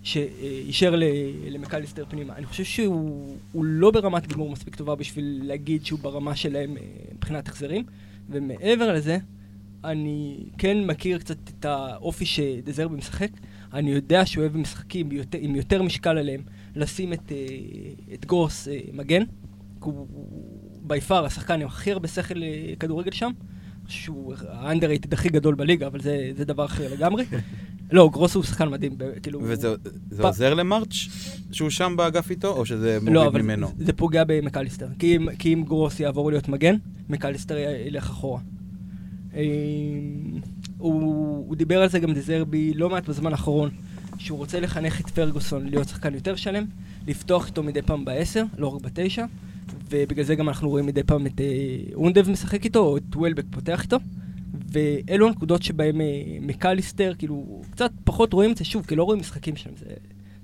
[0.03, 0.95] שאישר
[1.51, 2.37] למקליסטר פנימה.
[2.37, 6.83] אני חושב שהוא הוא לא ברמת גמור מספיק טובה בשביל להגיד שהוא ברמה שלהם אה,
[7.15, 7.85] מבחינת החזרים,
[8.31, 9.19] ומעבר לזה,
[9.85, 13.31] אני כן מכיר קצת את האופי שדזרבי משחק.
[13.73, 16.43] אני יודע שהוא אוהב במשחקים יותר, עם יותר משקל עליהם
[16.77, 17.47] לשים את, אה,
[18.15, 19.23] את גרוס אה, מגן.
[19.81, 20.07] הוא
[20.83, 23.31] בי פאר השחקן עם הכי הרבה שכל אה, כדורגל שם.
[23.89, 27.25] שהוא האנדררייטד הכי גדול בליגה, אבל זה, זה דבר אחר לגמרי.
[27.93, 29.41] לא, גרוס הוא שחקן מדהים, כאילו...
[29.43, 29.75] וזה
[30.11, 30.95] זה פ- עוזר למרץ'
[31.53, 33.69] שהוא שם באגף איתו, או שזה לא, מוריד אבל ממנו?
[33.79, 34.89] זה, זה פוגע במקליסטר.
[34.99, 36.77] כי אם, כי אם גרוס יעבור להיות מגן,
[37.09, 37.57] מקליסטר
[37.87, 38.41] ילך אחורה.
[39.35, 39.43] אה,
[40.79, 41.03] הוא,
[41.49, 43.71] הוא דיבר על זה גם דזרבי לא מעט בזמן האחרון,
[44.19, 46.65] שהוא רוצה לחנך את פרגוסון להיות שחקן יותר שלם,
[47.07, 49.25] לפתוח איתו מדי פעם בעשר, לא רק בתשע,
[49.91, 53.45] ובגלל זה גם אנחנו רואים מדי פעם את אה, אונדב משחק איתו, או את וולבק
[53.51, 53.97] פותח איתו.
[54.73, 56.07] ואלו הנקודות שבהם אה,
[56.41, 59.87] מקליסטר, כאילו, קצת פחות רואים את זה, שוב, כי לא רואים משחקים שלהם, זה,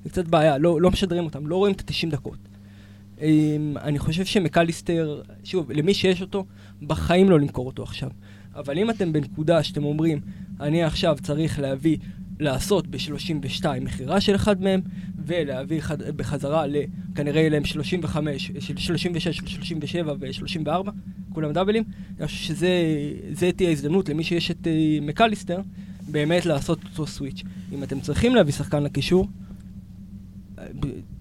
[0.04, 2.38] זה קצת בעיה, לא, לא משדרים אותם, לא רואים את ה-90 דקות.
[3.76, 6.46] אני חושב שמקליסטר, שוב, למי שיש אותו,
[6.82, 8.10] בחיים לא למכור אותו עכשיו.
[8.54, 10.20] אבל אם אתם בנקודה שאתם אומרים,
[10.60, 11.96] אני עכשיו צריך להביא,
[12.40, 14.80] לעשות ב-32 מכירה של אחד מהם,
[15.26, 16.76] ולהביא חד, בחזרה, ל,
[17.14, 20.90] כנראה יהיה להם 35, של 36, של 37 ו-34,
[21.32, 21.84] כולם דאבלים,
[22.18, 22.70] אני חושב שזה
[23.32, 25.60] זה תהיה ההזדמנות למי שיש את אה, מקליסטר,
[26.10, 27.42] באמת לעשות אותו סוויץ'.
[27.72, 29.26] אם אתם צריכים להביא שחקן לקישור,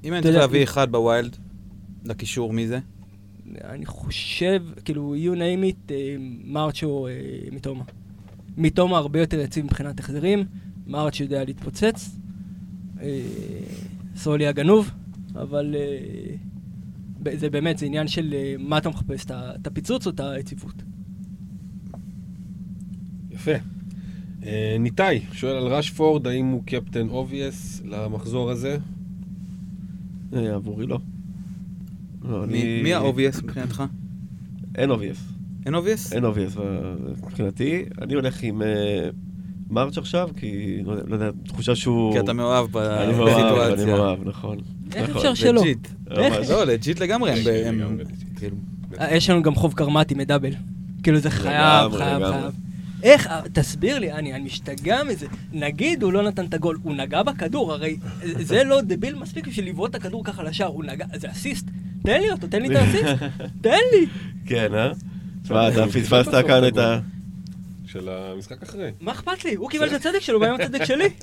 [0.04, 1.38] אם אני צריך להביא אחד בווילד,
[2.06, 2.80] לקישור, מי זה?
[3.64, 7.12] אני חושב, כאילו, you name it, אה, מרץ' או אה,
[7.52, 7.84] מיטומה.
[8.58, 10.46] מיטומה הרבה יותר יציב מבחינת החזרים,
[10.88, 12.18] מרץ' יודע להתפוצץ,
[13.02, 13.22] אה,
[14.16, 14.92] סולי הגנוב,
[15.36, 15.76] אבל
[17.34, 20.84] זה באמת, זה עניין של מה אתה מחפש, את הפיצוץ או את היציבות.
[23.32, 23.52] יפה.
[24.80, 28.78] ניתאי שואל על רשפורד, האם הוא קפטן obvious למחזור הזה?
[30.32, 31.00] עבורי לא.
[32.24, 33.84] לא, מי אני- מי ה-obvious מבחינתך?
[34.76, 35.18] אין obvious.
[35.66, 36.14] אין obvious?
[36.16, 36.56] אין obvious
[37.26, 37.84] מבחינתי.
[38.02, 39.10] אני הולך עם אה,
[39.70, 42.14] מרץ' עכשיו, כי לא יודע- לא יודע, תחושה שהוא...
[42.14, 43.86] כי אתה מאוהב אני מאוהב, אני בסיטואציה.
[43.86, 44.58] מאוהב, נכון.
[44.96, 45.16] איך נכון.
[45.18, 45.62] אפשר שלא?
[45.62, 45.88] legit.
[46.50, 48.04] לא, legit לגמרי, ב- לגמרי.
[48.36, 48.56] כאילו,
[49.00, 50.52] אה, יש לנו גם חוב קרמתי מ double.
[51.04, 52.24] כאילו זה חייב, חייב.
[52.32, 52.54] חייב.
[53.04, 55.28] איך, תסביר לי, אני, אני משתגע מזה.
[55.52, 59.70] נגיד הוא לא נתן את הגול, הוא נגע בכדור, הרי זה לא דביל מספיק בשביל
[59.70, 61.66] לבעוט את הכדור ככה לשער, הוא נגע, זה אסיסט.
[62.04, 63.24] תן לי אותו, תן לי את האסיסט,
[63.62, 64.06] תן לי.
[64.46, 64.92] כן, אה?
[65.44, 67.00] תשמע, אתה פספסת כאן את ה...
[67.86, 68.92] של המשחק אחרי.
[69.02, 69.56] מה אכפת לי?
[69.56, 71.10] הוא קיבל את הצדק שלו, מה עם הצדק שלי?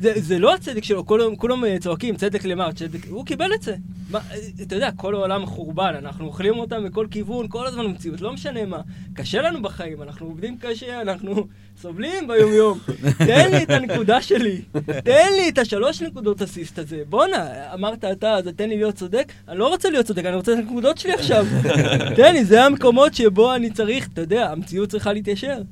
[0.00, 3.62] זה, זה לא הצדק שלו, כולם, כולם אה, צועקים צדק למה, צדק, הוא קיבל את
[3.62, 3.76] זה.
[4.10, 8.20] מה, אה, אתה יודע, כל העולם חורבן, אנחנו אוכלים אותם מכל כיוון, כל הזמן במציאות,
[8.20, 8.80] לא משנה מה.
[9.14, 11.46] קשה לנו בחיים, אנחנו עובדים קשה, אנחנו
[11.80, 12.78] סובלים ביום יום.
[13.26, 14.62] תן לי את הנקודה שלי,
[15.04, 17.02] תן לי את השלוש נקודות אסיסט הזה.
[17.08, 19.32] בואנה, אמרת אתה, אז תן לי להיות צודק?
[19.48, 21.46] אני לא רוצה להיות צודק, אני רוצה את הנקודות שלי עכשיו.
[22.16, 25.62] תן לי, זה המקומות שבו אני צריך, אתה יודע, המציאות צריכה להתיישר.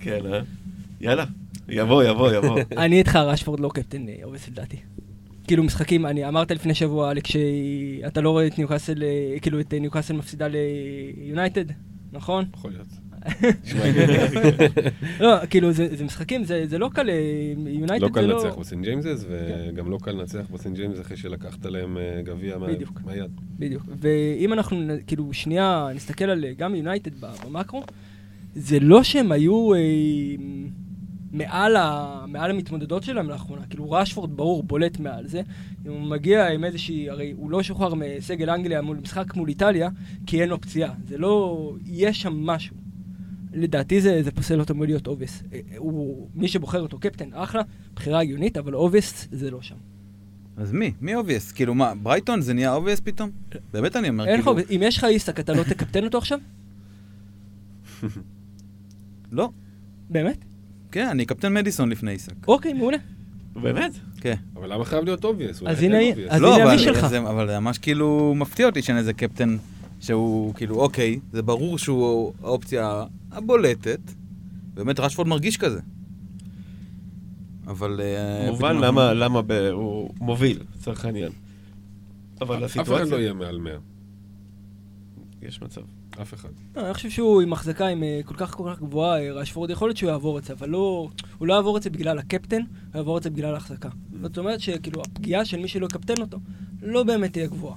[0.00, 0.40] כן, אה?
[1.00, 1.24] יאללה,
[1.68, 2.60] יבוא, יבוא, יבוא.
[2.84, 4.76] אני איתך, רשפורד לא קפטן אה, obvious לדעתי.
[5.46, 9.74] כאילו משחקים, אני אמרת לפני שבוע, אלק, שאתה לא רואה את ניוקאסל, אה, כאילו את
[9.74, 11.64] אה, ניוקאסל מפסידה ליונייטד,
[12.12, 12.44] נכון?
[12.54, 12.86] יכול להיות.
[15.20, 17.08] לא, כאילו זה זה משחקים, זה זה לא קל,
[17.66, 18.44] יונייטד לא זה קל לא...
[18.44, 22.58] לנצח בסן ג'יימסס, וגם לא קל לנצח בסן ג'יימס אחרי שלקחת להם גביע.
[23.04, 23.30] מהיד.
[23.58, 23.82] בדיוק.
[24.00, 27.82] ואם אנחנו כאילו שנייה נסתכל על גם יונייטד ב- במקרו,
[28.54, 29.78] זה לא שהם היו אה,
[31.34, 33.66] מעל, ה, מעל המתמודדות שלהם לאחרונה.
[33.66, 35.42] כאילו רשפורד ברור בולט מעל זה.
[35.86, 39.88] אם הוא מגיע עם איזושהי, הרי הוא לא שוחרר מסגל אנגליה מול משחק מול איטליה,
[40.26, 40.94] כי אין לו פציעה.
[41.08, 42.76] זה לא, יש שם משהו.
[43.52, 45.42] לדעתי זה, זה פוסל אותו מלהיות obvious.
[45.76, 47.62] הוא, מי שבוחר אותו קפטן, אחלה,
[47.94, 49.76] בחירה הגיונית, אבל obvious זה לא שם.
[50.56, 50.92] אז מי?
[51.00, 51.52] מי obvious?
[51.52, 53.30] כאילו מה, ברייטון זה נהיה obvious פתאום?
[53.72, 54.60] באמת אני אומר, אין לך, כאילו...
[54.70, 56.38] אם יש לך איסק, אתה לא תקפטן אותו עכשיו?
[59.32, 59.50] לא.
[60.10, 60.53] באמת?
[60.94, 62.48] כן, אני קפטן מדיסון לפני איסק.
[62.48, 62.96] אוקיי, מעולה.
[63.62, 63.92] באמת?
[64.20, 64.34] כן.
[64.56, 65.62] אבל למה חייב להיות obvious?
[65.66, 67.04] אז הנה היא- אז לא, המי שלך.
[67.04, 69.56] אבל זה ממש כאילו מפתיע אותי שאין איזה קפטן
[70.00, 74.00] שהוא כאילו, אוקיי, זה ברור שהוא האופציה הבולטת.
[74.74, 75.80] באמת רשפורד מרגיש כזה.
[77.66, 78.00] אבל...
[78.00, 81.32] אה, מובן למה, אנחנו- למה ב- הוא מוביל, לצורך העניין.
[82.40, 83.16] אבל אף אחד הסיטואציה...
[83.16, 83.72] לא יהיה מעל 100.
[85.42, 85.80] יש מצב.
[86.22, 86.48] אף אחד.
[86.76, 89.70] לא, אני חושב שהוא עם החזקה עם אה, כל כך כל כך גבוהה, אה, רשפורד,
[89.70, 91.08] יכול להיות שהוא יעבור את זה, אבל לא,
[91.38, 93.88] הוא לא יעבור את זה בגלל הקפטן, הוא יעבור את זה בגלל ההחזקה.
[94.22, 96.38] זאת אומרת שכאילו הפגיעה של מי שלא יקפטן אותו,
[96.82, 97.76] לא באמת תהיה גבוהה.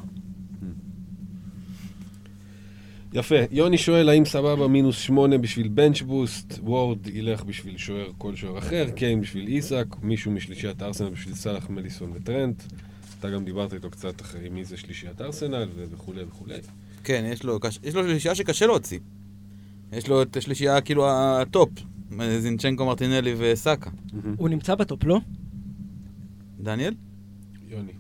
[3.14, 3.36] יפה.
[3.52, 8.58] יוני שואל האם סבבה מינוס שמונה בשביל בנץ' בוסט, וורד ילך בשביל שוער כל שוער
[8.58, 12.64] אחר, קיין בשביל איסק, מישהו משלישיית ארסנל בשביל סאלח, מליסון וטרנט.
[13.20, 16.60] אתה גם דיברת איתו קצת אחרי מי זה שלישיית ארסנל וכולי וכולי.
[17.03, 17.60] כן, יש לו.
[17.84, 18.99] יש לו שלישייה שקשה להוציא.
[19.91, 21.69] יש לו את השלישייה כאילו הטופ.
[22.40, 23.90] זינצ'נקו, מרטינלי וסאקה.
[24.38, 25.19] הוא נמצא בטופ, לא?
[26.60, 26.94] דניאל?
[27.69, 27.91] יוני.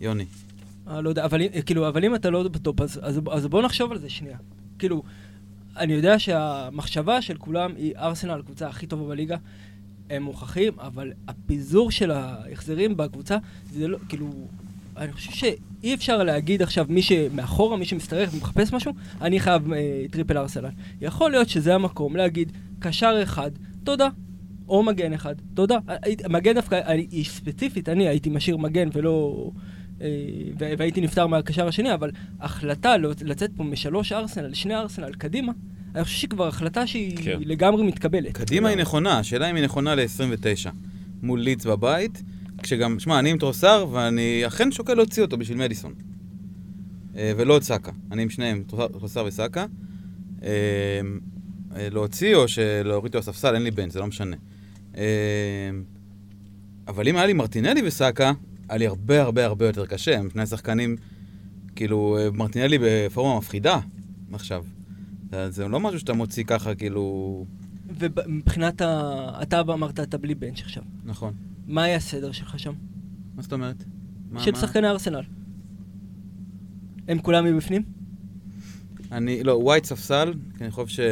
[0.00, 0.24] יוני.
[0.88, 3.92] אה, לא יודע, אבל, כאילו, אבל אם אתה לא בטופ, אז, אז, אז בוא נחשוב
[3.92, 4.38] על זה שנייה.
[4.78, 5.02] כאילו,
[5.76, 9.36] אני יודע שהמחשבה של כולם היא ארסנל, הקבוצה הכי טובה בליגה.
[10.10, 13.38] הם מוכחים, אבל הפיזור של ההחזרים בקבוצה,
[13.72, 14.30] זה לא, כאילו,
[14.98, 19.78] אני חושב שאי אפשר להגיד עכשיו, מי שמאחורה, מי שמשתרך ומחפש משהו, אני חייב אה,
[20.10, 20.68] triple ארסנל.
[21.00, 23.50] יכול להיות שזה המקום להגיד, קשר אחד,
[23.84, 24.08] תודה.
[24.68, 25.78] או מגן אחד, תודה.
[26.02, 29.50] הייתי- מגן דווקא, אני, ספציפית, אני הייתי משאיר מגן ולא...
[30.00, 30.06] אה,
[30.60, 32.10] ו- והייתי נפטר מהקשר השני, אבל
[32.40, 35.52] החלטה לא- לצאת פה משלוש ארסנל לשני ארסנל קדימה,
[35.94, 37.38] אני חושב שהיא כבר החלטה שהיא כן.
[37.44, 38.32] לגמרי מתקבלת.
[38.32, 40.70] קדימה היא נכונה, השאלה אם היא נכונה ל-29.
[41.22, 42.22] מול לידס בבית,
[42.62, 45.94] כשגם, שמע, אני עם טרוסר, ואני אכן שוקל להוציא אותו בשביל מדיסון.
[47.16, 47.92] אה, ולא את סאקה.
[48.12, 49.66] אני עם שניהם, טרוסר- וסאקה.
[50.42, 50.48] אה,
[51.76, 52.44] אה, להוציא או
[52.84, 54.36] להוריד אותו לספסל, אין לי בן, זה לא משנה.
[56.88, 58.32] אבל אם היה לי מרטינלי וסאקה,
[58.68, 60.18] היה לי הרבה הרבה הרבה יותר קשה.
[60.18, 60.96] הם שני שחקנים,
[61.76, 63.78] כאילו, מרטינלי בפורמה מפחידה
[64.32, 64.64] עכשיו.
[65.48, 67.44] זה לא משהו שאתה מוציא ככה, כאילו...
[67.98, 69.12] ומבחינת ה...
[69.42, 70.82] אתה אמרת אתה בלי בנץ' עכשיו.
[71.04, 71.34] נכון.
[71.68, 72.72] מה היה הסדר שלך שם?
[73.34, 73.84] מה זאת אומרת?
[74.38, 74.54] של?
[74.54, 75.22] שחקני ארסנל.
[77.08, 77.82] הם כולם מבפנים?
[79.12, 81.02] אני, לא, ווייט ספסל, כי אני חושב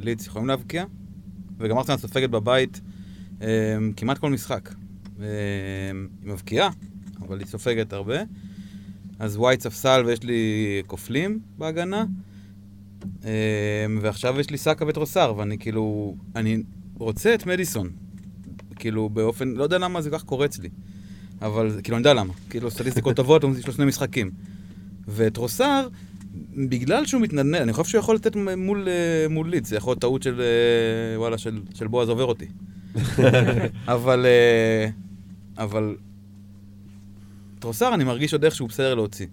[0.00, 0.84] שלידס יכולים להבקיע,
[1.58, 2.80] וגם ארסנל סופגת בבית
[3.42, 4.74] אה, כמעט כל משחק.
[5.20, 5.26] אה,
[6.22, 6.70] היא מבקיעה,
[7.20, 8.18] אבל היא סופגת הרבה.
[9.18, 12.04] אז ווייט ספסל ויש לי כופלים בהגנה.
[13.24, 16.62] אה, ועכשיו יש לי סאקה וטרוסר, ואני כאילו, אני
[16.98, 18.01] רוצה את מדיסון.
[18.82, 20.68] כאילו, באופן, לא יודע למה זה כך קורץ לי.
[21.42, 22.32] אבל, כאילו, אני יודע למה.
[22.50, 24.30] כאילו, סטטיסטיקות טובות, יש לו שני משחקים.
[25.08, 25.88] וטרוסר,
[26.56, 30.00] בגלל שהוא מתנדנד, אני חושב שהוא יכול לתת מול, אה, מול לידס, זה יכול להיות
[30.00, 32.46] טעות של, אה, וואלה, של, של בועז עובר אותי.
[33.94, 34.88] אבל, אה,
[35.58, 35.96] אבל,
[37.58, 39.26] טרוסר, אני מרגיש עוד איכשהו בסדר להוציא.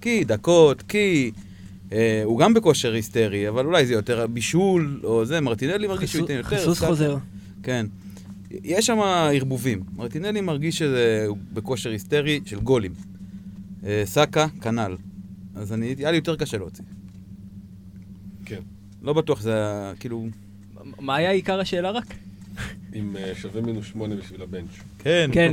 [0.00, 1.30] כי דקות, כי...
[1.92, 6.20] אה, הוא גם בכושר היסטרי, אבל אולי זה יותר בישול, או זה, מרטינלי מרגיש שהוא
[6.22, 6.48] ייתן יותר.
[6.48, 7.16] חיסוס חוזר.
[7.62, 7.86] כן.
[8.64, 8.98] יש שם
[9.34, 9.82] ערבובים.
[9.96, 12.92] מרטינלי מרגיש שזה בכושר היסטרי של גולים.
[13.86, 14.96] אה, סאקה, כנ"ל.
[15.54, 16.84] אז אני, היה לי יותר קשה להוציא.
[18.44, 18.60] כן.
[19.02, 20.26] לא בטוח שזה היה, כאילו...
[20.98, 22.14] מה היה עיקר השאלה רק?
[22.92, 24.80] עם אה, שווה מינוס שמונה בשביל הבנץ'.
[24.98, 25.30] כן.
[25.32, 25.52] כן.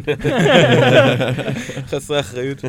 [1.90, 2.62] חסרי אחריות.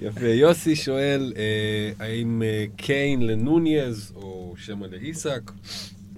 [0.00, 0.26] יפה.
[0.26, 2.42] יוסי שואל, אה, האם
[2.76, 5.50] קיין לנוניז או שמא לאיסק,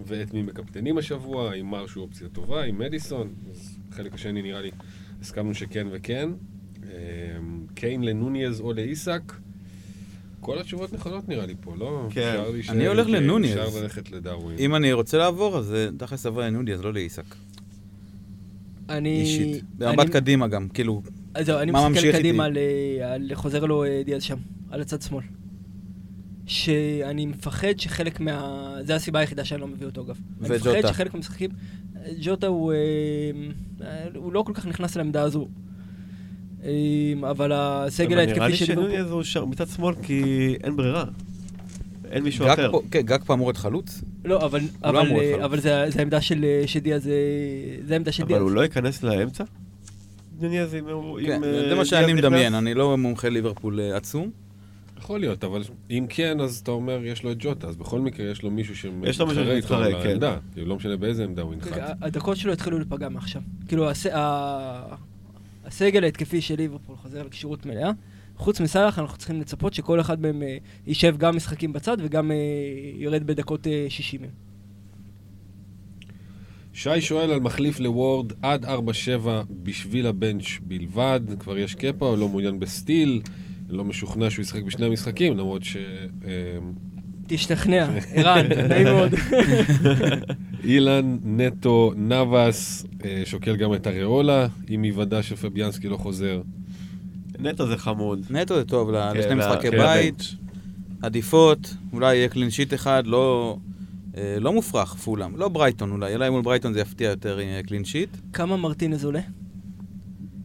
[0.07, 3.35] ואת מי מקפטנים השבוע, האם מרשו אופציה טובה, עם מדיסון?
[3.51, 4.70] אז החלק השני נראה לי,
[5.20, 6.29] הסכמנו שכן וכן.
[6.87, 6.91] אה,
[7.75, 9.33] קיין לנוניז או לאיסק?
[10.41, 12.07] כל התשובות נכונות נראה לי פה, לא?
[12.11, 12.37] כן.
[12.69, 13.57] אני הולך עם לנוניז.
[13.57, 14.59] אפשר ללכת לדרווין.
[14.59, 17.25] אם אני רוצה לעבור, אז תכלס עבר לנודי, אז לא לאיסק.
[18.89, 19.20] אני...
[19.20, 19.65] אישית.
[19.81, 21.03] אני- במבט קדימה גם, כאילו...
[21.35, 22.59] אז זהו, אני מה מסתכל ממשיך קדימה איתי?
[23.03, 24.37] על, על חוזר לו אה, דיאז שם,
[24.70, 25.25] על הצד שמאל.
[26.49, 28.75] שאני מפחד שחלק מה...
[28.83, 30.19] זה הסיבה היחידה שאני לא מביא אותו אגב.
[30.45, 30.89] אני מפחד וג'וטה.
[30.89, 31.51] שחלק מהמשחקים...
[32.20, 32.73] ג'וטה הוא...
[32.73, 35.49] אה, הוא לא כל כך נכנס לעמדה הזו.
[36.65, 36.70] אה,
[37.31, 38.91] אבל הסגל אבל נראה ההתקפי לי של ליברפול...
[38.91, 40.23] שנוניז הוא שר מצד שמאל כי
[40.65, 41.05] אין ברירה.
[42.11, 42.73] אין מישהו גג אחר.
[42.73, 44.01] פה- כן, גג פה אמור להיות חלוץ?
[44.25, 47.12] לא, אבל, לא אבל, אה, להיות אבל זה, זה העמדה של, של דיאז, אה,
[47.87, 48.43] זה העמדה של אבל דיאז.
[48.43, 49.45] הוא לא ייכנס לאמצע?
[50.41, 50.89] נוניז עם...
[50.89, 52.55] עם, כן, אה, זה מה שאני מדמיין?
[52.55, 54.31] אני לא מומחה ליברפול עצום.
[54.99, 58.31] יכול להיות, אבל אם כן, אז אתה אומר, יש לו את ג'וטה, אז בכל מקרה
[58.31, 60.09] יש לו מישהו יש לו מישהו שמתחרה איתו על כן.
[60.09, 60.39] העמדה.
[60.53, 61.97] כאילו, לא משנה באיזה עמדה הוא ינחת.
[62.01, 63.43] הדקות שלו התחילו להיפגע מעכשיו.
[63.69, 64.07] כאילו, הס...
[64.07, 64.95] ה...
[65.65, 67.91] הסגל ההתקפי של ליברפול חוזר לכשירות מלאה.
[68.37, 70.57] חוץ מסאלח, אנחנו צריכים לצפות שכל אחד מהם אה,
[70.87, 72.37] יישב גם משחקים בצד וגם אה,
[72.99, 74.20] ירד בדקות אה, 60.
[76.73, 78.69] שי שואל על מחליף לוורד עד 4-7
[79.62, 83.23] בשביל ה bench בלבד, כבר יש קפה או לא מעוניין בסטיל,
[83.69, 85.77] לא משוכנע שהוא ישחק בשני המשחקים, למרות ש...
[86.24, 86.59] אה,
[87.27, 89.12] תשתכנע, ערן, נעים מאוד.
[90.65, 96.43] אילן נטו נאבס אה, שוקל גם את אריולה, עם היוודע שפביאנסקי לא חוזר.
[97.39, 98.27] נטו זה חמוד.
[98.31, 100.23] נטו זה טוב, כן, לשני משחקי כן, בית.
[101.03, 103.57] עדיפות, אולי יהיה clean sheet אחד, לא...
[104.16, 105.36] אה, לא מופרך, פולאם.
[105.36, 108.16] לא ברייטון אולי, אולי מול ברייטון זה יפתיע יותר עם clean sheet.
[108.32, 109.20] כמה מרטינז עולה?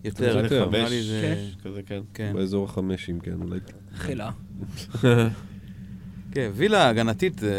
[0.04, 0.90] יותר, יותר, חמש.
[0.90, 1.46] לי זה...
[1.64, 2.00] כזה כן.
[2.14, 2.32] כן.
[2.36, 3.60] באזור החמשים, כן, אולי.
[3.96, 4.32] חילה.
[6.32, 7.50] כן, וילה הגנתית, אה,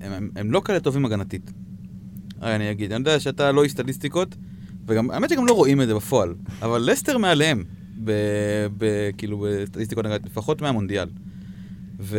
[0.00, 1.52] הם, הם, הם לא כאלה טובים הגנתית.
[2.40, 4.36] הרי אני אגיד, אני יודע שאתה לא איש סטטיסטיקות,
[4.86, 7.64] וגם, האמת שגם לא רואים את זה בפועל, אבל לסטר מעליהם,
[8.04, 8.12] ב,
[8.78, 11.08] ב, כאילו, בסטטיסטיקות הגנתית, לפחות מהמונדיאל.
[12.00, 12.18] ו,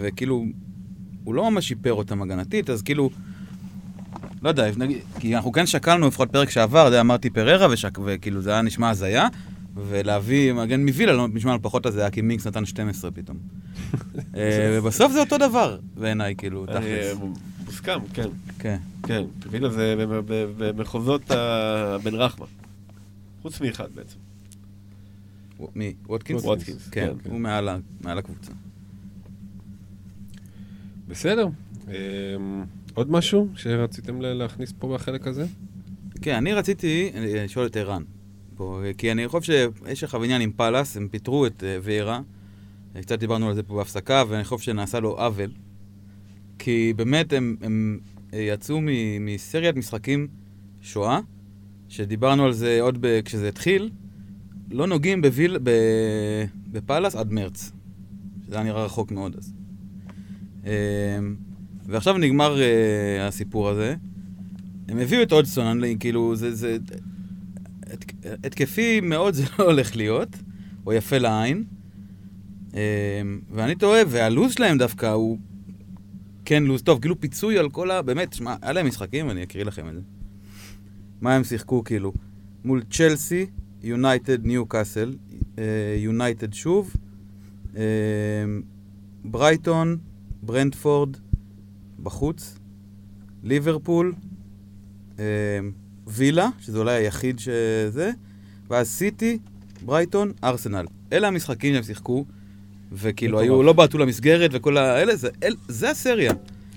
[0.00, 0.44] וכאילו,
[1.24, 3.10] הוא לא ממש שיפר אותם הגנתית, אז כאילו,
[4.42, 4.66] לא יודע,
[5.20, 8.90] כי אנחנו כן שקלנו, לפחות פרק שעבר, יודע, אמרתי פררה, ושק, וכאילו זה היה נשמע
[8.90, 9.28] הזיה,
[9.74, 13.36] ולהביא מגן מווילה לא נשמע לנו פחות הזיה, כי מינקס נתן 12 פתאום.
[14.36, 17.16] אה, ובסוף זה אותו דבר, בעיניי, כאילו, אה, תכלס.
[17.66, 18.28] מוסכם, כן.
[18.58, 18.76] כן.
[19.02, 19.22] כן.
[19.50, 19.94] וילה זה
[20.58, 22.46] במחוזות ה- בן רחמה.
[23.42, 24.16] חוץ מאחד בעצם.
[25.74, 25.94] מי?
[26.06, 26.42] ווטקינס?
[26.44, 27.30] ווטקינס, כן, כן.
[27.30, 27.68] הוא מעל
[28.18, 28.52] הקבוצה.
[31.08, 31.48] בסדר.
[32.92, 35.46] אה, עוד משהו שרציתם להכניס פה בחלק הזה?
[36.22, 38.02] כן, אני רציתי אה, לשאול את ערן.
[38.60, 39.52] אה, כי אני חושב
[39.86, 42.20] שיש לך עניין עם פאלאס, הם פיטרו את אה, ויירה.
[42.96, 45.50] אה, קצת דיברנו על זה פה בהפסקה, ואני חושב שנעשה לו עוול.
[46.58, 47.98] כי באמת הם, הם
[48.34, 50.28] אה, יצאו מ- מסריית משחקים
[50.80, 51.20] שואה,
[51.88, 53.90] שדיברנו על זה עוד ב, כשזה התחיל,
[54.70, 55.58] לא נוגעים בוויל,
[56.72, 57.72] בפאלאס עד מרץ.
[58.46, 59.52] שזה היה נראה רחוק מאוד אז.
[61.88, 63.94] אה, ועכשיו נגמר אה, הסיפור הזה.
[64.88, 66.76] הם הביאו את אודסון, אני, כאילו, זה, זה...
[67.82, 68.12] הת-
[68.44, 70.28] התקפי מאוד זה לא הולך להיות,
[70.86, 71.64] או יפה לעין.
[72.74, 72.78] אמ,
[73.50, 75.38] ואני טועה, והלו"ז שלהם דווקא הוא
[76.44, 78.02] כן לו"ז טוב, כאילו פיצוי על כל ה...
[78.02, 80.00] באמת, שמע, היה להם משחקים, אני אקריא לכם את זה.
[81.20, 82.12] מה הם שיחקו, כאילו?
[82.64, 83.46] מול צ'לסי,
[83.82, 85.14] יונייטד, ניו קאסל,
[85.98, 86.92] יונייטד שוב,
[87.76, 87.82] אה,
[89.24, 89.96] ברייטון,
[90.42, 91.16] ברנטפורד,
[92.02, 92.58] בחוץ,
[93.42, 94.14] ליברפול,
[95.18, 95.24] אה,
[96.06, 98.10] וילה, שזה אולי היחיד שזה,
[98.70, 99.38] ואז סיטי,
[99.84, 100.86] ברייטון, ארסנל.
[101.12, 102.24] אלה המשחקים שהם שיחקו,
[102.92, 103.40] וכאילו.
[103.40, 106.32] היו, לא בעטו למסגרת וכל האלה, זה, אל, זה הסריה.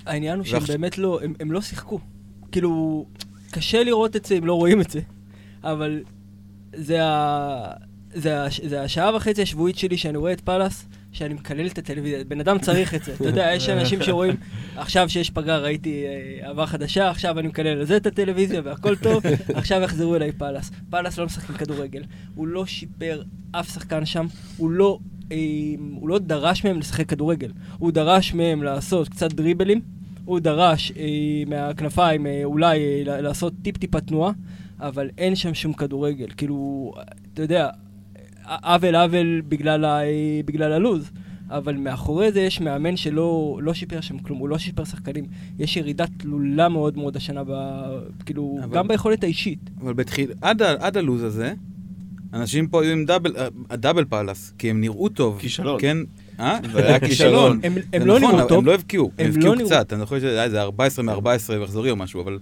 [0.06, 2.00] העניין הוא שהם באמת לא, הם, הם לא שיחקו.
[2.52, 3.06] כאילו,
[3.52, 5.00] קשה לראות את זה אם לא רואים את זה,
[5.64, 6.04] אבל
[6.76, 7.74] זה, ה,
[8.14, 10.86] זה, ה, זה השעה וחצי השבועית שלי שאני רואה את פאלאס,
[11.16, 12.24] שאני מקלל את הטלוויזיה.
[12.24, 13.14] בן אדם צריך את זה.
[13.14, 14.36] אתה יודע, יש אנשים שרואים,
[14.76, 18.96] עכשיו שיש פגרה ראיתי אה, אהבה חדשה, עכשיו אני מקלל על זה את הטלוויזיה והכל
[18.96, 19.24] טוב,
[19.56, 20.72] עכשיו יחזרו אליי פאלאס.
[20.90, 22.04] פאלאס לא משחקים כדורגל.
[22.36, 24.26] הוא לא שיפר אף שחקן שם,
[24.58, 25.00] הוא לא...
[25.32, 25.38] אה,
[26.00, 29.82] הוא לא דרש מהם לשחק כדורגל, הוא דרש מהם לעשות קצת דריבלים,
[30.26, 34.32] הוא דרש אה, מהכנפיים אה, אולי אה, לעשות טיפ-טיפה תנועה,
[34.80, 36.28] אבל אין שם שום כדורגל.
[36.38, 36.92] כאילו,
[37.34, 37.70] אתה יודע,
[38.64, 40.00] עוול עוול בגלל, ה,
[40.46, 41.12] בגלל הלוז,
[41.50, 45.26] אבל מאחורי זה יש מאמן שלא לא שיפר שם כלום, הוא לא שיפר שחקנים.
[45.60, 47.50] יש ירידה תלולה מאוד מאוד השנה, ב,
[48.26, 49.60] כאילו, אבל- גם ביכולת האישית.
[49.82, 51.54] אבל בתחיל, עד, ה- עד הלוז הזה,
[52.34, 55.38] אנשים פה היו עם דאבל, אה, הדאבל פאלאס, כי הם נראו טוב.
[55.40, 55.78] כישלון.
[55.82, 55.98] כן,
[56.40, 56.58] אה?
[56.74, 57.60] זה היה כישלון.
[57.64, 59.94] הם, הם לא נכון, נראו טוב, הם לא הבקיעו, הם הם הבקיעו לא נראו- קצת,
[59.94, 61.20] אני זוכר שזה היה איזה 14 מ-14
[61.62, 62.40] מחזורי או משהו, אבל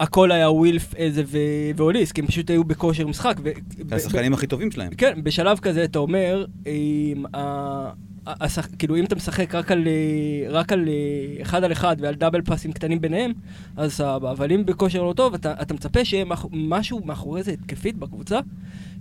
[0.00, 1.38] הכל היה ווילף איזה ו-
[1.76, 3.36] ואוליס, כי הם פשוט היו בכושר משחק.
[3.44, 3.50] ו-
[3.86, 4.94] ב- השחקנים הכי טובים שלהם.
[4.94, 7.90] כן, בשלב כזה אתה אומר, אם, ה-
[8.26, 12.14] השח- כאילו אם אתה משחק רק על, אה, רק על אה, אחד על אחד ועל
[12.14, 13.32] דאבל פאסים קטנים ביניהם,
[13.76, 17.52] אז סבבה, אבל אם בכושר לא טוב, אתה, אתה מצפה שיהיה מאח- משהו מאחורי זה
[17.52, 18.38] התקפית בקבוצה,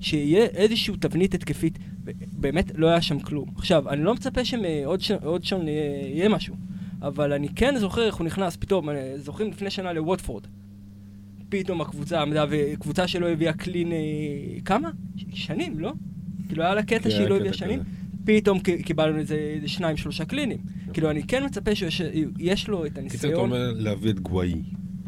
[0.02, 1.78] שיהיה איזושהי תבנית התקפית.
[2.04, 3.50] ב- באמת לא היה שם כלום.
[3.58, 6.56] עכשיו, אני לא מצפה שעוד ש- עוד שם יהיה, יהיה משהו,
[7.02, 10.44] אבל אני כן זוכר איך הוא נכנס, פתאום, אה, זוכרים לפני שנה לווטפורד.
[11.50, 13.98] פתאום הקבוצה עמדה, וקבוצה שלא הביאה קלין, אה,
[14.66, 14.90] כמה?
[15.34, 15.94] שנים, לא?
[16.48, 17.54] כאילו היה לה קטע כן, שהיא לא הביאה.
[17.54, 17.80] שנים,
[18.26, 20.58] פתאום קיבלנו איזה שניים, שלושה קלינים.
[20.94, 22.02] כאילו, אני כן מצפה שיש
[22.40, 23.36] יש לו את קיצר, אתה הניסיון.
[23.36, 24.54] אומר להביא את גוואי.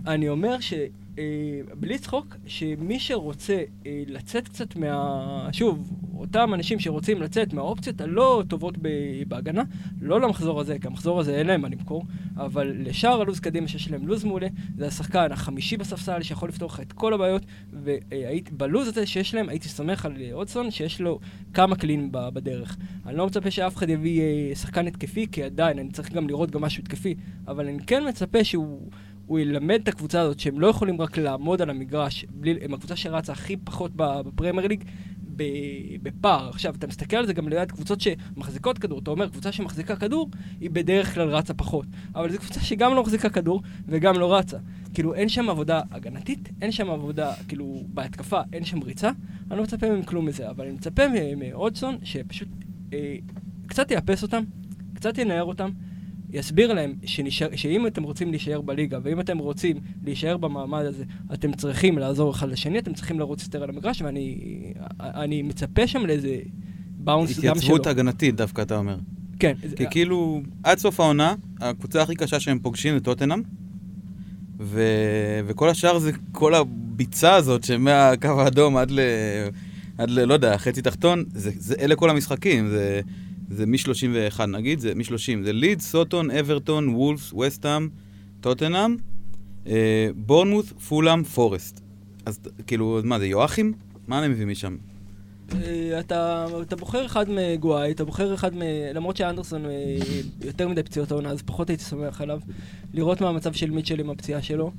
[0.08, 0.74] אני אומר ש...
[1.18, 5.50] אה, בלי צחוק, שמי שרוצה אה, לצאת קצת מה...
[5.52, 8.78] שוב, אותם אנשים שרוצים לצאת מהאופציות הלא טובות.
[9.28, 9.64] בהגנה,
[10.02, 12.04] לא למחזור הזה, כי המחזור הזה אין להם מה למכור,
[12.38, 14.48] אבל לשאר הלו"ז קדימה שיש להם לו"ז מעולה,
[14.78, 19.70] זה השחקן החמישי בספסל שיכול לפתור לך את כל הבעיות, ובלו"ז הזה שיש להם, הייתי
[19.70, 21.20] סומך על אה, אודסון שיש לו
[21.54, 21.76] כמה
[22.12, 22.78] ב- בדרך.
[23.06, 26.52] אני לא מצפה שאף אחד יביא אה, שחקן התקפי, כי עדיין, אני צריך גם לראות
[26.52, 27.16] גם משהו התקפי,
[27.48, 28.90] אבל אני כן מצפה שהוא...
[29.26, 32.96] הוא ילמד את הקבוצה הזאת שהם לא יכולים רק לעמוד על המגרש, בלי, הם הקבוצה
[32.96, 34.84] שרצה הכי פחות בפרמייר ליג
[36.04, 36.50] בפער.
[36.50, 40.30] עכשיו, אתה מסתכל על זה גם ליד קבוצות שמחזיקות כדור, אתה אומר, קבוצה שמחזיקה כדור,
[40.60, 41.86] היא בדרך כלל רצה פחות.
[42.16, 44.58] אבל זו קבוצה שגם לא מחזיקה כדור וגם לא רצה.
[44.94, 49.12] כאילו, אין שם עבודה הגנתית, אין שם עבודה, כאילו, בהתקפה, אין שם ריצה.
[49.52, 51.04] אני לא מצפה מהם כלום מזה, אבל אני מצפה
[51.38, 52.48] מאודסון שפשוט
[52.94, 53.16] אה,
[53.68, 54.44] קצת יאפס אותם,
[54.94, 55.70] קצת ינער אותם,
[56.34, 61.04] יסביר להם שנשאר, שאם אתם רוצים להישאר בליגה, ואם אתם רוצים להישאר במעמד הזה,
[61.34, 64.38] אתם צריכים לעזור אחד לשני, אתם צריכים לרוץ יותר על המגרש, ואני
[65.00, 66.38] אני מצפה שם לאיזה
[66.98, 67.52] באונס גם שלו.
[67.52, 68.98] התייצבות הגנתית דווקא, אתה אומר.
[69.40, 69.54] כן.
[69.76, 73.42] כי כאילו, עד סוף העונה, הקבוצה הכי קשה שהם פוגשים זה טוטנאם,
[74.60, 74.84] ו...
[75.48, 79.00] וכל השאר זה כל הביצה הזאת שמהקו האדום עד ל...
[79.98, 80.26] עד ל...
[80.26, 83.02] לא יודע, חצי תחתון, זה, זה, אלה כל המשחקים, זה,
[83.52, 87.90] זה מ-31 נגיד, זה מ-30, זה ליד, סוטון, אברטון, וולפס, וסטאם,
[88.42, 88.96] טוטנאם,
[89.68, 91.82] אה, בורנמוט, פולאם, פורסט.
[92.26, 93.74] אז כאילו, מה זה, יואכים?
[94.08, 94.76] מה אני מביא משם?
[95.56, 98.62] אה, אתה, אתה בוחר אחד מגוואי, אתה בוחר אחד מ...
[98.94, 99.72] למרות שאנדרסון אה,
[100.42, 102.40] יותר מדי פציעות העונה, אז פחות הייתי שמח עליו.
[102.94, 104.72] לראות מה המצב של מיטשל עם הפציעה שלו.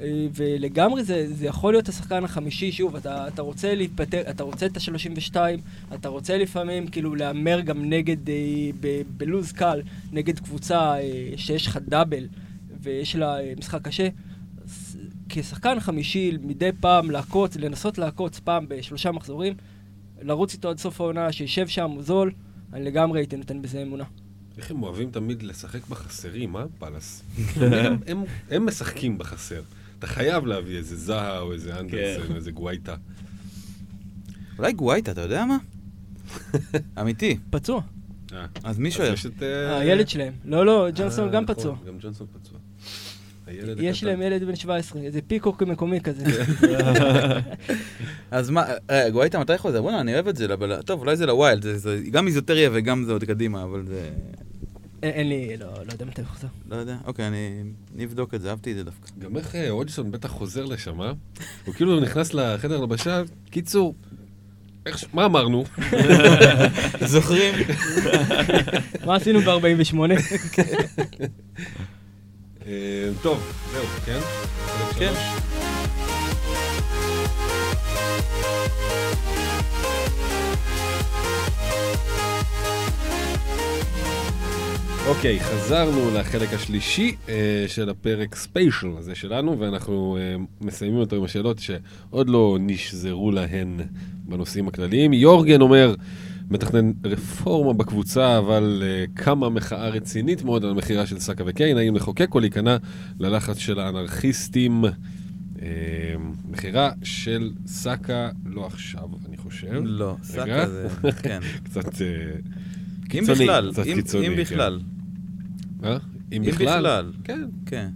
[0.00, 4.66] אה, ולגמרי זה, זה יכול להיות השחקן החמישי, שוב, אתה, אתה רוצה להתפטר, אתה רוצה
[4.66, 5.36] את ה-32,
[5.94, 8.34] אתה רוצה לפעמים כאילו להמר גם נגד, אה,
[8.80, 9.82] ב- בלוז קל,
[10.12, 12.28] נגד קבוצה אה, שיש לך דאבל
[12.82, 14.08] ויש לה אה, משחק קשה.
[14.64, 14.98] אז
[15.28, 19.54] כשחקן חמישי, מדי פעם לעקוץ, לנסות לעקוץ פעם בשלושה מחזורים,
[20.22, 22.32] לרוץ איתו עד סוף העונה, שישב שם, הוא זול,
[22.72, 24.04] אני לגמרי הייתי נותן בזה אמונה.
[24.58, 27.22] איך הם אוהבים תמיד לשחק בחסרים, אה, פאלאס?
[27.56, 29.62] הם, הם, הם משחקים בחסר.
[30.00, 32.94] אתה חייב להביא איזה זהה או איזה אנדרסן או איזה גווייטה.
[34.58, 35.58] אולי גווייטה, אתה יודע מה?
[37.00, 37.38] אמיתי.
[37.50, 37.80] פצוע.
[38.32, 39.14] אה, אז מי שואל?
[39.36, 39.42] את...
[39.42, 40.32] אה, הילד שלהם.
[40.44, 41.76] לא, לא, ג'ונסון אה, גם נכון, פצוע.
[41.86, 42.58] גם ג'ונסון פצוע.
[43.80, 44.04] יש.
[44.04, 46.24] להם ילד בן 17, איזה פיקוק מקומי כזה.
[48.30, 49.82] אז מה, אה, גווייטה מתי חוזר?
[49.82, 52.70] בוא'נה, אני אוהב את זה, אבל טוב, אולי זה ל wild, זה- זה גם איזוטריה
[52.72, 54.10] וגם זה עוד קדימה, אבל זה...
[55.02, 56.48] אין- לי, לא לא יודע מתי הוא חוזר.
[56.68, 57.64] לא יודע, אוקיי, אני
[58.04, 59.08] אבדוק את זה, אהבתי את זה דווקא.
[59.18, 61.12] גם איך אה, הודג'סון בטח חוזר לשם, אה?
[61.64, 63.94] הוא כאילו נכנס לחדר הלבשה, קיצור,
[64.86, 65.64] איך ש- מה אמרנו?
[67.06, 67.54] זוכרים?
[69.06, 69.94] מה עשינו ב-48?
[72.66, 74.18] אה, טוב, זהו, כן?
[74.98, 75.12] כן.
[85.06, 91.24] אוקיי, חזרנו לחלק השלישי אה, של הפרק ספיישל הזה שלנו, ואנחנו אה, מסיימים אותו עם
[91.24, 93.80] השאלות שעוד לא נשזרו להן
[94.24, 95.12] בנושאים הכלליים.
[95.12, 95.94] יורגן אומר,
[96.50, 101.96] מתכנן רפורמה בקבוצה, אבל uh, קמה מחאה רצינית מאוד על המכירה של סאקה וקיין, האם
[101.96, 102.76] לחוקק או להיכנע
[103.20, 104.84] ללחץ של האנרכיסטים.
[105.56, 105.60] Uh,
[106.50, 109.80] מכירה של סאקה, לא עכשיו, אני חושב.
[109.84, 110.16] לא.
[110.22, 110.88] סאקה זה...
[111.22, 111.40] כן.
[111.64, 112.02] קצת...
[112.02, 112.06] אה,
[113.14, 114.40] אם קיצוני, בכלל, קצת אם- קיצוני, אם כן.
[114.40, 114.80] בכלל.
[115.84, 115.96] אה?
[116.32, 116.78] אם אם בכלל?
[116.78, 117.12] בכלל.
[117.24, 117.44] כן.
[117.66, 117.88] כן.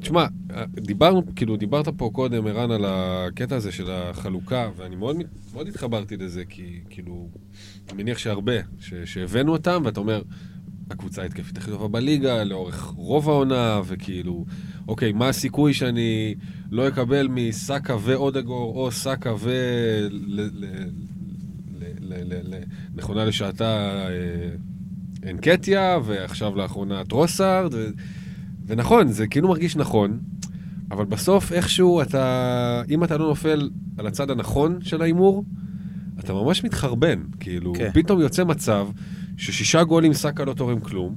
[0.00, 0.26] תשמע,
[0.74, 5.16] דיברנו, כאילו, דיברת פה קודם, ערן, על הקטע הזה של החלוקה, ואני מאוד,
[5.54, 7.28] מאוד התחברתי לזה, כי כאילו,
[7.92, 10.22] אני מניח שהרבה, ש, שהבאנו אותם, ואתה אומר,
[10.90, 14.44] הקבוצה ההתקפית הכי טובה בליגה, לאורך רוב העונה, וכאילו,
[14.88, 16.34] אוקיי, מה הסיכוי שאני
[16.70, 19.50] לא אקבל מסאקה ואודגור, או סאקה ו...
[20.10, 20.66] ל, ל,
[22.94, 23.64] נכונה לשעתה
[24.08, 27.86] אה, אנקטיה, ועכשיו לאחרונה טרוסארד, ו...
[28.66, 30.18] ונכון, זה כאילו מרגיש נכון,
[30.90, 35.44] אבל בסוף איכשהו אתה, אם אתה לא נופל על הצד הנכון של ההימור,
[36.20, 37.20] אתה ממש מתחרבן.
[37.40, 37.90] כאילו, כן.
[37.94, 38.88] פתאום יוצא מצב
[39.36, 41.16] ששישה גולים סאקה לא תורם כלום,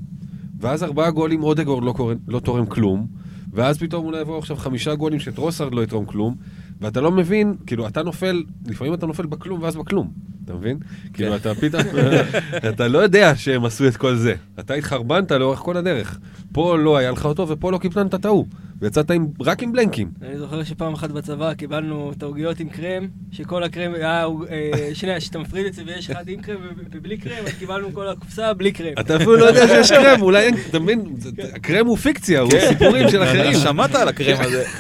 [0.59, 3.07] ואז ארבעה גולים אודגורד לא, קורא- לא תורם כלום,
[3.53, 6.35] ואז פתאום אולי יבואו עכשיו חמישה גולים שטרוסארד לא יתרום כלום,
[6.81, 10.11] ואתה לא מבין, כאילו, אתה נופל, לפעמים אתה נופל בכלום ואז בכלום,
[10.45, 10.77] אתה מבין?
[11.13, 11.81] כאילו, אתה פתאום,
[12.69, 14.35] אתה לא יודע שהם עשו את כל זה.
[14.59, 16.19] אתה התחרבנת לאורך כל הדרך.
[16.51, 18.45] פה לא היה לך אותו ופה לא קיפלנת את ההוא.
[18.81, 20.11] ויצאת עם, רק עם בלנקים.
[20.21, 25.21] אני זוכר שפעם אחת בצבא קיבלנו את העוגיות עם קרם, שכל הקרם היה, אה, שנייה,
[25.21, 26.57] שאתה מפריד את זה ויש אחד עם קרם
[26.91, 28.93] ובלי קרם, אז קיבלנו כל הקופסה בלי קרם.
[28.99, 31.01] אתה אפילו לא יודע שיש קרם, אולי אין, אתה מבין?
[31.17, 32.65] זה- הקרם הוא פיקציה, הוא כן.
[32.69, 33.53] סיפורים של אחרים.
[33.53, 34.63] שמעת על הקרם הזה.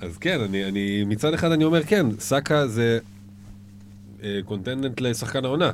[0.00, 2.98] אז כן, אני, אני, מצד אחד אני אומר, כן, סאקה זה
[4.22, 5.70] אה, contender לשחקן העונה,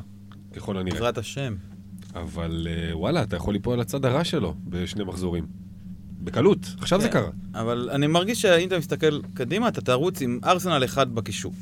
[0.56, 0.94] ככל הנראה.
[0.94, 1.54] בעזרת השם.
[2.14, 5.46] אבל אה, וואלה, אתה יכול ליפול על הצד הרע שלו בשני מחזורים.
[6.20, 7.12] בקלות, עכשיו זה כן.
[7.12, 7.30] קרה.
[7.54, 11.52] אבל אני מרגיש שאם אתה מסתכל קדימה, אתה תרוץ עם ארסנל אחד בקישור.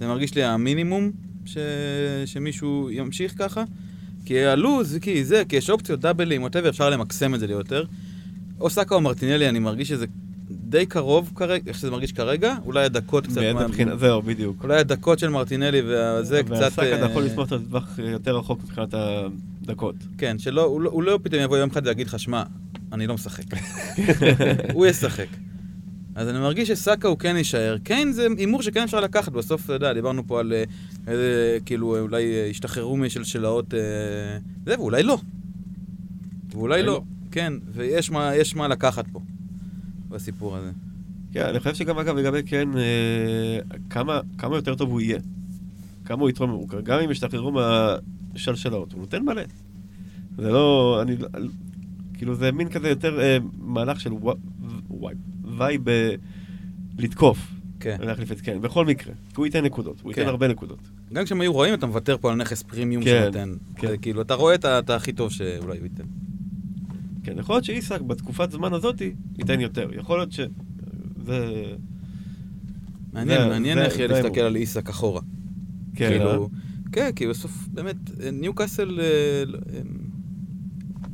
[0.00, 1.10] זה מרגיש לי המינימום
[1.44, 1.58] ש...
[2.26, 3.64] שמישהו ימשיך ככה.
[4.24, 7.84] כי הלו"ז, כי זה, כי יש אופציות דאבלים, whatever, אפשר למקסם את זה ליותר.
[8.60, 10.06] או סאקה או מרטינלי, אני מרגיש שזה
[10.54, 13.38] די קרוב כרגע, איך שזה מרגיש כרגע, אולי הדקות קצת...
[13.38, 14.62] מאיזה בחינה, זהו, בדיוק.
[14.62, 16.50] אולי הדקות של מרטינלי וזה קצת...
[16.50, 19.94] והסאקה אתה יכול אה, לסמוך את הטווח יותר רחוק מבחינת הדקות.
[20.18, 22.42] כן, שלא, הוא לא, הוא לא פתאום יבוא יום אחד ויגיד לך, שמע,
[22.92, 23.44] אני לא משחק.
[24.74, 25.26] הוא ישחק.
[26.14, 27.78] אז אני מרגיש שסאקה הוא כן יישאר.
[27.78, 30.64] קיין זה הימור שכן אפשר לקחת, בסוף, אתה יודע, דיברנו פה על אה,
[31.06, 33.80] איזה, כאילו, אה, אולי אה, השתחררו משלשלאות, אה,
[34.66, 35.18] זה, ואולי לא.
[36.50, 36.92] ואולי אולי לא.
[36.92, 37.02] לא.
[37.30, 39.20] כן, ויש מה, יש מה לקחת פה,
[40.12, 40.70] בסיפור הזה.
[41.32, 43.58] כן, אני חושב שגם אגב לגבי כן, אה,
[43.90, 45.18] כמה, כמה יותר טוב הוא יהיה.
[46.04, 49.42] כמה הוא יתרום, הוא- גם אם ישתחררו מהשלשלות, הוא נותן מלא.
[50.38, 51.16] זה לא, אני,
[52.14, 54.32] כאילו זה מין כזה יותר אה, מהלך של וו-
[54.90, 55.14] וואי,
[55.58, 56.14] וייב אה,
[56.98, 57.48] לתקוף.
[57.80, 57.96] כן.
[58.00, 59.14] להחליף את כן, בכל מקרה.
[59.28, 60.28] כי הוא ייתן נקודות, הוא ייתן כן.
[60.28, 60.78] הרבה נקודות.
[61.12, 63.54] גם כשהם היו רואים, אתה מוותר פה על נכס פרימיום כן, שנותן.
[63.76, 63.96] כן.
[64.02, 66.04] כאילו, אתה רואה את את הכי טוב שאולי הוא ייתן.
[67.22, 69.88] כן, יכול להיות שאיסק בתקופת זמן הזאתי ייתן יותר.
[69.94, 70.40] יכול להיות ש...
[71.26, 71.64] זה...
[73.12, 74.40] מעניין, זה- מעניין זה- איך יהיה להסתכל.
[74.40, 75.20] על איסק אחורה.
[75.94, 76.48] כן, כאילו, אה?
[76.92, 77.96] כן, כי בסוף, באמת,
[78.32, 79.06] ניוקאסל אה,
[79.46, 80.10] לא- הם-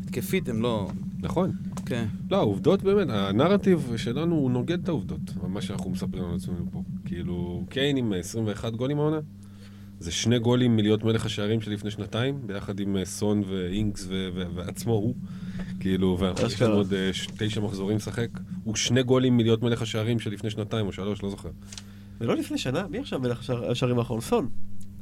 [0.05, 0.91] התקפית, הם לא...
[1.21, 1.53] נכון.
[1.87, 2.07] כן.
[2.31, 6.83] לא, העובדות באמת, הנרטיב שלנו הוא נוגד את העובדות, מה שאנחנו מספרים על עצמנו פה.
[7.05, 9.19] כאילו, קיין עם 21 גולים העונה,
[10.01, 14.29] זה שני גולים מלהיות מלך השערים של לפני שנתיים, ביחד עם אה, סון ואינגס ו-
[14.35, 15.15] ו- ועצמו הוא.
[15.81, 16.69] כאילו, ויש אשכרה.
[16.69, 18.29] לנו עוד אה, תשע מחזורים לשחק.
[18.65, 21.49] הוא שני גולים מלהיות מלך השערים של לפני שנתיים או שלוש, לא זוכר.
[22.21, 24.21] ולא לפני שנה, מי עכשיו מלך השער- השערים האחרון?
[24.21, 24.49] סון,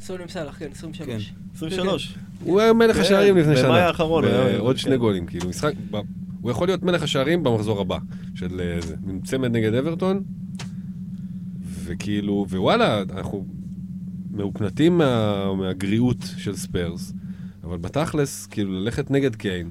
[0.01, 1.33] סולים סאלח, כן, 23.
[1.55, 2.15] 23.
[2.45, 3.87] הוא היה מלך כן, השערים לפני במאי שנה.
[3.87, 4.83] האחרון היה- עוד כן.
[4.83, 5.73] שני גולים, כאילו, משחק...
[6.41, 7.99] הוא יכול להיות מלך השערים במחזור הבא
[8.35, 8.95] של אה, זה.
[9.09, 10.23] עם צמד נגד אברטון,
[11.85, 13.47] וכאילו, ווואלה, אנחנו
[14.31, 17.12] מהוקנטים מה, מהגריעות של ספיירס,
[17.65, 19.70] אבל בתכלס, כאילו, ללכת נגד קיין,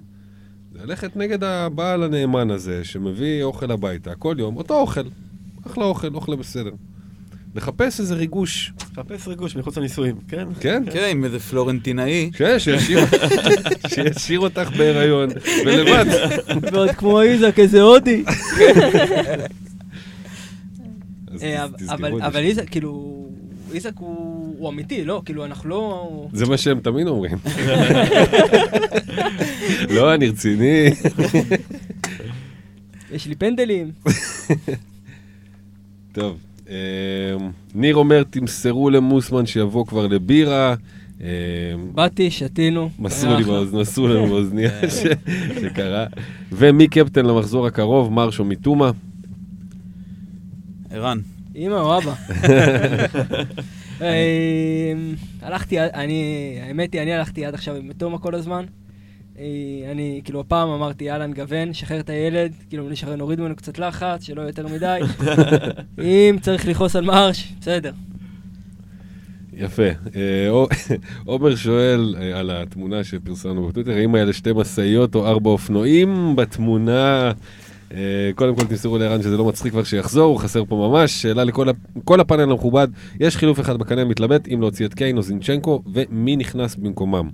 [0.84, 5.02] ללכת נגד הבעל הנאמן הזה, שמביא אוכל הביתה, כל יום, אותו אוכל.
[5.68, 6.72] אחלה אוכל, אוכל בסדר.
[7.56, 10.48] לחפש איזה ריגוש, חפש ריגוש מחוץ לנישואים, כן?
[10.60, 10.84] כן?
[10.92, 12.32] כן, עם איזה פלורנטינאי.
[12.34, 15.30] כן, שישאיר, אותך בהיריון,
[15.66, 16.06] ולבד.
[16.72, 18.24] ועוד כמו איזק, איזה הודי.
[21.42, 21.66] אה,
[22.22, 22.44] אבל.
[22.44, 23.26] איזה, כאילו,
[23.74, 26.28] איזק הוא הוא אמיתי, לא, כאילו, אנחנו לא...
[26.34, 27.38] זה מה שהם תמיד אומרים.
[29.90, 30.90] לא, אני רציני.
[33.12, 33.92] יש לי פנדלים.
[36.12, 36.38] טוב,
[36.70, 36.74] אמ,
[37.76, 40.76] ניר אומר, תמסרו למוסמן שיבוא כבר לבירה.
[41.22, 41.26] אמ,
[41.94, 42.90] באתי, שתינו.
[43.00, 43.54] מסרו לי אחלה.
[43.54, 44.70] באוזניה, מסרו לנו באוזניה
[45.62, 46.06] שקרה.
[46.52, 48.12] ומי קפטן למחזור הקרוב?
[48.12, 48.92] מרשו מתומה.
[50.92, 51.20] ערן.
[51.56, 52.14] אמא או אבא.
[54.02, 58.66] אמ, הלכתי, אני, האמת היא, אני הלכתי עד עכשיו עם תומה כל הזמן.
[59.40, 59.46] אה,
[59.92, 64.24] אני, כאילו, הפעם אמרתי, יאללה, נגוון, שחרר את הילד, כאילו, נשחרר, נוריד ממנו קצת לחץ,
[64.24, 65.00] שלא יהיה יותר מדי.
[66.02, 67.92] אם צריך לכעוס על מרש, בסדר.
[69.54, 69.88] יפה.
[70.16, 70.50] אה,
[71.26, 77.32] עומר שואל אה, על התמונה שפרסמנו בטוויטר, האם היה לשתי משאיות או ארבע אופנועים בתמונה?
[77.96, 81.22] אה, קודם כל תמסרו לערן שזה לא מצחיק כבר שיחזור, הוא חסר פה ממש.
[81.22, 82.88] שאלה לכל הפאנל המכובד,
[83.20, 87.30] יש חילוף אחד בקנה המתלבט אם להוציא את קיין או זינצ'נקו, ומי נכנס במקומם?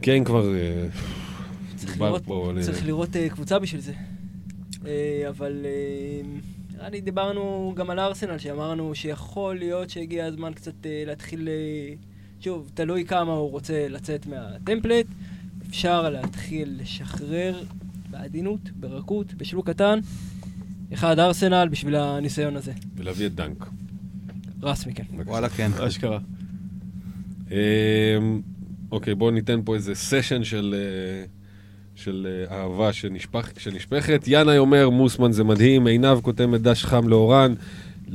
[0.00, 0.54] קיין כבר...
[0.54, 0.86] אה,
[1.76, 2.22] צריך לראות,
[2.60, 2.86] צריך
[3.16, 3.92] אה, קבוצה בשביל זה.
[5.28, 6.20] אבל אה,
[6.74, 10.74] נראה לי דיברנו גם על ארסנל, שאמרנו שיכול להיות שהגיע הזמן קצת
[11.06, 11.48] להתחיל,
[12.40, 15.06] שוב, תלוי כמה הוא רוצה לצאת מהטמפלט,
[15.68, 17.62] אפשר להתחיל לשחרר
[18.14, 19.98] בעדינות, ברכות, בשלוק קטן,
[20.92, 22.72] אחד ארסנל בשביל הניסיון הזה.
[22.96, 23.66] ולהביא את דנק.
[24.62, 25.04] רסמי, כן.
[25.26, 25.70] וואלה, כן.
[25.86, 26.18] אשכרה.
[27.50, 27.56] אמ,
[28.92, 31.24] אוקיי, בואו ניתן פה איזה סשן של, אה,
[31.94, 34.24] של אה, אהבה שנשפך, שנשפכת.
[34.26, 37.54] ינאי אומר, מוסמן זה מדהים, עינב כותמת דש חם לאורן.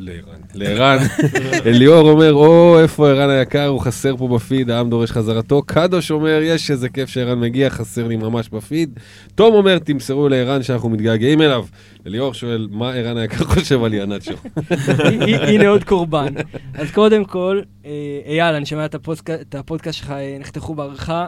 [0.01, 0.39] לערן.
[0.53, 0.97] לערן.
[1.65, 5.61] אליאור אומר, או, איפה ערן היקר, הוא חסר פה בפיד, העם דורש חזרתו.
[5.61, 8.99] קדוש אומר, יש איזה כיף שערן מגיע, חסר לי ממש בפיד.
[9.35, 11.65] תום אומר, תמסרו לערן שאנחנו מתגעגעים אליו.
[12.07, 14.31] אליאור שואל, מה ערן היקר חושב על ינאצ'ו?
[15.27, 16.33] הנה הנה עוד קורבן.
[16.73, 17.91] אז קודם כל, אה,
[18.25, 18.95] אייל, אני שומע את
[19.55, 21.27] הפודקאסט- שלך, אה, נחתכו בערכה,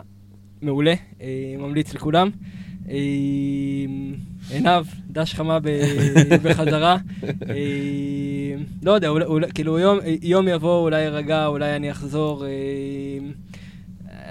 [0.61, 1.27] מעולה, אה,
[1.59, 2.29] ממליץ לכולם.
[4.49, 5.57] עינב, דש חמה
[6.43, 6.97] בחזרה.
[8.83, 12.45] לא יודע, אולי- אולי- כאילו יום- יום יבוא, אולי יירגע, אולי אני אחזור.
[12.45, 12.49] אה,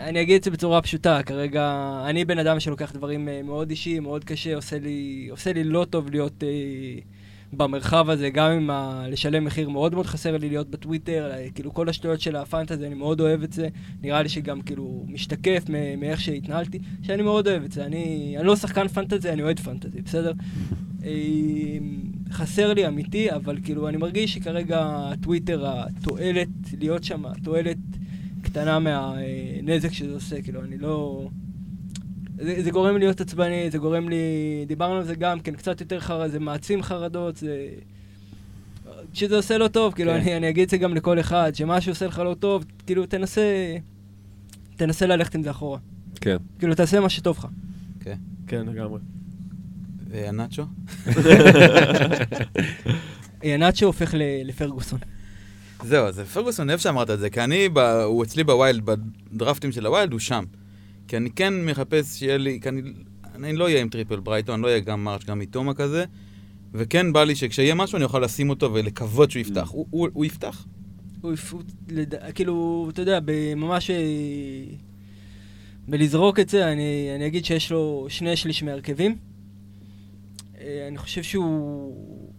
[0.08, 1.72] אני אגיד את זה בצורה פשוטה, כרגע
[2.06, 5.86] אני בן אדם שלוקח דברים אה, מאוד אישיים, מאוד קשה, עושה לי, עושה לי לא
[5.90, 6.48] טוב להיות אה,
[7.52, 9.04] במרחב הזה, גם עם ה...
[9.08, 12.94] לשלם מחיר מאוד מאוד חסר לי להיות בטוויטר, אה, כאילו כל השטויות של הפנטזי, אני
[12.94, 13.68] מאוד אוהב את זה,
[14.02, 15.64] נראה לי שגם כאילו משתקף
[15.98, 20.00] מאיך שהתנהלתי, שאני מאוד אוהב את זה, אני, אני לא שחקן פנטזי, אני אוהד פנטזי,
[20.00, 20.32] בסדר?
[21.04, 21.10] אה,
[22.30, 26.48] חסר לי אמיתי, אבל כאילו אני מרגיש שכרגע הטוויטר, התועלת
[26.78, 27.78] להיות שם, התועלת
[28.42, 31.28] קטנה מהנזק שזה עושה, כאילו, אני לא...
[32.40, 34.16] זה, זה גורם לי להיות עצבני, זה גורם לי...
[34.66, 37.68] דיברנו על זה גם כן, קצת יותר חרא, זה מעצים חרדות, זה...
[39.12, 40.20] שזה עושה לא טוב, כאילו, כן.
[40.20, 43.76] אני, אני אגיד את זה גם לכל אחד, שמשהו עושה לך לא טוב, כאילו, תנסה...
[44.76, 45.78] תנסה ללכת עם זה אחורה.
[46.20, 46.36] כן.
[46.58, 47.46] כאילו, תעשה מה שטוב לך.
[48.46, 49.00] כן, לגמרי.
[50.08, 50.62] איהנאצ'ו?
[53.42, 54.98] איהנאצ'ו הופך ל- לפרגוסון.
[55.84, 59.72] זהו, אז פרגוסון, אוהב שאמרת את זה, כי אני, ב, הוא אצלי ב wild, בדראפטים
[59.72, 60.44] של ה wild, הוא שם.
[61.10, 62.80] כי אני כן מחפש שיהיה לי, כי אני,
[63.34, 66.04] אני לא אהיה עם triple ברייטון, אני לא אהיה גם מרץ', גם מיטומה כזה,
[66.74, 69.68] וכן בא לי שכשיהיה משהו אני אוכל לשים אותו ולקוות שהוא יפתח.
[69.72, 70.66] הוא, הוא, הוא יפתח?
[71.20, 71.54] הוא יפ...
[71.88, 72.14] לד...
[72.34, 73.18] כאילו, אתה יודע,
[73.56, 73.90] ממש...
[75.88, 79.16] בלזרוק את זה, אני, אני אגיד שיש לו שני שליש מהרכבים.
[80.60, 82.32] אה, אני חושב שהוא...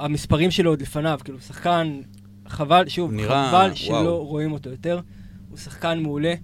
[0.00, 2.00] המספרים שלו עוד לפניו, כאילו, שחקן,
[2.48, 4.24] חבל, שוב, נראה- חבל שלא וואו.
[4.26, 5.00] רואים אותו יותר.
[5.48, 6.34] הוא שחקן מעולה.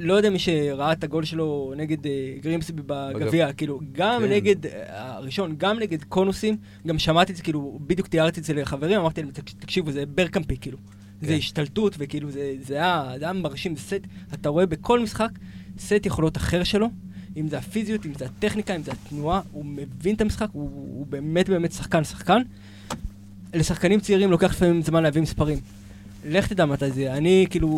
[0.00, 2.10] לא יודע מי שראה את הגול שלו נגד אה,
[2.40, 4.28] גרימסבי בגביע, כאילו, גם כן.
[4.32, 4.72] נגד, אה,
[5.16, 6.56] הראשון, גם נגד קונוסים,
[6.86, 10.06] גם שמעתי את זה, כאילו, בדיוק תיארתי את זה לחברים, אמרתי להם, "תק- תקשיבו, זה
[10.06, 10.78] ברקמפי, כאילו.
[11.20, 11.34] זה כן.
[11.34, 13.94] השתלטות, וכאילו, זה, זה, היה, זה היה מרשים, זה סט,
[14.34, 15.30] אתה רואה בכל משחק
[15.78, 16.88] סט יכולות אחר שלו,
[17.36, 21.06] אם זה הפיזיות, אם זה הטכניקה, אם זה התנועה, הוא מבין את המשחק, הוא, הוא
[21.06, 22.42] באמת באמת שחקן שחקן.
[23.54, 25.58] לשחקנים צעירים לוקח לפעמים זמן להביא מספרים.
[26.24, 27.16] לך תדע מתי זה יהיה.
[27.16, 27.68] אני כאילו,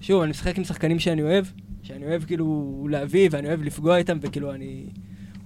[0.00, 1.44] שוב, אני משחק עם שחקנים שאני אוהב,
[1.82, 4.86] שאני אוהב כאילו להביא ואני אוהב לפגוע איתם, וכאילו אני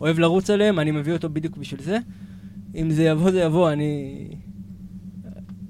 [0.01, 1.99] אוהב לרוץ עליהם, אני מביא אותו בדיוק בשביל זה.
[2.75, 4.29] אם זה יבוא, זה יבוא, אני...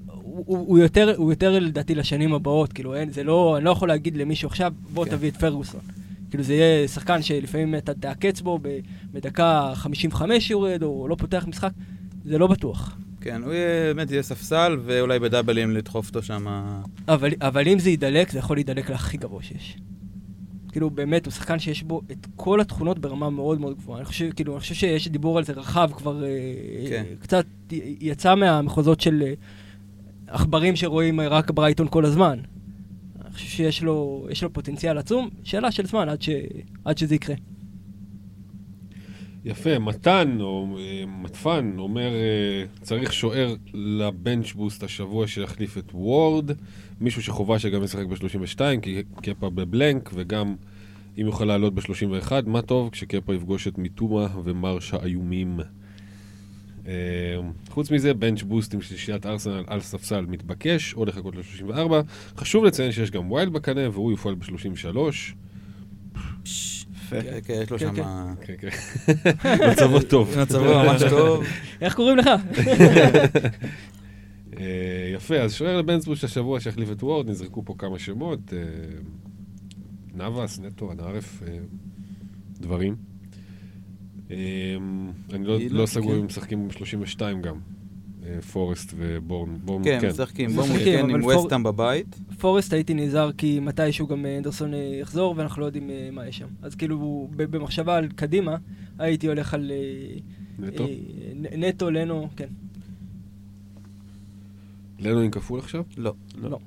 [0.05, 3.87] הוא, הוא, יותר, הוא יותר לדעתי לשנים הבאות, כאילו, אין, זה לא, אני לא יכול
[3.87, 5.11] להגיד למישהו עכשיו, בוא כן.
[5.11, 5.81] תביא את פרגוסון.
[6.29, 8.59] כאילו זה יהיה שחקן שלפעמים אתה תעקץ בו
[9.13, 11.71] בדקה 55 יורד, או לא פותח משחק,
[12.25, 12.97] זה לא בטוח.
[13.25, 16.47] כן, הוא יהיה, באמת יהיה ספסל, ואולי בדאבלים לדחוף אותו שם.
[17.07, 19.77] אבל, אבל אם זה יידלק, זה יכול להידלק להכי גבוה שיש.
[20.71, 23.99] כאילו, באמת, הוא שחקן שיש בו את כל התכונות ברמה מאוד מאוד גבוהה.
[23.99, 26.29] אני חושב, כאילו, אני חושב שיש דיבור על זה רחב כבר, אה,
[26.89, 27.03] כן.
[27.19, 27.45] קצת
[28.01, 29.23] יצא מהמחוזות של...
[29.25, 29.33] אה,
[30.27, 32.39] עכברים שרואים רק ברייטון כל הזמן.
[33.25, 36.29] אני חושב שיש לו, לו פוטנציאל עצום, שאלה של זמן עד, ש,
[36.85, 37.35] עד שזה יקרה.
[39.45, 46.51] יפה, מתן, או אה, מטפן, אומר, אה, צריך שוער לבנץ' בוסט השבוע שיחליף את וורד,
[47.01, 50.55] מישהו שחובה שגם ישחק ב-32, כי קפה בבלנק, וגם
[51.17, 55.59] אם יוכל לעלות ב-31, מה טוב כשקפה יפגוש את מיטומה ומרשה איומים.
[56.87, 56.93] אה,
[57.69, 61.91] חוץ מזה, בנץ' בוסט עם שלישיית ארסנל על ספסל מתבקש, או לחכות ל-34.
[62.37, 64.97] חשוב לציין שיש גם wild בקנה, והוא יופעל ב-33.
[67.05, 67.21] יפה.
[67.21, 68.33] כן, כן, יש לו כן, שם...
[68.41, 68.69] כן, כן.
[69.71, 70.35] מצבו טוב.
[70.41, 71.43] מצבו ממש טוב.
[71.81, 72.27] איך קוראים לך?
[74.59, 78.53] אה, יפה, אז שוער ל bench boost השבוע שהחליף את וורד, נזרקו פה כמה שמות.
[78.53, 78.59] אה,
[80.15, 81.57] נאבאס, נטו, אנערף, אה,
[82.59, 82.95] דברים.
[84.29, 84.77] אני
[85.45, 86.15] לא- אילן, לא סגור.
[86.15, 87.55] אם משחקים עם 32 גם.
[88.51, 89.55] פורסט ובורן.
[89.63, 90.49] בורן, כן, משחקים.
[90.59, 92.19] משחקים, כן, עם פור- וסטאם בבית.
[92.39, 96.27] פורסט הייתי נזהר כי מתישהו גם אה, אנדרסון אה, יחזור ואנחנו לא יודעים אה, מה
[96.27, 96.47] יש שם.
[96.61, 98.55] אז כאילו, במחשבה על קדימה,
[98.99, 99.71] הייתי הולך על
[100.59, 100.87] נטו.
[101.57, 102.47] נטו, לנו, כן.
[104.99, 105.83] לנו עם כפול עכשיו?
[105.97, 106.13] לא.
[106.41, 106.59] לא.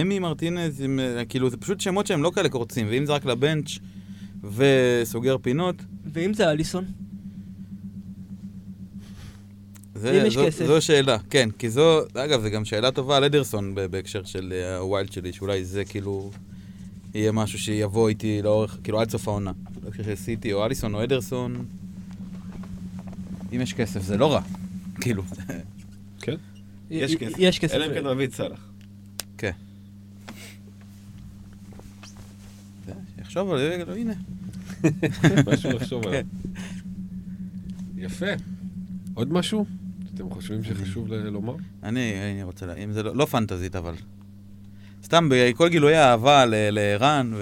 [0.00, 3.78] אמי מרטינז, עם, כאילו, זה פשוט שמות שהם לא כאלה קורצים, ואם זה רק לבנץ'
[4.56, 5.76] וסוגר פינות,
[6.12, 6.84] ואם זה אליסון?
[9.94, 10.66] זה, אם יש זו, כסף.
[10.66, 14.76] זו שאלה, כן, כי זו, אגב, זו גם שאלה טובה על אדרסון בהקשר של אה,
[14.76, 16.30] הווילד שלי, שאולי זה כאילו
[17.14, 19.52] יהיה משהו שיבוא איתי לאורך, כאילו עד סוף העונה.
[19.84, 21.64] בהקשר של סיטי או אליסון או אדרסון,
[23.54, 24.40] אם יש כסף, זה לא רע.
[25.00, 25.22] כאילו,
[26.20, 26.36] כן.
[26.90, 27.34] יש כסף.
[27.38, 27.74] יש כסף.
[27.74, 28.68] אלא אם כן מביא את סאלח.
[29.38, 29.50] כן.
[33.20, 34.12] יחשוב על זה, לא, הנה.
[35.52, 36.22] משהו לחשוב עליו.
[36.22, 36.26] כן.
[37.96, 38.26] יפה.
[39.14, 39.66] עוד משהו?
[40.14, 41.54] אתם חושבים שחשוב לומר?
[41.82, 43.94] אני, אני רוצה, אם זה לא, לא פנטזית, אבל...
[45.04, 47.32] סתם, בכל גילויי האהבה לערן.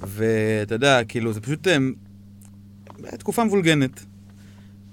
[0.00, 1.94] ואתה יודע, כאילו, זה פשוט הם,
[3.18, 4.04] תקופה מבולגנת.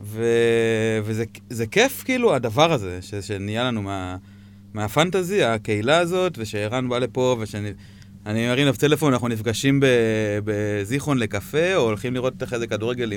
[0.02, 3.00] וזה זה כיף, כאילו, הדבר הזה.
[3.22, 4.18] שנהיה לנו מה...
[4.74, 7.70] מהפנטזי, הקהילה הזאת, ושערן בא לפה, ושאני...
[8.26, 9.80] אני מרים אליו טלפון, אנחנו נפגשים.
[10.46, 13.14] בזיכרון לקפה, או הולכים לראות איך איזה כדורגל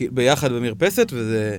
[0.00, 1.56] ביחד במרפסת, וזה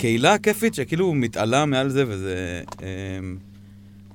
[0.00, 2.62] קהילה כיפית שכאילו מתעלה מעל זה, וזה...
[2.82, 3.36] אמ,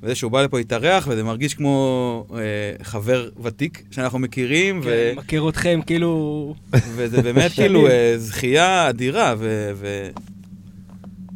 [0.04, 2.40] וזה שהוא בא לפה להתארח, וזה מרגיש כמו אה,
[2.84, 4.84] חבר ותיק שאנחנו מכירים, ו...
[4.84, 6.56] כן, אני מכיר אתכם, כאילו...
[6.72, 7.52] וזה באמת.
[7.58, 9.72] כאילו אה, זכייה אדירה, ו...
[9.76, 10.10] ו...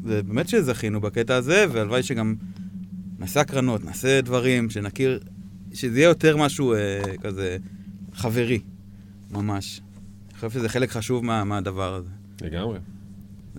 [0.03, 2.35] ובאמת שזכינו בקטע הזה, והלוואי שגם
[3.19, 5.19] נעשה הקרנות, נעשה דברים, שנכיר,
[5.73, 7.57] שזה יהיה יותר משהו אה, כזה
[8.13, 8.59] חברי,
[9.31, 9.81] ממש.
[10.29, 12.09] אני חושב שזה חלק חשוב מה, מהדבר הזה.
[12.41, 12.79] לגמרי.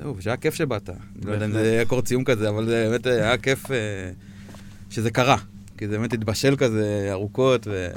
[0.01, 0.90] זהו, ושהיה כיף שבאת.
[0.90, 3.77] אני לא יודע אם זה היה קורט סיום כזה, אבל זה באמת היה כיף אה,
[4.90, 5.36] שזה קרה.
[5.78, 7.89] כי זה באמת התבשל כזה ארוכות, ו...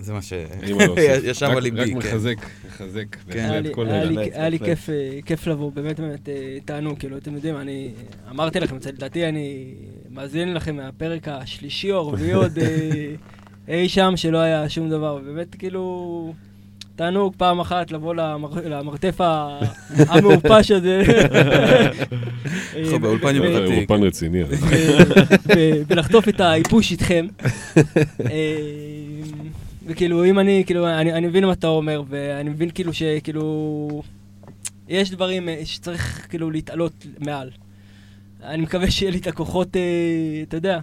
[0.00, 0.32] זה מה ש...
[0.32, 1.24] אין מה להוסיף.
[1.30, 1.96] ישב רק- על ליבי, רק כן.
[1.96, 3.16] מחזק, מחזק.
[3.30, 3.62] כן.
[4.32, 4.58] היה לי-.
[4.58, 7.90] כיף, אה, כיף לבוא, באמת באמת אה, תענוג, כאילו, אתם יודעים, אני
[8.30, 9.74] אמרתי לכם, לדעתי אני
[10.10, 13.14] מאזין לכם מהפרק השלישי או הרביעי עוד אה,
[13.68, 16.34] אי שם שלא היה שום דבר, באמת כאילו...
[16.98, 19.20] תענוג פעם אחת לבוא למר- למרתף
[19.98, 21.02] המעופש הזה.
[22.78, 23.42] אנחנו באולפן עם.
[23.42, 24.42] אה, אולפן רציני.
[24.44, 24.54] ו-
[25.88, 27.26] ולחטוף את האיפוש איתכם.
[28.30, 28.56] אה,
[29.86, 34.02] וכאילו, אם אני, כאילו, אני, אני מבין מה אתה אומר, ואני מבין כאילו שכאילו...
[34.88, 37.50] יש דברים אה, שצריך כאילו להתעלות מעל.
[38.44, 39.82] אני מקווה שיהיה לי את הכוחות, אה,
[40.48, 40.78] אתה יודע,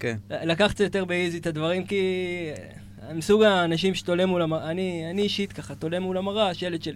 [0.00, 0.16] כן.
[0.44, 2.00] לקח קצת יותר באיזי את הדברים, כי
[3.12, 6.94] אני מסוג האנשים שתולה מול המראה, אני, אני אישית ככה, תולה מול המראה, שלט של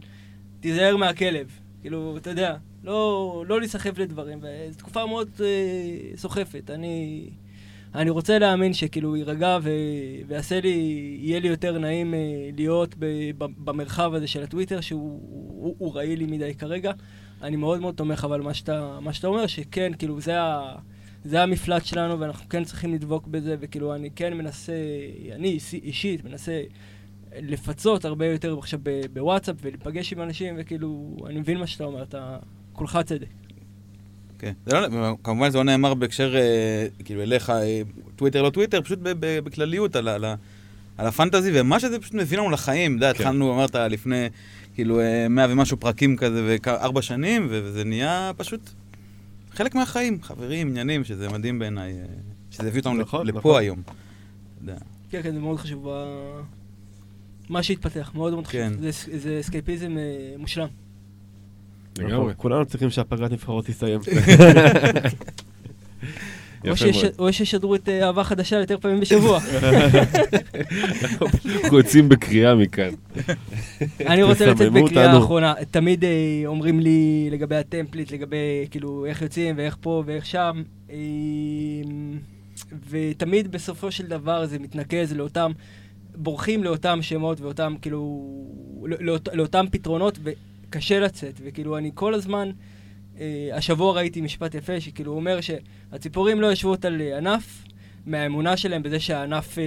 [0.60, 1.46] תיזהר מהכלב.
[1.80, 6.70] כאילו, אתה יודע, לא, לא להיסחף לדברים, וזו תקופה מאוד אה, סוחפת.
[6.70, 7.28] אני,
[7.94, 9.70] אני רוצה להאמין שכאילו יירגע ו,
[10.28, 12.18] ויעשה לי, יהיה לי יותר נעים אה,
[12.56, 13.06] להיות ב,
[13.38, 16.92] ב, במרחב הזה של הטוויטר, שהוא הוא, הוא רעיל לי מדי כרגע.
[17.42, 20.74] אני מאוד מאוד תומך אבל מה שאתה, מה שאתה אומר, שכן, כאילו, זה ה...
[21.28, 24.72] זה המפלט שלנו ואנחנו כן צריכים לדבוק בזה, וכאילו אני כן מנסה,
[25.34, 26.62] אני אישי- אישית מנסה
[27.42, 28.80] לפצות הרבה יותר עכשיו
[29.12, 32.36] בוואטסאפ ולהיפגש עם אנשים, וכאילו, אני מבין מה שאתה אומר, אתה
[32.72, 33.26] כולך צדק.
[34.38, 34.52] כן.
[34.66, 37.80] זה לא, כמובן זה לא נאמר בהקשר, אה, כאילו, אליך, אה,
[38.16, 40.34] טוויטר לא טוויטר, פשוט ב- ב- בכלליות על, ה-
[40.98, 42.96] על, הפנטזי, ומה שזה פשוט מביא לנו לחיים.
[42.96, 43.20] אתה יודע, כן.
[43.24, 44.26] התחלנו, אמרת, לפני,
[44.74, 48.60] כאילו, אה, מאה ומשהו פרקים כזה, וארבע שנים, וזה נהיה פשוט
[49.56, 52.04] חלק מהחיים, חברים, עניינים, שזה מדהים בעיניי, אה,
[52.50, 53.60] שזה הביא אותנו נכון, לפה נכון.
[53.60, 53.82] היום.
[55.10, 55.88] כן, כן, זה מאוד חשוב.
[57.48, 58.60] מה שהתפתח, מאוד מאוד חשוב.
[58.60, 58.72] כן.
[58.80, 60.02] זה, אס- זה אסקייפיזם אה,
[60.38, 60.68] מושלם.
[61.98, 62.32] לגמרי.
[62.36, 64.00] כולנו צריכים שהפגרת נבחרות תסתיים.
[67.18, 69.40] או שישדרו את אה, אהבה חדשה יותר פעמים בשבוע.
[71.54, 72.90] אנחנו יוצאים בקריאה מכאן.
[74.06, 75.16] אני רוצה לצאת בקריאה אותנו.
[75.16, 75.54] האחרונה.
[75.70, 76.10] תמיד אה,
[76.46, 78.36] אומרים לי לגבי הטמפליט, לגבי
[78.70, 80.96] כאילו איך יוצאים ואיך פה ואיך שם, אה,
[82.90, 85.52] ותמיד בסופו של דבר זה מתנקז לאותם,
[86.16, 88.30] בורחים לאותם שמות ואותם כאילו,
[88.84, 90.18] לא- לאות- לאותם פתרונות,
[90.68, 92.50] וקשה לצאת, וכאילו אני כל הזמן...
[93.20, 97.64] אה, השבוע ראיתי משפט יפה, שכאילו הוא אומר שהציפורים לא יושבות על ענף
[98.06, 99.64] מהאמונה שלהם בזה שהענף אה,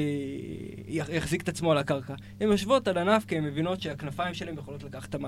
[0.87, 2.13] יח- יחזיק את עצמו על הקרקע.
[2.41, 5.25] הן יושבות על ענף כי הן מבינות שהכנפיים שלהם יכולות לקחת אותם.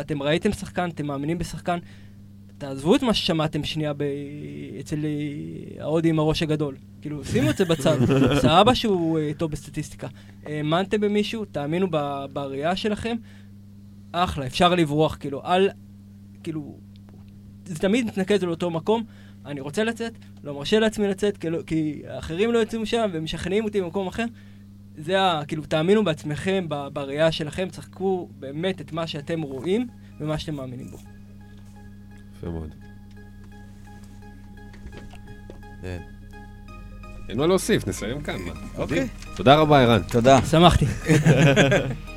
[0.00, 1.78] אתם ראיתם שחקן, אתם מאמינים בשחקן,
[2.58, 4.02] תעזבו את מה ששמעתם שנייה ב...
[4.80, 6.76] אצל אה, ההודי עם הראש הגדול.
[7.02, 7.96] כאילו, שימו את זה בצד.
[8.42, 10.08] סבבה שהוא טוב בסטטיסטיקה.
[10.46, 13.16] האמנתם במישהו, תאמינו ב- בראייה שלכם,
[14.12, 15.68] אחלה, אפשר לברוח, כאילו, אל...
[16.42, 16.78] כאילו,
[17.66, 19.04] זה תמיד מתנקז לאותו מקום.
[19.46, 20.12] אני רוצה לצאת,
[20.44, 24.24] לא מרשה לעצמי לצאת, כי, לא, כי האחרים לא יוצאים משם ומשכנעים אותי במקום אחר.
[24.96, 25.42] זה ה...
[25.48, 29.86] כאילו, תאמינו בעצמכם, ב- בראייה שלכם, צחקו באמת את מה שאתם רואים
[30.20, 30.98] ומה שאתם מאמינים בו.
[32.36, 32.74] יפה מאוד.
[35.82, 35.98] כן.
[37.28, 38.36] אין מה להוסיף, נסיים כאן.
[38.78, 39.08] אוקיי.
[39.36, 40.02] תודה רבה, ערן.
[40.02, 40.42] תודה.
[40.42, 40.86] שמחתי.